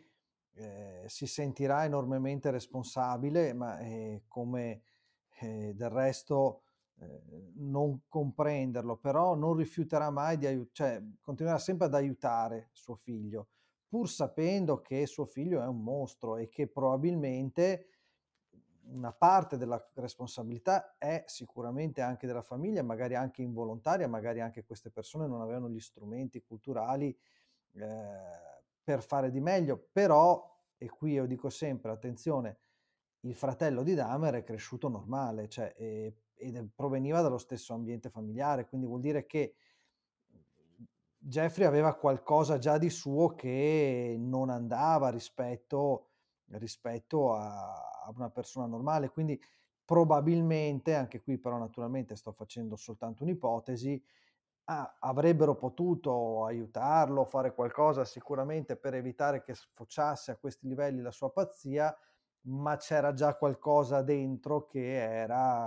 eh, 0.55 1.03
si 1.07 1.25
sentirà 1.25 1.86
enormemente 1.86 2.51
responsabile, 2.51 3.53
ma 3.53 3.80
eh, 3.80 4.23
come 4.27 4.84
eh, 5.39 5.73
del 5.73 5.89
resto 5.89 6.63
eh, 6.99 7.51
non 7.55 8.01
comprenderlo, 8.07 8.97
però 8.97 9.36
non 9.36 9.55
rifiuterà 9.55 10.09
mai 10.09 10.38
di 10.38 10.45
aiutare, 10.47 10.69
cioè 10.73 11.03
continuerà 11.21 11.57
sempre 11.57 11.86
ad 11.88 11.93
aiutare 11.95 12.69
suo 12.73 12.95
figlio, 12.95 13.47
pur 13.88 14.09
sapendo 14.09 14.82
che 14.82 15.05
suo 15.05 15.25
figlio 15.25 15.61
è 15.61 15.65
un 15.65 15.82
mostro 15.82 16.36
e 16.36 16.49
che 16.49 16.67
probabilmente 16.67 17.88
una 18.92 19.12
parte 19.12 19.58
della 19.58 19.84
responsabilità 19.96 20.96
è 20.98 21.24
sicuramente 21.28 22.02
anche 22.02 22.28
della 22.28 22.42
famiglia, 22.42 22.84
magari 22.84 23.16
anche 23.16 23.42
involontaria, 23.42 24.08
magari 24.08 24.42
anche 24.42 24.64
queste 24.64 24.90
persone 24.90 25.28
non 25.28 25.42
avevano 25.42 25.70
gli 25.70 25.80
strumenti 25.80 26.42
culturali 26.42 27.16
eh, 27.74 27.86
per 28.84 29.04
fare 29.04 29.30
di 29.30 29.40
meglio, 29.40 29.90
però, 29.92 30.58
e 30.78 30.90
qui 30.90 31.14
io 31.14 31.26
dico 31.26 31.50
sempre, 31.50 31.92
attenzione, 31.92 32.58
il 33.22 33.36
fratello 33.36 33.84
di 33.84 33.94
Dahmer 33.94 34.36
è 34.36 34.44
cresciuto 34.44 34.88
normale, 34.88 35.48
cioè, 35.48 35.74
e, 35.78 36.16
ed 36.36 36.70
proveniva 36.74 37.22
dallo 37.22 37.38
stesso 37.38 37.74
ambiente 37.74 38.10
familiare, 38.10 38.66
quindi 38.66 38.88
vuol 38.88 39.02
dire 39.02 39.26
che 39.26 39.56
Jeffrey 41.22 41.68
aveva 41.68 41.96
qualcosa 41.96 42.58
già 42.58 42.78
di 42.78 42.90
suo 42.90 43.36
che 43.36 44.16
non 44.18 44.50
andava 44.50 45.10
rispetto 45.10 46.09
rispetto 46.52 47.34
a, 47.34 48.02
a 48.06 48.12
una 48.16 48.30
persona 48.30 48.66
normale. 48.66 49.10
Quindi 49.10 49.39
probabilmente, 49.86 50.95
anche 50.95 51.22
qui 51.22 51.38
però 51.38 51.58
naturalmente 51.58 52.16
sto 52.16 52.32
facendo 52.32 52.76
soltanto 52.76 53.24
un'ipotesi, 53.24 54.02
ah, 54.66 54.97
avrebbero 55.00 55.56
potuto 55.56 56.45
aiutarlo, 56.45 57.26
fare 57.26 57.54
qualcosa 57.54 58.06
sicuramente 58.06 58.76
per 58.76 58.93
evitare 58.93 59.41
che 59.41 59.56
sfociasse 59.56 60.32
a 60.32 60.38
questi 60.38 60.68
livelli 60.68 61.02
la 61.02 61.12
sua 61.12 61.32
pazzia, 61.32 61.95
ma 62.41 62.78
c'era 62.78 63.14
già 63.14 63.36
qualcosa 63.36 64.02
dentro 64.02 64.66
che 64.66 64.93
era 64.95 65.66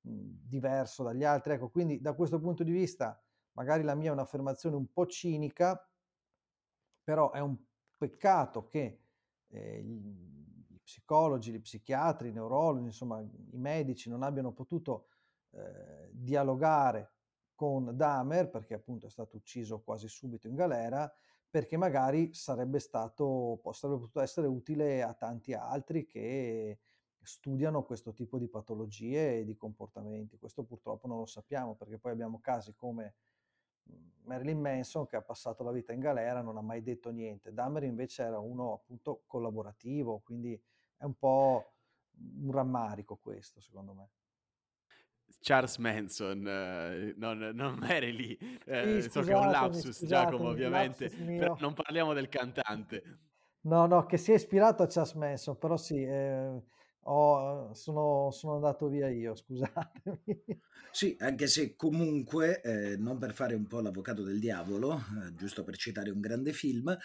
mh, 0.00 0.10
diverso 0.46 1.02
dagli 1.02 1.24
altri. 1.24 1.54
Ecco, 1.54 1.70
quindi 1.70 2.00
da 2.00 2.14
questo 2.14 2.38
punto 2.38 2.62
di 2.64 2.72
vista, 2.72 3.20
magari 3.52 3.82
la 3.82 3.94
mia 3.94 4.10
è 4.10 4.12
un'affermazione 4.12 4.76
un 4.76 4.92
po' 4.92 5.06
cinica, 5.06 5.88
però 7.02 7.30
è 7.32 7.40
un 7.40 7.56
peccato 7.96 8.66
che 8.66 9.03
eh, 9.54 9.82
gli 9.82 10.78
psicologi, 10.82 11.52
gli 11.52 11.60
psichiatri, 11.60 12.28
i 12.28 12.32
neurologi, 12.32 12.86
insomma 12.86 13.20
i 13.20 13.56
medici 13.56 14.08
non 14.08 14.22
abbiano 14.22 14.52
potuto 14.52 15.06
eh, 15.50 16.10
dialogare 16.12 17.12
con 17.54 17.96
Dahmer, 17.96 18.50
perché 18.50 18.74
appunto 18.74 19.06
è 19.06 19.10
stato 19.10 19.36
ucciso 19.36 19.80
quasi 19.80 20.08
subito 20.08 20.48
in 20.48 20.56
galera, 20.56 21.10
perché 21.48 21.76
magari 21.76 22.34
sarebbe 22.34 22.80
stato, 22.80 23.60
sarebbe 23.72 24.00
potuto 24.00 24.20
essere 24.20 24.48
utile 24.48 25.02
a 25.02 25.14
tanti 25.14 25.54
altri 25.54 26.04
che 26.04 26.80
studiano 27.22 27.84
questo 27.84 28.12
tipo 28.12 28.38
di 28.38 28.48
patologie 28.48 29.38
e 29.38 29.44
di 29.44 29.56
comportamenti. 29.56 30.36
Questo 30.36 30.64
purtroppo 30.64 31.06
non 31.06 31.18
lo 31.18 31.26
sappiamo, 31.26 31.76
perché 31.76 31.98
poi 31.98 32.12
abbiamo 32.12 32.40
casi 32.40 32.74
come 32.74 33.14
Marilyn 34.24 34.60
Manson 34.60 35.06
che 35.06 35.16
ha 35.16 35.22
passato 35.22 35.62
la 35.62 35.70
vita 35.70 35.92
in 35.92 36.00
galera 36.00 36.40
non 36.40 36.56
ha 36.56 36.62
mai 36.62 36.82
detto 36.82 37.10
niente. 37.10 37.52
Dahmer 37.52 37.84
invece 37.84 38.22
era 38.22 38.38
uno 38.38 38.72
appunto 38.72 39.22
collaborativo, 39.26 40.20
quindi 40.24 40.60
è 40.96 41.04
un 41.04 41.14
po' 41.14 41.72
un 42.40 42.50
rammarico 42.50 43.16
questo 43.16 43.60
secondo 43.60 43.92
me. 43.92 44.08
Charles 45.40 45.76
Manson, 45.78 46.46
eh, 46.46 47.14
non, 47.16 47.38
non 47.54 47.78
lì, 47.78 48.38
eh, 48.66 49.02
sì, 49.02 49.10
so 49.10 49.20
che 49.20 49.32
è 49.32 49.36
un 49.36 49.50
lapsus 49.50 50.06
Giacomo 50.06 50.48
ovviamente, 50.48 51.08
lapsus 51.08 51.60
non 51.60 51.74
parliamo 51.74 52.14
del 52.14 52.28
cantante. 52.28 53.18
No, 53.62 53.86
no, 53.86 54.06
che 54.06 54.16
si 54.16 54.32
è 54.32 54.34
ispirato 54.34 54.82
a 54.82 54.86
Charles 54.86 55.14
Manson, 55.14 55.58
però 55.58 55.76
sì, 55.76 56.02
eh, 56.02 56.62
ho, 57.04 57.72
sono, 57.74 58.30
sono 58.30 58.54
andato 58.54 58.88
via 58.88 59.08
io, 59.08 59.34
scusatemi. 59.36 60.44
Sì, 60.90 61.16
anche 61.18 61.46
se 61.48 61.74
comunque, 61.74 62.60
eh, 62.62 62.96
non 62.96 63.18
per 63.18 63.34
fare 63.34 63.54
un 63.54 63.66
po' 63.66 63.80
l'avvocato 63.80 64.22
del 64.22 64.38
diavolo, 64.38 64.94
eh, 64.96 65.34
giusto 65.34 65.64
per 65.64 65.76
citare 65.76 66.10
un 66.10 66.20
grande 66.20 66.52
film, 66.52 66.96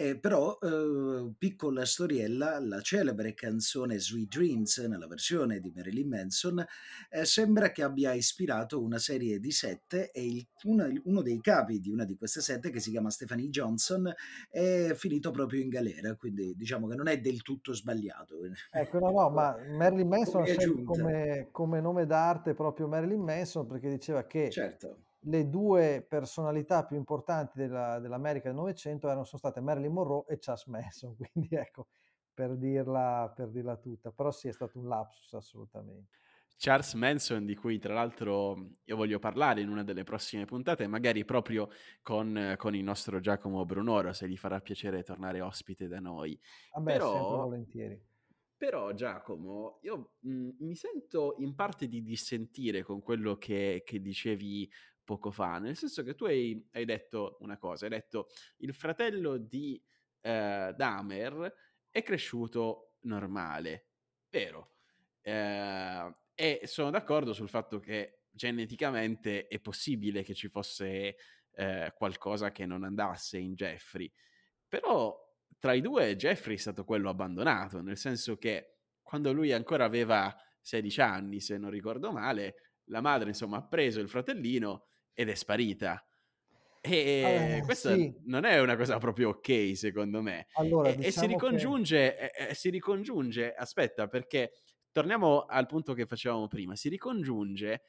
Eh, 0.00 0.16
però, 0.16 0.56
eh, 0.62 1.34
piccola 1.36 1.84
storiella, 1.84 2.60
la 2.60 2.80
celebre 2.80 3.34
canzone 3.34 3.98
Sweet 3.98 4.28
Dreams, 4.28 4.78
nella 4.86 5.08
versione 5.08 5.58
di 5.58 5.72
Marilyn 5.74 6.08
Manson, 6.08 6.64
eh, 7.10 7.24
sembra 7.24 7.72
che 7.72 7.82
abbia 7.82 8.12
ispirato 8.12 8.80
una 8.80 8.98
serie 8.98 9.40
di 9.40 9.50
sette 9.50 10.12
e 10.12 10.24
il, 10.24 10.46
uno, 10.66 10.88
uno 11.02 11.20
dei 11.20 11.40
capi 11.40 11.80
di 11.80 11.90
una 11.90 12.04
di 12.04 12.16
queste 12.16 12.40
sette, 12.40 12.70
che 12.70 12.78
si 12.78 12.92
chiama 12.92 13.10
Stephanie 13.10 13.48
Johnson, 13.48 14.14
è 14.48 14.92
finito 14.94 15.32
proprio 15.32 15.60
in 15.60 15.68
galera, 15.68 16.14
quindi 16.14 16.54
diciamo 16.54 16.86
che 16.86 16.94
non 16.94 17.08
è 17.08 17.18
del 17.18 17.42
tutto 17.42 17.72
sbagliato. 17.72 18.36
Ecco, 18.70 19.00
no, 19.00 19.10
no, 19.10 19.30
ma 19.30 19.56
Marilyn 19.76 20.06
Manson 20.06 20.44
come, 20.84 21.48
come, 21.50 21.80
nome 21.80 22.06
d'arte 22.06 22.54
proprio 22.54 22.86
Marilyn 22.86 23.24
Manson 23.24 23.66
perché 23.66 23.90
diceva 23.90 24.24
che 24.28 24.48
certo. 24.48 25.06
Le 25.20 25.48
due 25.48 26.04
personalità 26.08 26.84
più 26.84 26.96
importanti 26.96 27.58
della, 27.58 27.98
dell'America 27.98 28.48
del 28.48 28.56
Novecento 28.56 29.06
erano, 29.06 29.24
sono 29.24 29.38
state 29.38 29.60
Marilyn 29.60 29.92
Monroe 29.92 30.24
e 30.28 30.38
Charles 30.38 30.66
Manson, 30.66 31.16
quindi 31.32 31.54
ecco, 31.54 31.88
per 32.32 32.56
dirla, 32.56 33.32
per 33.34 33.50
dirla 33.50 33.76
tutta, 33.76 34.12
però 34.12 34.30
sì, 34.30 34.48
è 34.48 34.52
stato 34.52 34.78
un 34.78 34.88
lapsus 34.88 35.32
assolutamente. 35.34 36.16
Charles 36.60 36.94
Manson, 36.94 37.44
di 37.44 37.54
cui 37.54 37.78
tra 37.78 37.94
l'altro 37.94 38.70
io 38.82 38.96
voglio 38.96 39.20
parlare 39.20 39.60
in 39.60 39.68
una 39.68 39.84
delle 39.84 40.02
prossime 40.02 40.44
puntate, 40.44 40.88
magari 40.88 41.24
proprio 41.24 41.68
con, 42.02 42.54
con 42.56 42.74
il 42.74 42.82
nostro 42.82 43.20
Giacomo 43.20 43.64
Brunoro, 43.64 44.12
se 44.12 44.28
gli 44.28 44.36
farà 44.36 44.60
piacere 44.60 45.04
tornare 45.04 45.40
ospite 45.40 45.86
da 45.86 46.00
noi. 46.00 46.38
Vabbè, 46.72 46.92
Però, 46.94 47.12
sempre 47.12 47.36
volentieri. 47.36 48.06
Però 48.56 48.92
Giacomo, 48.92 49.78
io 49.82 50.14
mh, 50.18 50.30
mhmm, 50.30 50.56
mi 50.58 50.74
sento 50.74 51.36
in 51.38 51.54
parte 51.54 51.86
di 51.86 52.02
dissentire 52.02 52.82
con 52.82 53.00
quello 53.00 53.36
che, 53.36 53.82
che 53.86 54.00
dicevi 54.00 54.68
poco 55.08 55.30
fa, 55.30 55.58
nel 55.58 55.74
senso 55.74 56.02
che 56.02 56.14
tu 56.14 56.26
hai, 56.26 56.68
hai, 56.72 56.84
detto 56.84 57.38
una 57.40 57.56
cosa, 57.56 57.86
hai 57.86 57.90
detto 57.90 58.28
il 58.58 58.74
fratello 58.74 59.38
di 59.38 59.82
eh, 60.20 60.74
Dahmer 60.76 61.54
è 61.90 62.02
cresciuto 62.02 62.96
normale, 63.04 63.86
vero? 64.28 64.74
Eh, 65.22 66.14
e 66.34 66.60
sono 66.64 66.90
d'accordo 66.90 67.32
sul 67.32 67.48
fatto 67.48 67.80
che 67.80 68.24
geneticamente 68.30 69.46
è 69.46 69.58
possibile 69.60 70.22
che 70.22 70.34
ci 70.34 70.48
fosse 70.48 71.16
eh, 71.52 71.94
qualcosa 71.96 72.52
che 72.52 72.66
non 72.66 72.84
andasse 72.84 73.38
in 73.38 73.54
Jeffrey, 73.54 74.12
però 74.68 75.18
tra 75.58 75.72
i 75.72 75.80
due 75.80 76.16
Jeffrey 76.16 76.56
è 76.56 76.58
stato 76.58 76.84
quello 76.84 77.08
abbandonato, 77.08 77.80
nel 77.80 77.96
senso 77.96 78.36
che 78.36 78.80
quando 79.00 79.32
lui 79.32 79.52
ancora 79.52 79.86
aveva 79.86 80.36
16 80.60 81.00
anni, 81.00 81.40
se 81.40 81.56
non 81.56 81.70
ricordo 81.70 82.12
male, 82.12 82.56
la 82.90 83.00
madre 83.00 83.30
insomma 83.30 83.56
ha 83.56 83.66
preso 83.66 84.00
il 84.00 84.08
fratellino 84.10 84.88
ed 85.18 85.30
è 85.30 85.34
sparita. 85.34 86.00
E 86.80 87.56
eh, 87.58 87.62
questa 87.64 87.92
sì. 87.92 88.14
non 88.26 88.44
è 88.44 88.60
una 88.60 88.76
cosa 88.76 88.98
proprio 88.98 89.30
ok, 89.30 89.72
secondo 89.76 90.22
me. 90.22 90.46
Allora, 90.52 90.90
e, 90.90 90.94
diciamo 90.94 91.08
e, 91.08 91.10
si 91.10 91.26
diciamo 91.26 91.32
ricongiunge, 91.32 92.14
che... 92.14 92.26
e, 92.26 92.48
e 92.50 92.54
si 92.54 92.70
ricongiunge, 92.70 93.52
aspetta, 93.52 94.06
perché 94.06 94.52
torniamo 94.92 95.40
al 95.40 95.66
punto 95.66 95.92
che 95.92 96.06
facevamo 96.06 96.46
prima, 96.46 96.76
si 96.76 96.88
ricongiunge 96.88 97.82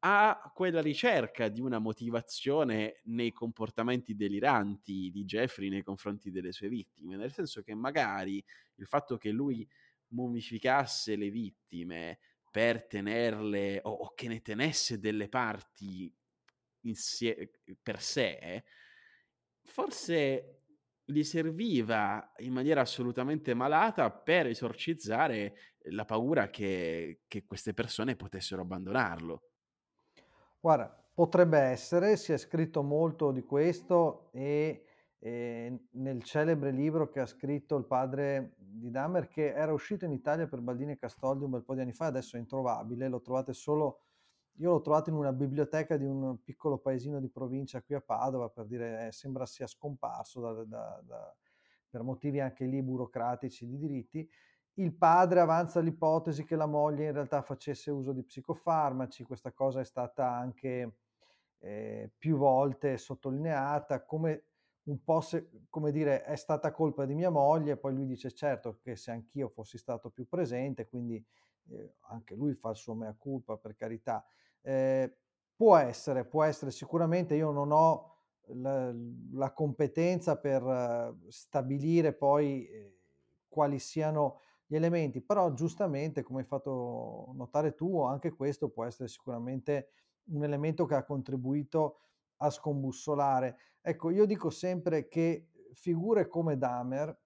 a 0.00 0.52
quella 0.54 0.82
ricerca 0.82 1.48
di 1.48 1.62
una 1.62 1.78
motivazione 1.78 3.00
nei 3.04 3.32
comportamenti 3.32 4.14
deliranti 4.14 5.10
di 5.10 5.24
Jeffrey 5.24 5.70
nei 5.70 5.82
confronti 5.82 6.30
delle 6.30 6.52
sue 6.52 6.68
vittime, 6.68 7.16
nel 7.16 7.32
senso 7.32 7.62
che 7.62 7.74
magari 7.74 8.44
il 8.74 8.86
fatto 8.86 9.16
che 9.16 9.30
lui 9.30 9.66
mummificasse 10.08 11.16
le 11.16 11.30
vittime 11.30 12.18
per 12.50 12.86
tenerle 12.86 13.80
o, 13.84 13.90
o 13.90 14.12
che 14.14 14.28
ne 14.28 14.42
tenesse 14.42 14.98
delle 14.98 15.30
parti 15.30 16.14
insie- 16.84 17.60
per 17.82 18.00
sé, 18.00 18.64
forse 19.62 20.62
gli 21.04 21.22
serviva 21.22 22.32
in 22.38 22.52
maniera 22.52 22.80
assolutamente 22.80 23.52
malata 23.52 24.10
per 24.10 24.46
esorcizzare 24.46 25.54
la 25.90 26.04
paura 26.04 26.48
che, 26.48 27.20
che 27.28 27.44
queste 27.44 27.74
persone 27.74 28.16
potessero 28.16 28.62
abbandonarlo. 28.62 29.42
Guarda, 30.60 31.04
potrebbe 31.14 31.58
essere, 31.58 32.16
si 32.16 32.32
è 32.32 32.38
scritto 32.38 32.82
molto 32.82 33.32
di 33.32 33.42
questo 33.42 34.30
e, 34.32 34.84
e 35.18 35.78
nel 35.90 36.22
celebre 36.22 36.70
libro 36.70 37.10
che 37.10 37.20
ha 37.20 37.26
scritto 37.26 37.76
il 37.76 37.84
padre 37.84 38.54
di 38.56 38.90
Dahmer, 38.90 39.28
che 39.28 39.52
era 39.52 39.72
uscito 39.72 40.06
in 40.06 40.12
Italia 40.12 40.46
per 40.46 40.60
Baldini 40.60 40.92
e 40.92 40.98
Castoldi 40.98 41.44
un 41.44 41.50
bel 41.50 41.64
po' 41.64 41.74
di 41.74 41.82
anni 41.82 41.92
fa, 41.92 42.06
adesso 42.06 42.36
è 42.36 42.40
introvabile, 42.40 43.08
lo 43.08 43.20
trovate 43.20 43.52
solo, 43.52 44.03
io 44.58 44.70
l'ho 44.70 44.80
trovato 44.80 45.10
in 45.10 45.16
una 45.16 45.32
biblioteca 45.32 45.96
di 45.96 46.04
un 46.04 46.42
piccolo 46.42 46.78
paesino 46.78 47.20
di 47.20 47.28
provincia 47.28 47.82
qui 47.82 47.94
a 47.94 48.00
Padova, 48.00 48.48
per 48.48 48.66
dire, 48.66 49.06
eh, 49.06 49.12
sembra 49.12 49.46
sia 49.46 49.66
scomparso 49.66 50.40
da, 50.40 50.52
da, 50.64 51.02
da, 51.04 51.36
per 51.88 52.02
motivi 52.02 52.40
anche 52.40 52.64
lì 52.64 52.82
burocratici 52.82 53.66
di 53.66 53.78
diritti, 53.78 54.28
il 54.74 54.92
padre 54.92 55.40
avanza 55.40 55.80
l'ipotesi 55.80 56.44
che 56.44 56.56
la 56.56 56.66
moglie 56.66 57.06
in 57.06 57.12
realtà 57.12 57.42
facesse 57.42 57.90
uso 57.90 58.12
di 58.12 58.24
psicofarmaci, 58.24 59.24
questa 59.24 59.52
cosa 59.52 59.80
è 59.80 59.84
stata 59.84 60.28
anche 60.28 60.96
eh, 61.58 62.10
più 62.18 62.36
volte 62.36 62.96
sottolineata, 62.96 64.04
come 64.04 64.46
un 64.84 65.02
po' 65.02 65.20
se, 65.20 65.48
come 65.70 65.92
dire, 65.92 66.24
è 66.24 66.36
stata 66.36 66.72
colpa 66.72 67.06
di 67.06 67.14
mia 67.14 67.30
moglie, 67.30 67.76
poi 67.76 67.94
lui 67.94 68.06
dice 68.06 68.32
certo 68.32 68.78
che 68.82 68.96
se 68.96 69.12
anch'io 69.12 69.48
fossi 69.48 69.78
stato 69.78 70.10
più 70.10 70.26
presente, 70.28 70.88
quindi 70.88 71.24
eh, 71.70 71.94
anche 72.08 72.34
lui 72.34 72.54
fa 72.54 72.70
il 72.70 72.76
suo 72.76 72.94
mea 72.94 73.14
culpa 73.14 73.56
per 73.56 73.74
carità. 73.76 74.24
Eh, 74.66 75.14
può 75.54 75.76
essere, 75.76 76.24
può 76.24 76.42
essere 76.42 76.70
sicuramente, 76.70 77.34
io 77.34 77.50
non 77.50 77.70
ho 77.70 78.12
la, 78.48 78.92
la 79.32 79.52
competenza 79.52 80.38
per 80.38 80.62
uh, 80.62 81.28
stabilire 81.28 82.12
poi 82.12 82.66
eh, 82.66 82.98
quali 83.48 83.78
siano 83.78 84.40
gli 84.66 84.74
elementi, 84.74 85.20
però 85.20 85.52
giustamente, 85.52 86.22
come 86.22 86.40
hai 86.40 86.46
fatto 86.46 87.32
notare 87.34 87.74
tu, 87.74 88.00
anche 88.00 88.32
questo 88.32 88.70
può 88.70 88.84
essere 88.84 89.08
sicuramente 89.08 89.90
un 90.28 90.42
elemento 90.42 90.86
che 90.86 90.94
ha 90.94 91.04
contribuito 91.04 91.98
a 92.38 92.50
scombussolare. 92.50 93.56
Ecco, 93.82 94.10
io 94.10 94.24
dico 94.24 94.48
sempre 94.48 95.06
che 95.06 95.50
figure 95.74 96.26
come 96.28 96.56
Dahmer, 96.56 97.16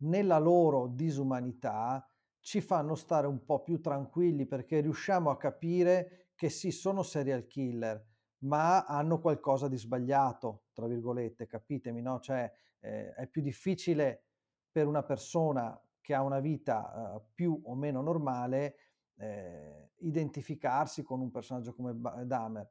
nella 0.00 0.38
loro 0.38 0.86
disumanità, 0.86 2.07
ci 2.48 2.62
fanno 2.62 2.94
stare 2.94 3.26
un 3.26 3.44
po' 3.44 3.62
più 3.62 3.78
tranquilli 3.78 4.46
perché 4.46 4.80
riusciamo 4.80 5.28
a 5.28 5.36
capire 5.36 6.30
che 6.34 6.48
sì, 6.48 6.70
sono 6.70 7.02
serial 7.02 7.46
killer, 7.46 8.02
ma 8.44 8.86
hanno 8.86 9.20
qualcosa 9.20 9.68
di 9.68 9.76
sbagliato, 9.76 10.68
tra 10.72 10.86
virgolette, 10.86 11.46
capitemi, 11.46 12.00
no? 12.00 12.20
Cioè, 12.20 12.50
eh, 12.80 13.12
è 13.12 13.26
più 13.26 13.42
difficile 13.42 14.28
per 14.72 14.86
una 14.86 15.02
persona 15.02 15.78
che 16.00 16.14
ha 16.14 16.22
una 16.22 16.40
vita 16.40 17.12
uh, 17.16 17.22
più 17.34 17.60
o 17.66 17.74
meno 17.74 18.00
normale, 18.00 18.76
eh, 19.16 19.90
identificarsi 19.98 21.02
con 21.02 21.20
un 21.20 21.30
personaggio 21.30 21.74
come 21.74 21.94
Dahmer. 22.24 22.66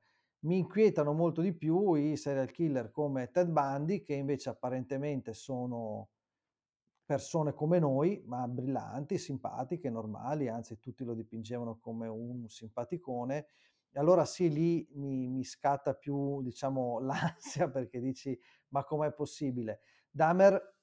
Mi 0.45 0.57
inquietano 0.57 1.13
molto 1.13 1.41
di 1.41 1.53
più 1.53 1.93
i 1.93 2.17
serial 2.17 2.49
killer 2.49 2.89
come 2.89 3.29
Ted 3.29 3.51
Bundy, 3.51 4.01
che 4.01 4.15
invece 4.15 4.49
apparentemente 4.49 5.33
sono 5.33 6.09
persone 7.07 7.53
come 7.53 7.79
noi, 7.79 8.21
ma 8.25 8.45
brillanti, 8.49 9.17
simpatiche, 9.17 9.89
normali, 9.89 10.49
anzi 10.49 10.77
tutti 10.77 11.05
lo 11.05 11.13
dipingevano 11.13 11.79
come 11.79 12.05
un 12.09 12.49
simpaticone. 12.49 13.47
E 13.89 13.97
allora 13.97 14.25
sì, 14.25 14.51
lì 14.51 14.85
mi, 14.95 15.29
mi 15.29 15.45
scatta 15.45 15.93
più, 15.93 16.41
diciamo, 16.41 16.99
l'ansia 17.07 17.69
perché 17.69 18.01
dici, 18.01 18.37
ma 18.69 18.83
com'è 18.83 19.13
possibile? 19.13 19.79
Dahmer 20.11 20.75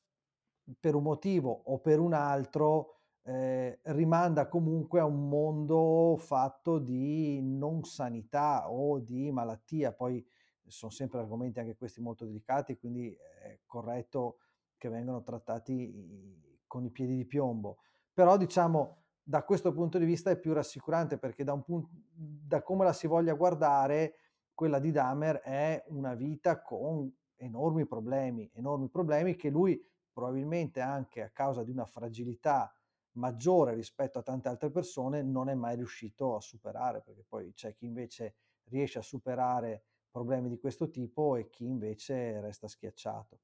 per 0.81 0.95
un 0.95 1.03
motivo 1.03 1.51
o 1.51 1.79
per 1.81 2.01
un 2.01 2.15
altro 2.15 3.01
eh, 3.25 3.81
rimanda 3.83 4.49
comunque 4.49 5.01
a 5.01 5.05
un 5.05 5.29
mondo 5.29 6.17
fatto 6.19 6.79
di 6.79 7.39
non 7.43 7.85
sanità 7.85 8.71
o 8.71 8.99
di 8.99 9.31
malattia. 9.31 9.93
Poi 9.93 10.27
sono 10.67 10.91
sempre 10.91 11.19
argomenti 11.19 11.59
anche 11.61 11.77
questi 11.77 12.01
molto 12.01 12.25
delicati, 12.25 12.79
quindi 12.79 13.13
è 13.13 13.61
corretto 13.67 14.39
che 14.85 14.91
vengano 14.91 15.23
trattati 15.23 16.63
con 16.67 16.85
i 16.85 16.91
piedi 16.91 17.17
di 17.17 17.25
piombo. 17.25 17.79
Però 18.13 18.37
diciamo 18.37 19.05
da 19.23 19.43
questo 19.43 19.73
punto 19.73 19.97
di 19.97 20.05
vista 20.05 20.31
è 20.31 20.39
più 20.39 20.53
rassicurante 20.53 21.17
perché 21.17 21.43
da, 21.43 21.55
un 21.55 21.63
punto, 21.63 21.89
da 22.13 22.63
come 22.63 22.85
la 22.85 22.93
si 22.93 23.07
voglia 23.07 23.33
guardare, 23.33 24.17
quella 24.53 24.79
di 24.79 24.91
Dahmer 24.91 25.37
è 25.37 25.83
una 25.89 26.15
vita 26.15 26.61
con 26.61 27.11
enormi 27.37 27.87
problemi, 27.87 28.51
enormi 28.53 28.91
problemi 28.91 29.35
che 29.37 29.49
lui 29.49 29.83
probabilmente 30.13 30.81
anche 30.81 31.23
a 31.23 31.31
causa 31.31 31.65
di 31.65 31.71
una 31.71 31.87
fragilità 31.87 32.71
maggiore 33.13 33.75
rispetto 33.75 34.19
a 34.19 34.23
tante 34.23 34.49
altre 34.49 34.71
persone, 34.71 35.23
non 35.23 35.49
è 35.49 35.55
mai 35.55 35.77
riuscito 35.77 36.37
a 36.37 36.41
superare, 36.41 37.01
perché 37.01 37.25
poi 37.27 37.55
c'è 37.55 37.75
chi 37.75 37.87
invece 37.87 38.35
riesce 38.65 38.99
a 38.99 39.03
superare 39.03 39.85
problemi 40.11 40.51
di 40.51 40.59
questo 40.59 40.91
tipo 40.91 41.37
e 41.37 41.49
chi 41.49 41.65
invece 41.65 42.41
resta 42.43 42.69
schiacciato. 42.69 43.39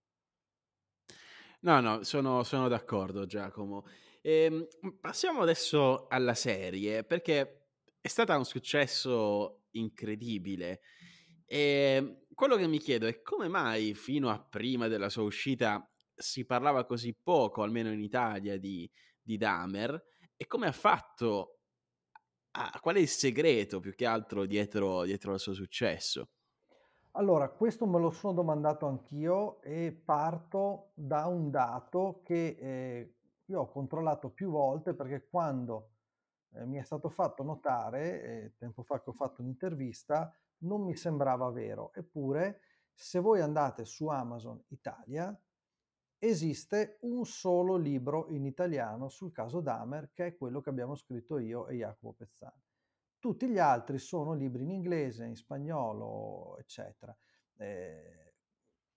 No, 1.62 1.80
no, 1.80 2.02
sono, 2.04 2.42
sono 2.42 2.68
d'accordo 2.68 3.26
Giacomo. 3.26 3.84
Ehm, 4.22 4.66
passiamo 4.98 5.42
adesso 5.42 6.06
alla 6.08 6.34
serie, 6.34 7.04
perché 7.04 7.66
è 8.00 8.08
stato 8.08 8.34
un 8.36 8.44
successo 8.44 9.64
incredibile. 9.72 10.80
E 11.44 12.24
quello 12.34 12.56
che 12.56 12.66
mi 12.66 12.78
chiedo 12.78 13.06
è 13.06 13.20
come 13.22 13.48
mai 13.48 13.92
fino 13.94 14.30
a 14.30 14.40
prima 14.42 14.88
della 14.88 15.10
sua 15.10 15.22
uscita 15.22 15.86
si 16.14 16.46
parlava 16.46 16.86
così 16.86 17.14
poco, 17.14 17.62
almeno 17.62 17.92
in 17.92 18.00
Italia, 18.00 18.56
di, 18.58 18.90
di 19.20 19.36
Dahmer 19.36 20.02
e 20.36 20.46
come 20.46 20.66
ha 20.66 20.72
fatto, 20.72 21.58
a, 22.52 22.78
qual 22.80 22.96
è 22.96 23.00
il 23.00 23.08
segreto 23.08 23.80
più 23.80 23.94
che 23.94 24.06
altro 24.06 24.46
dietro, 24.46 25.04
dietro 25.04 25.32
al 25.32 25.40
suo 25.40 25.54
successo? 25.54 26.30
Allora, 27.14 27.48
questo 27.48 27.86
me 27.86 27.98
lo 27.98 28.10
sono 28.12 28.34
domandato 28.34 28.86
anch'io 28.86 29.60
e 29.62 29.90
parto 29.92 30.92
da 30.94 31.26
un 31.26 31.50
dato 31.50 32.20
che 32.22 32.56
eh, 32.60 33.14
io 33.46 33.60
ho 33.60 33.68
controllato 33.68 34.30
più 34.30 34.50
volte 34.50 34.94
perché 34.94 35.26
quando 35.28 35.90
eh, 36.52 36.64
mi 36.66 36.78
è 36.78 36.82
stato 36.84 37.08
fatto 37.08 37.42
notare, 37.42 38.22
eh, 38.22 38.54
tempo 38.56 38.84
fa 38.84 39.02
che 39.02 39.10
ho 39.10 39.12
fatto 39.12 39.42
un'intervista, 39.42 40.32
non 40.58 40.82
mi 40.82 40.94
sembrava 40.94 41.50
vero. 41.50 41.92
Eppure, 41.94 42.60
se 42.94 43.18
voi 43.18 43.40
andate 43.40 43.84
su 43.84 44.06
Amazon 44.06 44.62
Italia, 44.68 45.36
esiste 46.16 46.98
un 47.00 47.26
solo 47.26 47.74
libro 47.74 48.28
in 48.28 48.44
italiano 48.44 49.08
sul 49.08 49.32
caso 49.32 49.60
Dahmer, 49.60 50.10
che 50.12 50.26
è 50.26 50.36
quello 50.36 50.60
che 50.60 50.70
abbiamo 50.70 50.94
scritto 50.94 51.38
io 51.38 51.66
e 51.66 51.74
Jacopo 51.74 52.12
Pezzani. 52.12 52.69
Tutti 53.20 53.48
gli 53.48 53.58
altri 53.58 53.98
sono 53.98 54.32
libri 54.32 54.62
in 54.62 54.70
inglese, 54.70 55.26
in 55.26 55.36
spagnolo, 55.36 56.56
eccetera. 56.58 57.14
Eh, 57.58 58.32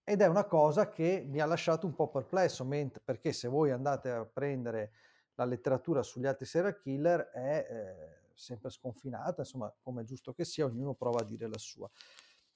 ed 0.02 0.22
è 0.22 0.28
una 0.28 0.46
cosa 0.46 0.90
che 0.90 1.26
mi 1.28 1.42
ha 1.42 1.46
lasciato 1.46 1.86
un 1.86 1.94
po' 1.94 2.10
perplesso, 2.10 2.66
perché 3.04 3.34
se 3.34 3.50
voi 3.50 3.72
andate 3.72 4.10
a 4.12 4.26
prendere 4.26 4.94
la 5.36 5.44
letteratura 5.44 6.04
sugli 6.04 6.26
altri 6.26 6.46
serial 6.46 6.78
killer 6.78 7.32
è 7.32 7.68
eh, 7.70 8.32
sempre 8.34 8.70
sconfinata, 8.70 9.42
insomma, 9.42 9.74
come 9.82 10.04
è 10.04 10.06
giusto 10.06 10.34
che 10.34 10.46
sia, 10.46 10.66
ognuno 10.66 10.94
prova 10.94 11.20
a 11.20 11.26
dire 11.26 11.48
la 11.50 11.58
sua. 11.58 11.90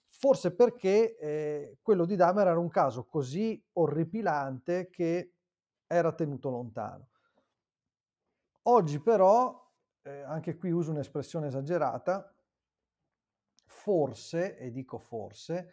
Forse 0.08 0.56
perché 0.56 1.18
eh, 1.18 1.78
quello 1.82 2.06
di 2.06 2.16
Dahmer 2.16 2.48
era 2.48 2.60
un 2.60 2.70
caso 2.70 3.04
così 3.04 3.62
orripilante 3.74 4.90
che 4.90 5.34
era 5.86 6.14
tenuto 6.14 6.50
lontano. 6.50 7.10
Oggi 8.64 9.00
però 9.00 9.67
eh, 10.08 10.22
anche 10.22 10.56
qui 10.56 10.72
uso 10.72 10.92
un'espressione 10.92 11.48
esagerata, 11.48 12.34
forse, 13.66 14.58
e 14.58 14.72
dico 14.72 14.98
forse, 14.98 15.72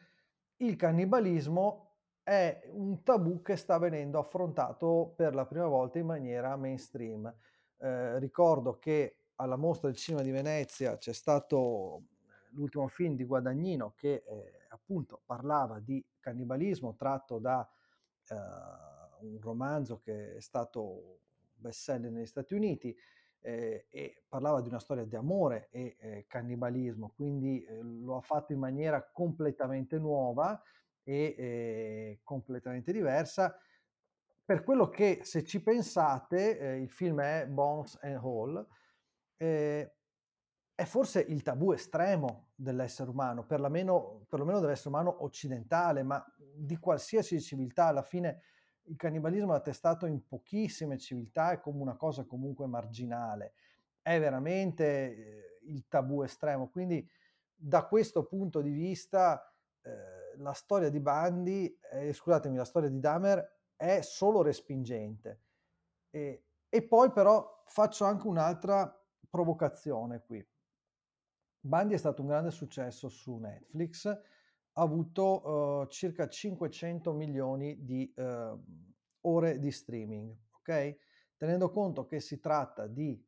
il 0.57 0.76
cannibalismo 0.76 1.93
è 2.22 2.68
un 2.72 3.03
tabù 3.03 3.43
che 3.43 3.57
sta 3.57 3.78
venendo 3.78 4.18
affrontato 4.18 5.12
per 5.14 5.35
la 5.35 5.47
prima 5.47 5.66
volta 5.66 5.99
in 5.99 6.07
maniera 6.07 6.57
mainstream. 6.57 7.32
Eh, 7.78 8.18
ricordo 8.18 8.78
che 8.78 9.18
alla 9.37 9.57
mostra 9.57 9.89
del 9.89 9.97
cinema 9.97 10.22
di 10.22 10.30
Venezia 10.30 10.97
c'è 10.97 11.12
stato 11.12 12.03
l'ultimo 12.51 12.87
film 12.89 13.14
di 13.14 13.24
Guadagnino 13.24 13.93
che 13.97 14.22
eh, 14.26 14.66
appunto 14.68 15.20
parlava 15.24 15.80
di 15.80 16.05
cannibalismo 16.20 16.95
tratto 16.95 17.39
da 17.39 17.68
eh, 18.28 18.35
un 19.20 19.41
romanzo 19.41 19.99
che 19.99 20.37
è 20.37 20.41
stato 20.41 21.18
bestseller 21.55 22.11
negli 22.11 22.26
Stati 22.26 22.55
Uniti 22.55 22.97
eh, 23.45 23.86
e 23.90 24.22
parlava 24.26 24.62
di 24.62 24.68
una 24.68 24.80
storia 24.80 25.05
di 25.05 25.16
amore 25.16 25.68
e 25.70 25.97
eh, 26.01 26.24
cannibalismo, 26.26 27.12
quindi 27.14 27.62
eh, 27.62 27.82
lo 27.82 28.16
ha 28.16 28.22
fatto 28.22 28.55
in 28.55 28.59
maniera 28.59 29.07
completamente 29.12 29.99
nuova 29.99 30.61
e 31.03 31.34
eh, 31.36 32.20
completamente 32.22 32.90
diversa. 32.90 33.55
Per 34.47 34.64
quello 34.64 34.88
che, 34.88 35.20
se 35.24 35.45
ci 35.45 35.62
pensate, 35.62 36.59
eh, 36.59 36.80
il 36.80 36.90
film 36.90 37.20
è 37.20 37.47
Bones 37.47 37.99
and 38.01 38.16
Hall, 38.16 38.66
è 39.36 40.84
forse 40.84 41.20
il 41.20 41.42
tabù 41.42 41.72
estremo 41.72 42.49
dell'essere 42.55 43.11
umano, 43.11 43.45
perlomeno, 43.45 44.24
perlomeno 44.26 44.61
dell'essere 44.61 44.88
umano 44.88 45.22
occidentale, 45.22 46.03
ma 46.03 46.24
di 46.55 46.78
qualsiasi 46.78 47.40
civiltà 47.42 47.86
alla 47.86 48.03
fine 48.03 48.40
il 48.87 48.97
cannibalismo 48.97 49.55
è 49.55 49.57
attestato 49.57 50.07
in 50.07 50.26
pochissime 50.26 50.99
civiltà 50.99 51.53
è 51.53 51.61
come 51.61 51.80
una 51.80 51.97
cosa 51.97 52.24
comunque 52.24 52.66
marginale, 52.66 53.55
è 54.03 54.18
veramente 54.18 54.85
eh, 54.85 55.59
il 55.62 55.87
tabù 55.89 56.22
estremo. 56.22 56.68
Quindi 56.68 57.09
da 57.55 57.87
questo 57.87 58.24
punto 58.24 58.61
di 58.61 58.70
vista 58.70 59.51
eh, 59.82 60.37
la 60.37 60.53
storia 60.53 60.91
di 60.91 61.01
Bandi, 61.01 61.78
eh, 61.93 62.12
scusatemi, 62.12 62.57
la 62.57 62.64
storia 62.64 62.89
di 62.89 63.01
Dahmer 63.01 63.61
è 63.76 64.01
solo 64.03 64.43
respingente. 64.43 65.41
E, 66.11 66.45
e 66.68 66.82
poi 66.82 67.11
però 67.11 67.62
faccio 67.66 68.05
anche 68.05 68.26
un'altra 68.26 68.93
provocazione 69.30 70.22
qui. 70.22 70.47
Bandi 71.61 71.95
è 71.95 71.99
stato 71.99 72.20
un 72.20 72.28
grande 72.28 72.51
successo 72.51 73.09
su 73.09 73.37
Netflix, 73.37 74.20
avuto 74.74 75.82
uh, 75.82 75.86
circa 75.88 76.28
500 76.28 77.12
milioni 77.12 77.84
di 77.84 78.12
uh, 78.16 78.62
ore 79.22 79.58
di 79.58 79.70
streaming, 79.70 80.34
ok? 80.58 80.96
Tenendo 81.36 81.70
conto 81.70 82.06
che 82.06 82.20
si 82.20 82.40
tratta 82.40 82.86
di 82.86 83.22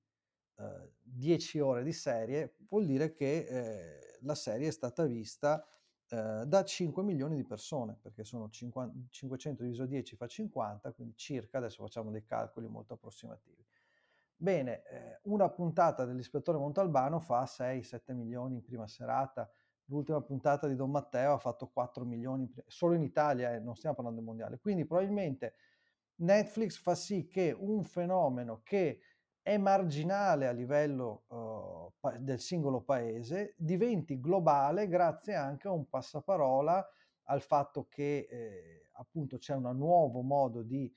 uh, 0.57 0.63
eh, 0.63 0.93
10 1.03 1.61
ore 1.61 1.83
di 1.83 1.93
serie, 1.93 2.57
vuol 2.69 2.87
dire 2.87 3.13
che 3.13 3.47
eh, 3.49 4.19
la 4.23 4.35
serie 4.35 4.69
è 4.69 4.73
stata 4.73 5.05
vista 5.05 5.67
da 6.09 6.63
5 6.65 7.03
milioni 7.03 7.35
di 7.35 7.45
persone, 7.45 7.99
perché 8.01 8.23
sono 8.23 8.49
50, 8.49 9.09
500 9.11 9.65
diviso 9.65 9.87
10 9.87 10.15
fa 10.15 10.29
50, 10.29 10.93
quindi 10.93 11.17
circa, 11.17 11.59
adesso 11.59 11.83
facciamo 11.83 12.13
dei 12.13 12.25
calcoli 12.25 12.69
molto 12.69 12.95
approssimativi. 12.95 13.67
Bene, 14.39 14.83
eh, 14.85 15.21
una 15.23 15.49
puntata 15.49 16.05
dell'ispettore 16.05 16.59
Montalbano 16.59 17.21
fa 17.21 17.45
6-7 17.45 18.13
milioni 18.13 18.57
in 18.57 18.63
prima 18.63 18.87
serata, 18.87 19.51
l'ultima 19.87 20.21
puntata 20.21 20.67
di 20.67 20.75
Don 20.75 20.91
Matteo 20.91 21.35
ha 21.35 21.39
fatto 21.39 21.69
4 21.69 22.05
milioni, 22.05 22.53
solo 22.67 22.95
in 22.95 23.03
Italia, 23.03 23.55
eh, 23.55 23.61
non 23.61 23.75
stiamo 23.75 23.95
parlando 23.95 24.21
del 24.21 24.29
mondiale. 24.29 24.59
Quindi 24.59 24.85
probabilmente 24.85 25.55
Netflix 26.17 26.79
fa 26.79 26.95
sì 26.95 27.27
che 27.27 27.55
un 27.57 27.85
fenomeno 27.85 28.63
che 28.63 29.01
è 29.43 29.59
marginale 29.59 30.49
a 30.49 30.53
livello 30.53 31.25
uh, 31.29 32.19
del 32.19 32.41
singolo 32.41 32.81
paese 32.81 33.55
diventi 33.57 34.19
globale 34.19 34.89
grazie 34.89 35.37
anche 35.37 35.69
a 35.69 35.71
un 35.71 35.89
passaparola 35.89 36.85
al 37.29 37.43
fatto 37.43 37.87
che 37.89 38.27
eh, 38.29 38.89
appunto 38.95 39.39
c'è 39.39 39.55
un 39.55 39.77
nuovo 39.77 40.23
modo 40.23 40.63
di 40.63 40.93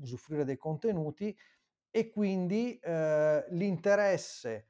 usufruire 0.00 0.44
dei 0.44 0.56
contenuti 0.56 1.36
e 1.90 2.10
quindi 2.10 2.78
eh, 2.78 3.44
l'interesse 3.50 4.68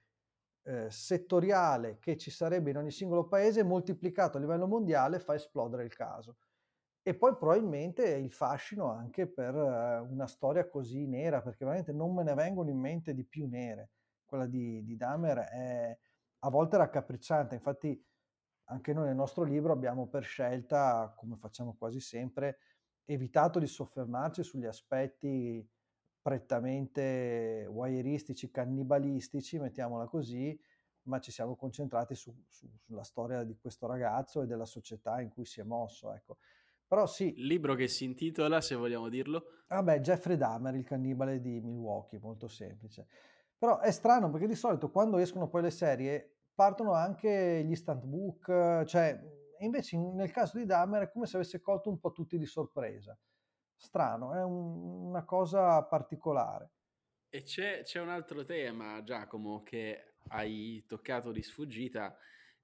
eh, 0.66 0.90
settoriale 0.90 1.98
che 1.98 2.16
ci 2.16 2.30
sarebbe 2.30 2.70
in 2.70 2.78
ogni 2.78 2.90
singolo 2.90 3.28
paese 3.28 3.62
moltiplicato 3.62 4.36
a 4.36 4.40
livello 4.40 4.66
mondiale 4.66 5.20
fa 5.20 5.34
esplodere 5.34 5.84
il 5.84 5.94
caso. 5.94 6.38
E 7.02 7.14
poi 7.14 7.36
probabilmente 7.36 8.04
il 8.04 8.32
fascino 8.32 8.90
anche 8.90 9.28
per 9.28 9.54
uh, 9.54 10.12
una 10.12 10.26
storia 10.26 10.68
così 10.68 11.06
nera, 11.06 11.40
perché 11.40 11.64
veramente 11.64 11.92
non 11.92 12.12
me 12.12 12.24
ne 12.24 12.34
vengono 12.34 12.68
in 12.68 12.80
mente 12.80 13.14
di 13.14 13.24
più 13.24 13.46
nere. 13.46 13.90
Quella 14.24 14.46
di, 14.46 14.82
di 14.84 14.96
Dahmer 14.96 15.38
è 15.38 15.96
a 16.40 16.50
volte 16.50 16.76
raccapricciante, 16.76 17.54
infatti 17.54 18.04
anche 18.64 18.92
noi 18.92 19.06
nel 19.06 19.14
nostro 19.14 19.44
libro 19.44 19.72
abbiamo 19.72 20.08
per 20.08 20.24
scelta, 20.24 21.14
come 21.16 21.36
facciamo 21.36 21.76
quasi 21.78 22.00
sempre, 22.00 22.58
evitato 23.04 23.60
di 23.60 23.68
soffermarci 23.68 24.42
sugli 24.42 24.66
aspetti 24.66 25.64
prettamente 26.26 27.68
voyeuristici, 27.70 28.50
cannibalistici, 28.50 29.60
mettiamola 29.60 30.06
così, 30.06 30.58
ma 31.02 31.20
ci 31.20 31.30
siamo 31.30 31.54
concentrati 31.54 32.16
su, 32.16 32.34
su, 32.48 32.68
sulla 32.84 33.04
storia 33.04 33.44
di 33.44 33.56
questo 33.56 33.86
ragazzo 33.86 34.42
e 34.42 34.46
della 34.46 34.64
società 34.64 35.20
in 35.20 35.28
cui 35.28 35.44
si 35.44 35.60
è 35.60 35.62
mosso. 35.62 36.12
Ecco. 36.12 36.38
Però 36.84 37.06
sì. 37.06 37.32
Libro 37.36 37.76
che 37.76 37.86
si 37.86 38.02
intitola, 38.02 38.60
se 38.60 38.74
vogliamo 38.74 39.08
dirlo. 39.08 39.44
Vabbè, 39.68 40.00
Jeffrey 40.00 40.36
Dahmer, 40.36 40.74
il 40.74 40.82
cannibale 40.82 41.40
di 41.40 41.60
Milwaukee, 41.60 42.18
molto 42.18 42.48
semplice. 42.48 43.06
Però 43.56 43.78
è 43.78 43.92
strano 43.92 44.28
perché 44.28 44.48
di 44.48 44.56
solito 44.56 44.90
quando 44.90 45.18
escono 45.18 45.48
poi 45.48 45.62
le 45.62 45.70
serie 45.70 46.38
partono 46.56 46.90
anche 46.92 47.62
gli 47.64 47.76
stand 47.76 48.04
book, 48.04 48.82
cioè 48.82 49.16
invece 49.60 49.96
nel 49.96 50.32
caso 50.32 50.58
di 50.58 50.64
Dahmer 50.64 51.02
è 51.02 51.08
come 51.08 51.26
se 51.26 51.36
avesse 51.36 51.60
colto 51.60 51.88
un 51.88 52.00
po' 52.00 52.10
tutti 52.10 52.36
di 52.36 52.46
sorpresa 52.46 53.16
strano, 53.76 54.34
è 54.34 54.42
un, 54.42 55.06
una 55.08 55.24
cosa 55.24 55.82
particolare. 55.84 56.70
E 57.28 57.42
c'è, 57.42 57.82
c'è, 57.82 58.00
un 58.00 58.08
altro 58.08 58.44
tema, 58.44 59.02
Giacomo, 59.02 59.62
che 59.62 60.14
hai 60.28 60.84
toccato 60.86 61.32
di 61.32 61.42
sfuggita, 61.42 62.16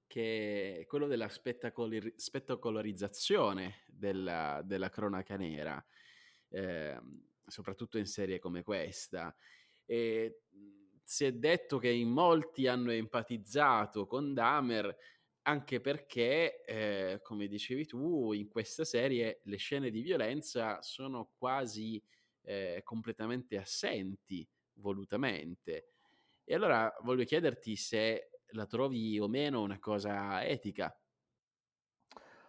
che 0.07 0.79
è 0.79 0.85
quello 0.85 1.07
della 1.07 1.29
spettacolari- 1.29 2.13
spettacolarizzazione 2.15 3.83
della, 3.87 4.61
della, 4.63 4.89
cronaca 4.89 5.35
nera, 5.37 5.83
eh, 6.49 6.99
soprattutto 7.45 7.97
in 7.97 8.05
serie 8.05 8.39
come 8.39 8.63
questa. 8.63 9.35
E 9.85 10.41
si 11.03 11.25
è 11.25 11.33
detto 11.33 11.77
che 11.77 11.89
in 11.89 12.09
molti 12.09 12.67
hanno 12.67 12.91
empatizzato 12.91 14.07
con 14.07 14.33
Dahmer 14.33 14.95
anche 15.43 15.81
perché, 15.81 16.63
eh, 16.63 17.19
come 17.21 17.47
dicevi 17.47 17.85
tu, 17.85 18.33
in 18.33 18.47
questa 18.47 18.85
serie 18.85 19.41
le 19.43 19.57
scene 19.57 19.89
di 19.89 20.01
violenza 20.01 20.81
sono 20.81 21.31
quasi 21.37 22.01
eh, 22.41 22.81
completamente 22.83 23.57
assenti 23.57 24.47
volutamente. 24.75 25.87
E 26.43 26.55
allora 26.55 26.93
voglio 27.03 27.23
chiederti 27.23 27.75
se 27.75 28.29
la 28.47 28.65
trovi 28.65 29.19
o 29.19 29.27
meno 29.27 29.61
una 29.61 29.79
cosa 29.79 30.43
etica. 30.45 30.95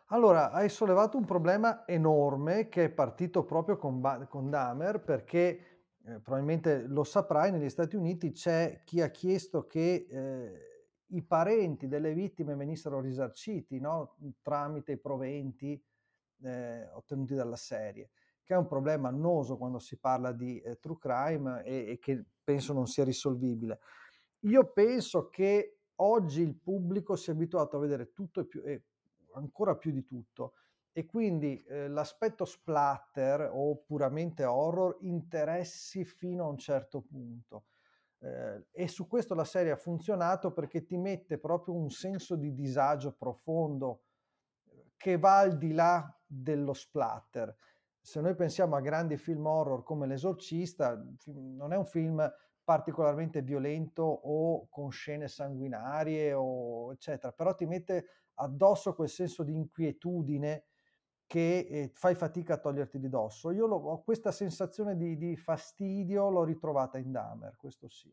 Allora, 0.09 0.51
hai 0.51 0.69
sollevato 0.69 1.17
un 1.17 1.25
problema 1.25 1.87
enorme 1.87 2.69
che 2.69 2.85
è 2.85 2.91
partito 2.91 3.45
proprio 3.45 3.77
con, 3.77 4.27
con 4.29 4.51
Dahmer 4.51 5.01
perché 5.01 5.75
eh, 6.07 6.21
probabilmente 6.21 6.87
lo 6.87 7.05
saprai, 7.05 7.51
negli 7.51 7.71
Stati 7.71 7.97
Uniti 7.97 8.33
c'è 8.33 8.83
chi 8.85 9.01
ha 9.01 9.09
chiesto 9.11 9.67
che 9.67 10.07
eh, 10.09 10.74
i 11.15 11.23
parenti 11.23 11.87
delle 11.87 12.13
vittime 12.13 12.55
venissero 12.55 13.01
risarciti 13.01 13.79
no? 13.81 14.17
tramite 14.43 14.93
i 14.93 14.99
proventi 14.99 15.81
eh, 16.43 16.89
ottenuti 16.93 17.35
dalla 17.35 17.57
serie, 17.57 18.11
che 18.43 18.55
è 18.55 18.57
un 18.57 18.67
problema 18.67 19.09
annoso 19.09 19.57
quando 19.57 19.79
si 19.79 19.97
parla 19.99 20.33
di 20.33 20.61
eh, 20.61 20.79
true 20.79 20.99
crime 20.99 21.63
e, 21.65 21.91
e 21.93 21.99
che 21.99 22.25
penso 22.43 22.73
non 22.73 22.87
sia 22.87 23.05
risolvibile. 23.05 23.81
Io 24.41 24.71
penso 24.73 25.29
che 25.31 25.79
oggi 25.97 26.43
il 26.43 26.57
pubblico 26.57 27.17
si 27.17 27.31
è 27.31 27.33
abituato 27.33 27.77
a 27.77 27.81
vedere 27.81 28.13
tutto 28.13 28.41
e 28.41 28.47
più, 28.47 28.63
e 28.65 28.83
ancora 29.35 29.77
più 29.77 29.93
di 29.93 30.05
tutto, 30.05 30.55
e 30.93 31.07
quindi 31.07 31.63
eh, 31.65 31.89
l'aspetto 31.89 32.45
splatter 32.45 33.51
o 33.53 33.77
puramente 33.85 34.45
horror 34.45 34.99
interessi 35.01 36.05
fino 36.05 36.45
a 36.45 36.49
un 36.49 36.59
certo 36.59 37.01
punto. 37.01 37.65
Eh, 38.25 38.65
e 38.73 38.89
su 38.89 39.07
questo 39.07 39.35
la 39.35 39.45
serie 39.45 39.73
ha 39.73 39.77
funzionato 39.77 40.51
perché 40.53 40.87
ti 40.87 40.97
mette 40.97 41.39
proprio 41.39 41.75
un 41.75 41.91
senso 41.91 42.37
di 42.37 42.55
disagio 42.55 43.13
profondo 43.13 44.05
che 44.97 45.19
va 45.19 45.39
al 45.41 45.59
di 45.59 45.73
là 45.73 46.11
dello 46.25 46.73
splatter. 46.73 47.55
Se 48.01 48.23
noi 48.23 48.35
pensiamo 48.35 48.77
a 48.77 48.81
grandi 48.81 49.19
film 49.19 49.45
horror 49.45 49.83
come 49.83 50.07
L'Esorcista, 50.07 50.99
non 51.27 51.73
è 51.75 51.77
un 51.77 51.85
film 51.85 52.27
particolarmente 52.63 53.43
violento 53.43 54.03
o 54.03 54.69
con 54.71 54.91
scene 54.91 55.29
sanguinarie 55.29 56.33
o 56.33 56.93
eccetera, 56.93 57.31
però 57.33 57.55
ti 57.55 57.67
mette 57.67 58.07
addosso 58.37 58.95
quel 58.95 59.11
senso 59.11 59.43
di 59.43 59.53
inquietudine 59.53 60.65
che 61.27 61.67
eh, 61.69 61.91
fai 61.95 62.15
fatica 62.15 62.55
a 62.55 62.59
toglierti 62.59 62.99
di 62.99 63.09
dosso. 63.09 63.51
Io 63.51 63.67
lo, 63.67 63.77
ho 63.77 64.03
questa 64.03 64.33
sensazione 64.33 64.97
di, 64.97 65.17
di 65.17 65.37
fastidio, 65.37 66.29
l'ho 66.31 66.45
ritrovata 66.45 66.99
in 66.99 67.11
Dahmer, 67.11 67.57
questo 67.57 67.89
sì. 67.89 68.13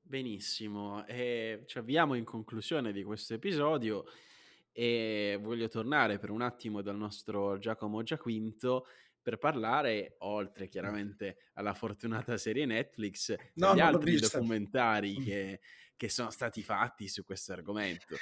Benissimo, 0.00 1.06
e 1.06 1.62
ci 1.66 1.78
avviamo 1.78 2.14
in 2.14 2.24
conclusione 2.24 2.90
di 2.92 3.04
questo 3.04 3.34
episodio 3.34 4.04
e 4.72 5.38
voglio 5.40 5.68
tornare 5.68 6.18
per 6.18 6.30
un 6.30 6.42
attimo 6.42 6.82
dal 6.82 6.96
nostro 6.96 7.58
Giacomo 7.58 8.02
Giaquinto 8.02 8.86
per 9.22 9.38
parlare, 9.38 10.16
oltre 10.18 10.66
chiaramente 10.66 11.50
alla 11.54 11.74
fortunata 11.74 12.36
serie 12.38 12.66
Netflix, 12.66 13.34
no, 13.54 13.72
degli 13.72 13.80
altri 13.80 14.18
documentari 14.18 15.18
mm. 15.18 15.22
che, 15.22 15.60
che 15.96 16.08
sono 16.08 16.30
stati 16.30 16.62
fatti 16.62 17.06
su 17.06 17.24
questo 17.24 17.52
argomento. 17.52 18.16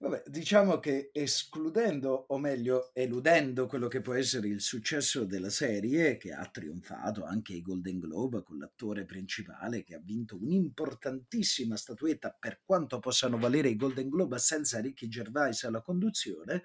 Vabbè, 0.00 0.22
diciamo 0.28 0.78
che 0.78 1.10
escludendo, 1.12 2.26
o 2.28 2.38
meglio, 2.38 2.94
eludendo 2.94 3.66
quello 3.66 3.88
che 3.88 4.00
può 4.00 4.14
essere 4.14 4.46
il 4.46 4.60
successo 4.60 5.24
della 5.24 5.50
serie, 5.50 6.16
che 6.18 6.32
ha 6.32 6.46
trionfato 6.46 7.24
anche 7.24 7.54
ai 7.54 7.62
Golden 7.62 7.98
Globe 7.98 8.44
con 8.44 8.58
l'attore 8.58 9.04
principale 9.04 9.82
che 9.82 9.96
ha 9.96 10.00
vinto 10.00 10.36
un'importantissima 10.36 11.76
statuetta 11.76 12.30
per 12.38 12.60
quanto 12.64 13.00
possano 13.00 13.38
valere 13.38 13.70
i 13.70 13.76
Golden 13.76 14.08
Globe 14.08 14.38
senza 14.38 14.80
Ricky 14.80 15.08
Gervais 15.08 15.64
alla 15.64 15.82
conduzione, 15.82 16.62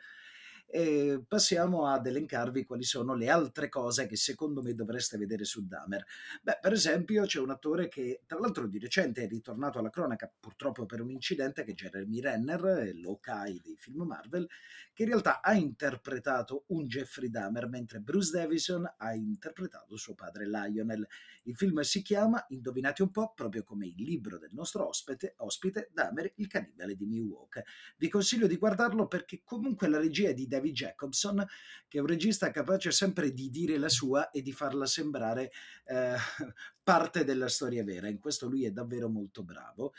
e 0.76 1.24
passiamo 1.28 1.86
ad 1.86 2.08
elencarvi 2.08 2.66
quali 2.66 2.82
sono 2.82 3.14
le 3.14 3.30
altre 3.30 3.70
cose 3.70 4.08
che 4.08 4.16
secondo 4.16 4.64
me 4.64 4.74
dovreste 4.74 5.20
vedere 5.20 5.44
su 5.44 5.68
Dahmer. 5.68 6.04
Beh, 6.42 6.58
per 6.60 6.74
esempio 6.74 7.26
c'è 7.28 7.40
un 7.40 7.52
attore 7.52 7.88
che 7.88 8.24
tra 8.26 8.40
l'altro 8.40 8.66
di 8.66 8.80
recente 8.80 9.22
è 9.22 9.28
ritornato 9.28 9.78
alla 9.78 9.92
cronaca 9.92 10.34
purtroppo 10.40 10.88
per 10.88 11.00
un 11.02 11.12
incidente 11.12 11.64
che 11.64 11.74
è 11.74 11.76
Jeremy 11.76 12.20
Renner, 12.20 12.92
l'Okai 12.96 13.62
dei 13.64 13.76
film 13.78 14.02
Marvel, 14.02 14.50
che 14.94 15.04
in 15.04 15.10
realtà 15.10 15.42
ha 15.42 15.54
interpretato 15.54 16.64
un 16.70 16.88
Jeffrey 16.88 17.30
Dahmer 17.30 17.68
mentre 17.68 18.00
Bruce 18.00 18.32
Davison 18.32 18.92
ha 18.98 19.14
interpretato 19.14 19.96
suo 19.96 20.16
padre 20.16 20.48
Lionel. 20.48 21.08
Il 21.44 21.56
film 21.56 21.82
si 21.82 22.02
chiama, 22.02 22.44
indovinate 22.50 23.04
un 23.04 23.12
po', 23.12 23.32
proprio 23.36 23.64
come 23.64 23.86
il 23.86 24.02
libro 24.02 24.40
del 24.40 24.54
nostro 24.54 24.88
ospite, 24.88 25.36
ospite 25.38 25.92
Dahmer, 25.94 26.32
il 26.38 26.48
cannibale 26.48 26.96
di 26.96 27.06
Milwaukee. 27.06 27.64
Vi 27.98 28.10
consiglio 28.10 28.48
di 28.48 28.58
guardarlo 28.58 29.08
perché 29.08 29.42
comunque 29.44 29.88
la 29.88 30.00
regia 30.00 30.30
è 30.30 30.34
di 30.34 30.48
David 30.48 30.62
David 30.64 30.74
Jacobson, 30.74 31.46
che 31.88 31.98
è 31.98 32.02
un 32.02 32.08
regista 32.08 32.50
capace 32.50 32.92
sempre 32.92 33.34
di 33.34 33.50
dire 33.50 33.78
la 33.78 33.90
sua 33.90 34.30
e 34.30 34.42
di 34.42 34.54
farla 34.54 34.86
sembrare 34.86 35.52
eh, 35.86 36.16
parte 36.82 37.26
della 37.26 37.50
storia 37.50 37.84
vera. 37.84 38.08
In 38.08 38.20
questo 38.20 38.48
lui 38.48 38.66
è 38.66 38.72
davvero 38.72 39.10
molto 39.10 39.44
bravo. 39.44 39.94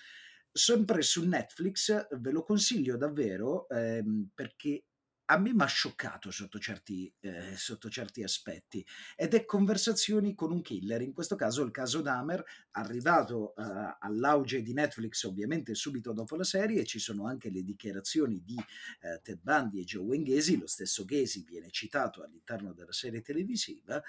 Sempre 0.51 1.03
su 1.03 1.27
Netflix 1.27 2.07
ve 2.19 2.31
lo 2.31 2.43
consiglio 2.43 2.97
davvero 2.97 3.69
ehm, 3.69 4.31
perché 4.35 4.85
a 5.27 5.39
me 5.39 5.55
mi 5.55 5.63
ha 5.63 5.67
scioccato 5.67 6.31
sotto 6.31 6.59
certi, 6.59 7.13
eh, 7.21 7.57
sotto 7.57 7.89
certi, 7.89 8.23
aspetti 8.23 8.85
ed 9.17 9.35
è 9.35 9.45
Conversazioni 9.45 10.35
con 10.35 10.53
un 10.53 10.61
killer, 10.61 11.03
in 11.03 11.13
questo 11.13 11.37
caso 11.37 11.63
il 11.63 11.71
caso 11.71 12.01
Dahmer, 12.01 12.45
arrivato 12.73 13.55
uh, 13.57 13.63
all'auge 14.01 14.63
di 14.63 14.73
Netflix 14.73 15.23
ovviamente 15.25 15.75
subito 15.75 16.13
dopo 16.13 16.37
la 16.37 16.45
serie, 16.45 16.85
ci 16.85 16.99
sono 16.99 17.27
anche 17.27 17.51
le 17.51 17.63
dichiarazioni 17.63 18.43
di 18.45 18.57
uh, 18.57 19.21
Ted 19.23 19.41
Bundy 19.43 19.81
e 19.81 19.85
Joe 19.85 20.05
Wengesi, 20.05 20.59
lo 20.59 20.67
stesso 20.67 21.05
Ghesi 21.05 21.45
viene 21.47 21.71
citato 21.71 22.23
all'interno 22.23 22.73
della 22.73 22.93
serie 22.93 23.23
televisiva 23.23 24.03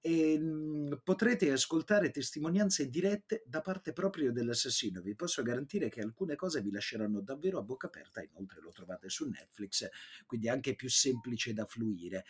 e 0.00 0.38
mh, 0.38 1.00
potrete 1.04 1.50
ascoltare 1.52 2.10
testimonianze 2.10 2.88
dirette 2.88 3.42
da 3.46 3.60
parte 3.60 3.92
proprio 3.92 4.32
dell'assassino. 4.32 5.02
Vi 5.02 5.14
posso 5.14 5.42
garantire 5.42 5.88
che 5.88 6.00
alcune 6.00 6.36
cose 6.36 6.62
vi 6.62 6.70
lasceranno 6.70 7.20
davvero 7.20 7.58
a 7.58 7.62
bocca 7.62 7.86
aperta, 7.86 8.22
inoltre 8.22 8.60
lo 8.60 8.70
trovate 8.70 9.08
su 9.08 9.28
Netflix, 9.28 9.88
quindi 10.26 10.48
anche 10.48 10.74
più 10.74 10.88
semplice 10.88 11.52
da 11.52 11.66
fluire. 11.66 12.24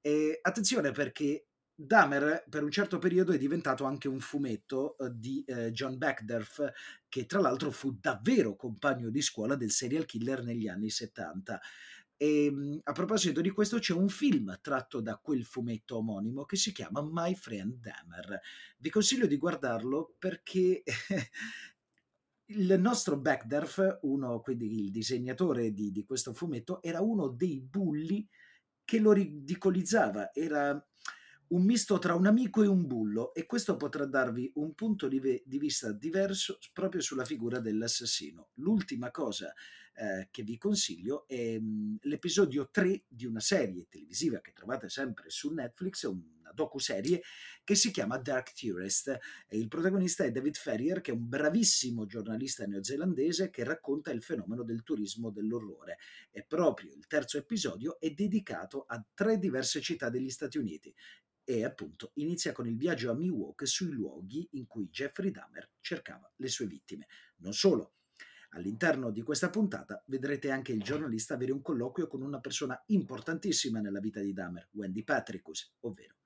E 0.00 0.38
attenzione 0.40 0.92
perché 0.92 1.46
Dahmer 1.82 2.44
per 2.48 2.62
un 2.62 2.70
certo 2.70 2.98
periodo 2.98 3.32
è 3.32 3.38
diventato 3.38 3.84
anche 3.84 4.06
un 4.06 4.20
fumetto 4.20 4.98
eh, 4.98 5.10
di 5.14 5.42
eh, 5.46 5.72
John 5.72 5.96
Backderf, 5.96 6.70
che 7.08 7.24
tra 7.24 7.40
l'altro 7.40 7.70
fu 7.70 7.96
davvero 7.98 8.54
compagno 8.54 9.08
di 9.08 9.22
scuola 9.22 9.56
del 9.56 9.70
serial 9.70 10.04
killer 10.04 10.42
negli 10.44 10.68
anni 10.68 10.90
70. 10.90 11.60
E 12.22 12.44
ehm, 12.44 12.80
a 12.82 12.92
proposito 12.92 13.40
di 13.40 13.48
questo, 13.48 13.78
c'è 13.78 13.94
un 13.94 14.10
film 14.10 14.58
tratto 14.60 15.00
da 15.00 15.16
quel 15.16 15.42
fumetto 15.42 15.96
omonimo 15.96 16.44
che 16.44 16.56
si 16.56 16.70
chiama 16.70 17.02
My 17.02 17.34
Friend 17.34 17.80
Dahmer. 17.80 18.38
Vi 18.76 18.90
consiglio 18.90 19.26
di 19.26 19.38
guardarlo 19.38 20.16
perché 20.18 20.82
il 22.52 22.76
nostro 22.78 23.18
Backderf, 23.18 24.00
uno, 24.02 24.40
quindi 24.40 24.84
il 24.84 24.90
disegnatore 24.90 25.72
di, 25.72 25.90
di 25.92 26.04
questo 26.04 26.34
fumetto, 26.34 26.82
era 26.82 27.00
uno 27.00 27.28
dei 27.28 27.58
bulli 27.58 28.28
che 28.84 28.98
lo 28.98 29.12
ridicolizzava. 29.12 30.34
Era 30.34 30.78
un 31.50 31.64
misto 31.64 31.98
tra 31.98 32.14
un 32.14 32.26
amico 32.26 32.62
e 32.62 32.68
un 32.68 32.86
bullo 32.86 33.34
e 33.34 33.46
questo 33.46 33.76
potrà 33.76 34.04
darvi 34.04 34.52
un 34.54 34.74
punto 34.74 35.08
di, 35.08 35.18
ve- 35.18 35.42
di 35.44 35.58
vista 35.58 35.92
diverso 35.92 36.58
proprio 36.72 37.00
sulla 37.00 37.24
figura 37.24 37.58
dell'assassino. 37.58 38.50
L'ultima 38.54 39.10
cosa 39.10 39.52
eh, 39.94 40.28
che 40.30 40.42
vi 40.42 40.56
consiglio 40.56 41.26
è 41.26 41.58
mh, 41.58 41.64
mm, 41.64 41.94
l'episodio 42.02 42.68
3 42.70 43.04
di 43.08 43.26
una 43.26 43.40
serie 43.40 43.86
televisiva 43.88 44.40
che 44.40 44.52
trovate 44.52 44.88
sempre 44.88 45.28
su 45.28 45.52
Netflix, 45.52 46.04
una 46.50 46.52
docu-serie 46.52 47.22
che 47.62 47.74
si 47.74 47.90
chiama 47.90 48.18
Dark 48.18 48.52
Tourist 48.52 49.08
e 49.46 49.56
il 49.56 49.68
protagonista 49.68 50.24
è 50.24 50.30
David 50.30 50.56
Ferrier 50.56 51.00
che 51.00 51.12
è 51.12 51.14
un 51.14 51.28
bravissimo 51.28 52.06
giornalista 52.06 52.66
neozelandese 52.66 53.50
che 53.50 53.64
racconta 53.64 54.10
il 54.10 54.22
fenomeno 54.22 54.64
del 54.64 54.82
turismo 54.82 55.30
dell'orrore. 55.30 55.98
E 56.30 56.44
proprio 56.44 56.92
il 56.92 57.06
terzo 57.06 57.38
episodio 57.38 57.98
è 58.00 58.10
dedicato 58.10 58.84
a 58.86 59.02
tre 59.14 59.38
diverse 59.38 59.80
città 59.80 60.10
degli 60.10 60.30
Stati 60.30 60.58
Uniti. 60.58 60.94
E 61.42 61.64
appunto 61.64 62.12
inizia 62.14 62.52
con 62.52 62.66
il 62.66 62.76
viaggio 62.76 63.10
a 63.10 63.14
Milwaukee 63.14 63.66
sui 63.66 63.90
luoghi 63.90 64.46
in 64.52 64.66
cui 64.66 64.88
Jeffrey 64.88 65.30
Dahmer 65.30 65.70
cercava 65.80 66.30
le 66.36 66.48
sue 66.48 66.66
vittime. 66.66 67.06
Non 67.38 67.54
solo, 67.54 67.94
all'interno 68.50 69.10
di 69.10 69.22
questa 69.22 69.50
puntata 69.50 70.02
vedrete 70.06 70.50
anche 70.50 70.72
il 70.72 70.82
giornalista 70.82 71.34
avere 71.34 71.52
un 71.52 71.62
colloquio 71.62 72.06
con 72.06 72.22
una 72.22 72.40
persona 72.40 72.80
importantissima 72.86 73.80
nella 73.80 74.00
vita 74.00 74.20
di 74.20 74.32
Dahmer, 74.32 74.68
Wendy 74.72 75.02
Patricus, 75.02 75.74
ovvero 75.80 76.19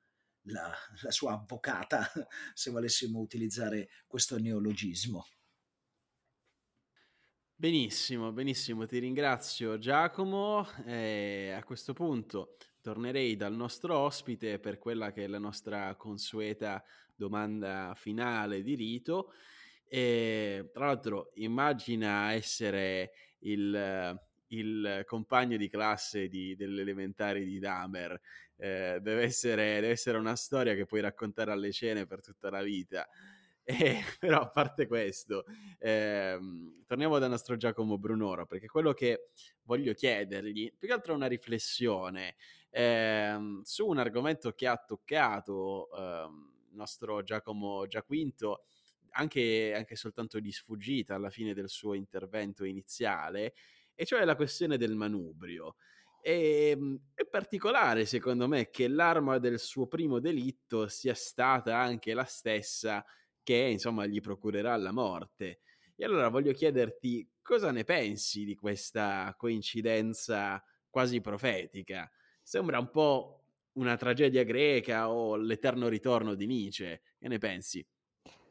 la, 0.44 0.72
la 1.02 1.10
sua 1.10 1.32
avvocata, 1.32 2.10
se 2.54 2.70
volessimo 2.70 3.20
utilizzare 3.20 3.88
questo 4.06 4.38
neologismo. 4.38 5.26
Benissimo, 7.56 8.32
benissimo, 8.32 8.84
ti 8.84 8.98
ringrazio 8.98 9.78
Giacomo. 9.78 10.66
E 10.84 11.54
a 11.56 11.62
questo 11.64 11.92
punto 11.92 12.56
tornerei 12.80 13.36
dal 13.36 13.54
nostro 13.54 13.96
ospite 13.96 14.58
per 14.58 14.78
quella 14.78 15.12
che 15.12 15.24
è 15.24 15.26
la 15.26 15.38
nostra 15.38 15.94
consueta 15.94 16.84
domanda 17.14 17.94
finale 17.96 18.62
di 18.62 18.74
rito. 18.74 19.32
E, 19.86 20.70
tra 20.72 20.86
l'altro, 20.86 21.30
immagina 21.34 22.32
essere 22.32 23.12
il, 23.40 24.18
il 24.48 25.02
compagno 25.06 25.56
di 25.56 25.68
classe 25.68 26.28
di, 26.28 26.54
dell'elementare 26.56 27.44
di 27.44 27.58
Dahmer. 27.58 28.20
Eh, 28.56 28.98
deve, 29.00 29.22
essere, 29.22 29.74
deve 29.80 29.90
essere 29.90 30.18
una 30.18 30.36
storia 30.36 30.74
che 30.74 30.86
puoi 30.86 31.00
raccontare 31.00 31.50
alle 31.52 31.72
cene 31.72 32.06
per 32.06 32.20
tutta 32.22 32.50
la 32.50 32.62
vita. 32.62 33.08
E, 33.66 34.02
però 34.18 34.42
a 34.42 34.50
parte 34.50 34.86
questo, 34.86 35.46
ehm, 35.78 36.84
torniamo 36.84 37.18
dal 37.18 37.30
nostro 37.30 37.56
Giacomo 37.56 37.96
Brunoro, 37.96 38.44
perché 38.44 38.66
quello 38.66 38.92
che 38.92 39.30
voglio 39.62 39.94
chiedergli, 39.94 40.70
più 40.76 40.86
che 40.86 40.92
altro 40.92 41.14
una 41.14 41.26
riflessione 41.26 42.36
ehm, 42.68 43.62
su 43.62 43.86
un 43.86 43.96
argomento 43.98 44.52
che 44.52 44.66
ha 44.66 44.76
toccato 44.76 45.88
ehm, 45.96 46.52
nostro 46.72 47.22
Giacomo 47.22 47.86
Giaquinto, 47.86 48.64
anche, 49.16 49.72
anche 49.74 49.96
soltanto 49.96 50.40
di 50.40 50.50
sfuggita 50.52 51.14
alla 51.14 51.30
fine 51.30 51.54
del 51.54 51.68
suo 51.68 51.94
intervento 51.94 52.64
iniziale, 52.64 53.54
e 53.94 54.04
cioè 54.04 54.24
la 54.24 54.36
questione 54.36 54.76
del 54.76 54.94
manubrio. 54.94 55.76
E, 56.20 56.70
ehm, 56.70 56.98
è 57.14 57.26
particolare, 57.26 58.06
secondo 58.06 58.48
me, 58.48 58.70
che 58.70 58.88
l'arma 58.88 59.38
del 59.38 59.58
suo 59.58 59.86
primo 59.86 60.20
delitto 60.20 60.88
sia 60.88 61.14
stata 61.14 61.76
anche 61.78 62.14
la 62.14 62.24
stessa 62.24 63.04
che 63.42 63.56
insomma 63.56 64.06
gli 64.06 64.20
procurerà 64.20 64.76
la 64.76 64.92
morte. 64.92 65.60
E 65.94 66.04
allora 66.04 66.28
voglio 66.28 66.52
chiederti 66.52 67.28
cosa 67.42 67.70
ne 67.70 67.84
pensi 67.84 68.44
di 68.44 68.56
questa 68.56 69.34
coincidenza 69.36 70.64
quasi 70.88 71.20
profetica? 71.20 72.10
Sembra 72.42 72.78
un 72.78 72.90
po' 72.90 73.44
una 73.74 73.96
tragedia 73.96 74.44
greca 74.44 75.10
o 75.10 75.36
l'eterno 75.36 75.88
ritorno 75.88 76.34
di 76.34 76.46
Nietzsche. 76.46 77.02
Che 77.18 77.28
ne 77.28 77.38
pensi? 77.38 77.86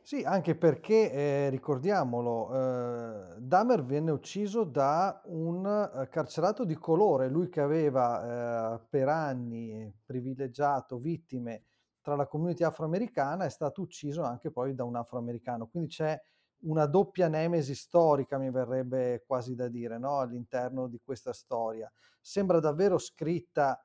Sì, 0.06 0.22
anche 0.24 0.56
perché, 0.56 1.12
eh, 1.14 1.50
ricordiamolo, 1.50 2.54
eh, 2.54 3.40
Dahmer 3.40 3.86
venne 3.86 4.12
ucciso 4.12 4.66
da 4.66 5.22
un 5.28 5.66
eh, 5.66 6.10
carcerato 6.10 6.66
di 6.66 6.76
colore, 6.76 7.30
lui 7.30 7.48
che 7.48 7.62
aveva 7.62 8.74
eh, 8.76 8.86
per 8.90 9.08
anni 9.08 9.90
privilegiato 10.06 10.98
vittime 10.98 11.64
tra 12.02 12.16
la 12.18 12.28
community 12.28 12.66
afroamericana 12.66 13.46
è 13.46 13.50
stato 13.50 13.82
ucciso 13.82 14.24
anche 14.24 14.52
poi 14.52 14.76
da 14.76 14.84
un 14.84 14.98
afroamericano. 14.98 15.68
Quindi 15.68 15.88
c'è 15.92 16.22
una 16.64 16.86
doppia 16.86 17.30
nemesi 17.30 17.74
storica, 17.74 18.38
mi 18.38 18.52
verrebbe 18.52 19.24
quasi 19.26 19.56
da 19.56 19.70
dire, 19.70 19.98
no? 19.98 20.20
all'interno 20.20 20.88
di 20.88 21.00
questa 21.02 21.32
storia. 21.32 21.90
Sembra 22.20 22.60
davvero 22.60 22.98
scritta 22.98 23.82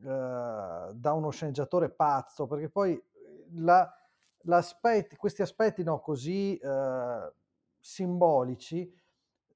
eh, 0.00 0.04
da 0.94 1.12
uno 1.12 1.30
sceneggiatore 1.30 1.90
pazzo, 1.90 2.46
perché 2.46 2.68
poi 2.70 2.94
eh, 2.94 3.02
questi 5.16 5.42
aspetti 5.42 5.82
no, 5.82 6.00
così 6.00 6.56
eh, 6.56 7.32
simbolici 7.78 8.92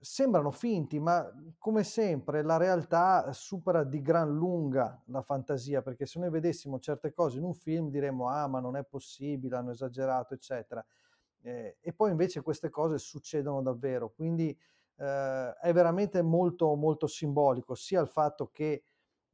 sembrano 0.02 0.50
finti, 0.50 0.98
ma 0.98 1.30
come 1.58 1.84
sempre 1.84 2.42
la 2.42 2.56
realtà 2.56 3.30
supera 3.32 3.84
di 3.84 4.00
gran 4.00 4.32
lunga 4.34 5.00
la 5.06 5.20
fantasia, 5.20 5.82
perché 5.82 6.06
se 6.06 6.18
noi 6.18 6.30
vedessimo 6.30 6.78
certe 6.78 7.12
cose 7.12 7.36
in 7.38 7.44
un 7.44 7.52
film 7.52 7.90
diremmo 7.90 8.28
ah 8.28 8.46
ma 8.48 8.60
non 8.60 8.76
è 8.76 8.84
possibile, 8.84 9.56
hanno 9.56 9.72
esagerato, 9.72 10.34
eccetera. 10.34 10.84
Eh, 11.42 11.76
e 11.80 11.92
poi 11.92 12.10
invece 12.10 12.40
queste 12.42 12.70
cose 12.70 12.98
succedono 12.98 13.62
davvero, 13.62 14.10
quindi 14.10 14.56
eh, 14.96 15.54
è 15.60 15.72
veramente 15.72 16.22
molto 16.22 16.74
molto 16.76 17.06
simbolico, 17.06 17.74
sia 17.74 18.00
il 18.00 18.08
fatto 18.08 18.50
che 18.50 18.84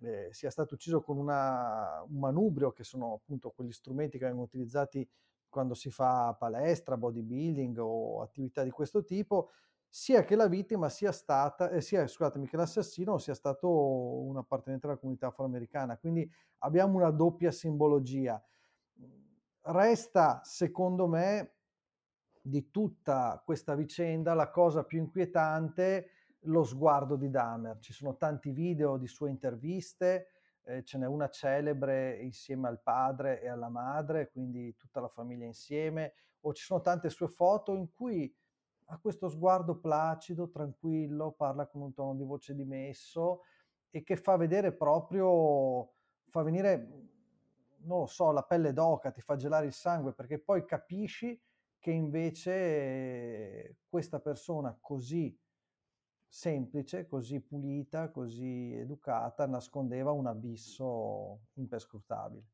eh, 0.00 0.28
sia 0.32 0.50
stato 0.50 0.74
ucciso 0.74 1.00
con 1.00 1.16
una, 1.16 2.02
un 2.08 2.18
manubrio, 2.18 2.72
che 2.72 2.84
sono 2.84 3.14
appunto 3.14 3.50
quegli 3.50 3.72
strumenti 3.72 4.18
che 4.18 4.24
vengono 4.24 4.44
utilizzati 4.44 5.08
quando 5.56 5.72
si 5.72 5.90
fa 5.90 6.36
palestra, 6.38 6.98
bodybuilding 6.98 7.78
o 7.78 8.20
attività 8.20 8.62
di 8.62 8.68
questo 8.68 9.02
tipo, 9.02 9.52
sia 9.88 10.22
che 10.22 10.36
la 10.36 10.48
vittima 10.48 10.90
sia 10.90 11.12
stata, 11.12 11.70
eh, 11.70 11.80
sia, 11.80 12.06
scusatemi, 12.06 12.46
che 12.46 12.58
l'assassino 12.58 13.16
sia 13.16 13.32
stato 13.32 13.70
un 13.70 14.36
appartenente 14.36 14.86
alla 14.86 14.98
comunità 14.98 15.28
afroamericana. 15.28 15.96
Quindi 15.96 16.30
abbiamo 16.58 16.98
una 16.98 17.10
doppia 17.10 17.50
simbologia. 17.50 18.38
Resta, 19.62 20.42
secondo 20.44 21.06
me, 21.06 21.54
di 22.42 22.70
tutta 22.70 23.40
questa 23.42 23.74
vicenda 23.74 24.34
la 24.34 24.50
cosa 24.50 24.84
più 24.84 24.98
inquietante 24.98 26.10
lo 26.40 26.64
sguardo 26.64 27.16
di 27.16 27.30
Dahmer. 27.30 27.78
Ci 27.78 27.94
sono 27.94 28.18
tanti 28.18 28.50
video 28.50 28.98
di 28.98 29.06
sue 29.06 29.30
interviste, 29.30 30.35
eh, 30.66 30.82
ce 30.82 30.98
n'è 30.98 31.06
una 31.06 31.28
celebre 31.28 32.18
insieme 32.22 32.68
al 32.68 32.80
padre 32.80 33.40
e 33.40 33.48
alla 33.48 33.68
madre, 33.68 34.30
quindi 34.30 34.74
tutta 34.76 35.00
la 35.00 35.08
famiglia 35.08 35.44
insieme, 35.44 36.14
o 36.40 36.52
ci 36.52 36.64
sono 36.64 36.80
tante 36.80 37.08
sue 37.08 37.28
foto 37.28 37.74
in 37.74 37.90
cui 37.92 38.34
ha 38.86 38.98
questo 38.98 39.28
sguardo 39.28 39.78
placido, 39.78 40.48
tranquillo, 40.48 41.32
parla 41.32 41.66
con 41.66 41.82
un 41.82 41.92
tono 41.92 42.14
di 42.14 42.24
voce 42.24 42.54
dimesso 42.54 43.42
e 43.90 44.02
che 44.02 44.16
fa 44.16 44.36
vedere 44.36 44.72
proprio, 44.72 45.92
fa 46.28 46.42
venire, 46.42 46.76
non 47.78 48.00
lo 48.00 48.06
so, 48.06 48.30
la 48.32 48.42
pelle 48.42 48.72
d'oca, 48.72 49.10
ti 49.10 49.20
fa 49.20 49.36
gelare 49.36 49.66
il 49.66 49.72
sangue, 49.72 50.12
perché 50.12 50.38
poi 50.38 50.64
capisci 50.64 51.40
che 51.78 51.90
invece 51.90 53.78
questa 53.88 54.20
persona 54.20 54.76
così 54.80 55.36
semplice, 56.36 57.06
così 57.06 57.40
pulita, 57.40 58.10
così 58.10 58.74
educata, 58.74 59.46
nascondeva 59.46 60.10
un 60.10 60.26
abisso 60.26 61.46
imperscrutabile. 61.54 62.44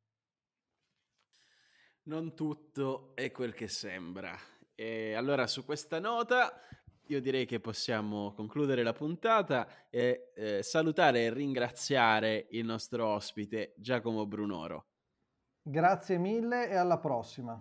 Non 2.04 2.34
tutto 2.34 3.10
è 3.16 3.32
quel 3.32 3.54
che 3.54 3.66
sembra. 3.66 4.36
E 4.76 5.14
allora 5.14 5.48
su 5.48 5.64
questa 5.64 5.98
nota 5.98 6.60
io 7.06 7.20
direi 7.20 7.44
che 7.44 7.58
possiamo 7.58 8.32
concludere 8.32 8.84
la 8.84 8.92
puntata 8.92 9.88
e 9.90 10.30
eh, 10.36 10.62
salutare 10.62 11.24
e 11.24 11.34
ringraziare 11.34 12.46
il 12.50 12.64
nostro 12.64 13.08
ospite 13.08 13.74
Giacomo 13.76 14.26
Brunoro. 14.26 14.86
Grazie 15.60 16.18
mille 16.18 16.68
e 16.68 16.76
alla 16.76 16.98
prossima. 16.98 17.60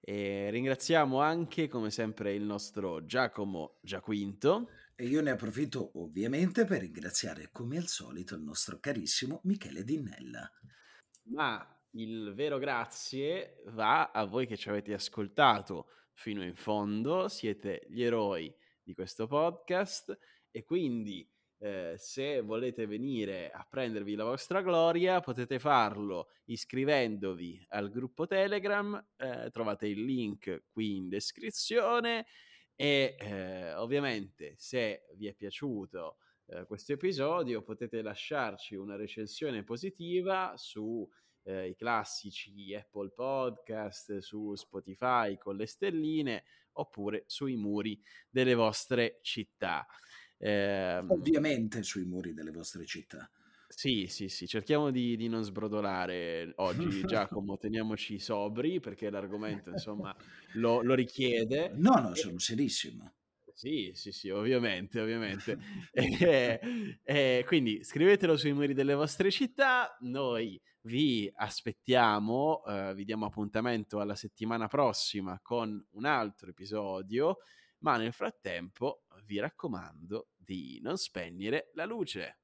E 0.00 0.50
ringraziamo 0.50 1.20
anche, 1.20 1.68
come 1.68 1.90
sempre, 1.90 2.34
il 2.34 2.42
nostro 2.42 3.04
Giacomo 3.04 3.78
Giaquinto. 3.82 4.70
E 4.94 5.06
io 5.06 5.20
ne 5.20 5.30
approfitto 5.30 5.92
ovviamente 5.94 6.64
per 6.64 6.80
ringraziare, 6.80 7.50
come 7.52 7.76
al 7.76 7.86
solito, 7.86 8.34
il 8.34 8.42
nostro 8.42 8.80
carissimo 8.80 9.40
Michele 9.44 9.84
Dinnella. 9.84 10.50
Ma 11.30 11.78
il 11.92 12.32
vero 12.34 12.58
grazie 12.58 13.62
va 13.66 14.10
a 14.10 14.24
voi 14.24 14.46
che 14.46 14.56
ci 14.56 14.68
avete 14.68 14.92
ascoltato 14.94 15.88
fino 16.12 16.42
in 16.42 16.54
fondo, 16.54 17.28
siete 17.28 17.86
gli 17.88 18.02
eroi 18.02 18.52
di 18.82 18.94
questo 18.94 19.26
podcast 19.26 20.18
e 20.50 20.64
quindi 20.64 21.28
eh, 21.58 21.94
se 21.96 22.40
volete 22.40 22.86
venire 22.86 23.50
a 23.50 23.66
prendervi 23.68 24.14
la 24.14 24.24
vostra 24.24 24.62
gloria 24.62 25.20
potete 25.20 25.58
farlo 25.58 26.28
iscrivendovi 26.44 27.64
al 27.70 27.90
gruppo 27.90 28.26
Telegram, 28.26 29.04
eh, 29.16 29.50
trovate 29.50 29.88
il 29.88 30.04
link 30.04 30.64
qui 30.70 30.96
in 30.96 31.08
descrizione 31.08 32.26
e 32.74 33.16
eh, 33.18 33.74
ovviamente 33.74 34.54
se 34.56 35.06
vi 35.16 35.26
è 35.26 35.34
piaciuto 35.34 36.18
eh, 36.46 36.64
questo 36.64 36.92
episodio 36.92 37.62
potete 37.62 38.00
lasciarci 38.02 38.74
una 38.74 38.96
recensione 38.96 39.64
positiva 39.64 40.54
su 40.56 41.06
eh, 41.42 41.68
i 41.68 41.74
classici 41.74 42.74
Apple 42.74 43.10
Podcast, 43.10 44.18
su 44.18 44.54
Spotify 44.54 45.36
con 45.36 45.56
le 45.56 45.66
stelline 45.66 46.44
oppure 46.72 47.24
sui 47.26 47.56
muri 47.56 48.00
delle 48.30 48.54
vostre 48.54 49.18
città. 49.22 49.86
Eh, 50.38 51.04
Ovviamente 51.08 51.82
sui 51.82 52.04
muri 52.04 52.32
delle 52.32 52.50
vostre 52.50 52.86
città. 52.86 53.30
Sì, 53.68 54.06
sì, 54.08 54.28
sì, 54.28 54.46
cerchiamo 54.46 54.90
di, 54.90 55.14
di 55.16 55.28
non 55.28 55.44
sbrodolare 55.44 56.52
oggi, 56.56 57.04
Giacomo, 57.04 57.58
teniamoci 57.58 58.18
sobri 58.18 58.80
perché 58.80 59.10
l'argomento, 59.10 59.70
insomma, 59.70 60.14
lo, 60.54 60.80
lo 60.82 60.94
richiede. 60.94 61.72
No, 61.74 61.94
no, 62.00 62.14
sono 62.14 62.38
serissimo. 62.38 63.12
Sì, 63.52 63.90
sì, 63.92 64.12
sì, 64.12 64.30
ovviamente, 64.30 65.00
ovviamente. 65.00 65.58
e, 65.92 66.60
e, 67.02 67.44
quindi 67.44 67.82
scrivetelo 67.82 68.36
sui 68.36 68.52
muri 68.52 68.72
delle 68.72 68.94
vostre 68.94 69.30
città, 69.30 69.96
noi 70.00 70.60
vi 70.82 71.30
aspettiamo, 71.34 72.64
eh, 72.64 72.94
vi 72.94 73.04
diamo 73.04 73.26
appuntamento 73.26 74.00
alla 74.00 74.14
settimana 74.14 74.68
prossima 74.68 75.40
con 75.42 75.84
un 75.90 76.04
altro 76.04 76.50
episodio, 76.50 77.38
ma 77.80 77.96
nel 77.96 78.12
frattempo 78.12 79.02
vi 79.28 79.38
raccomando 79.38 80.30
di 80.34 80.80
non 80.82 80.96
spegnere 80.96 81.70
la 81.74 81.84
luce. 81.84 82.40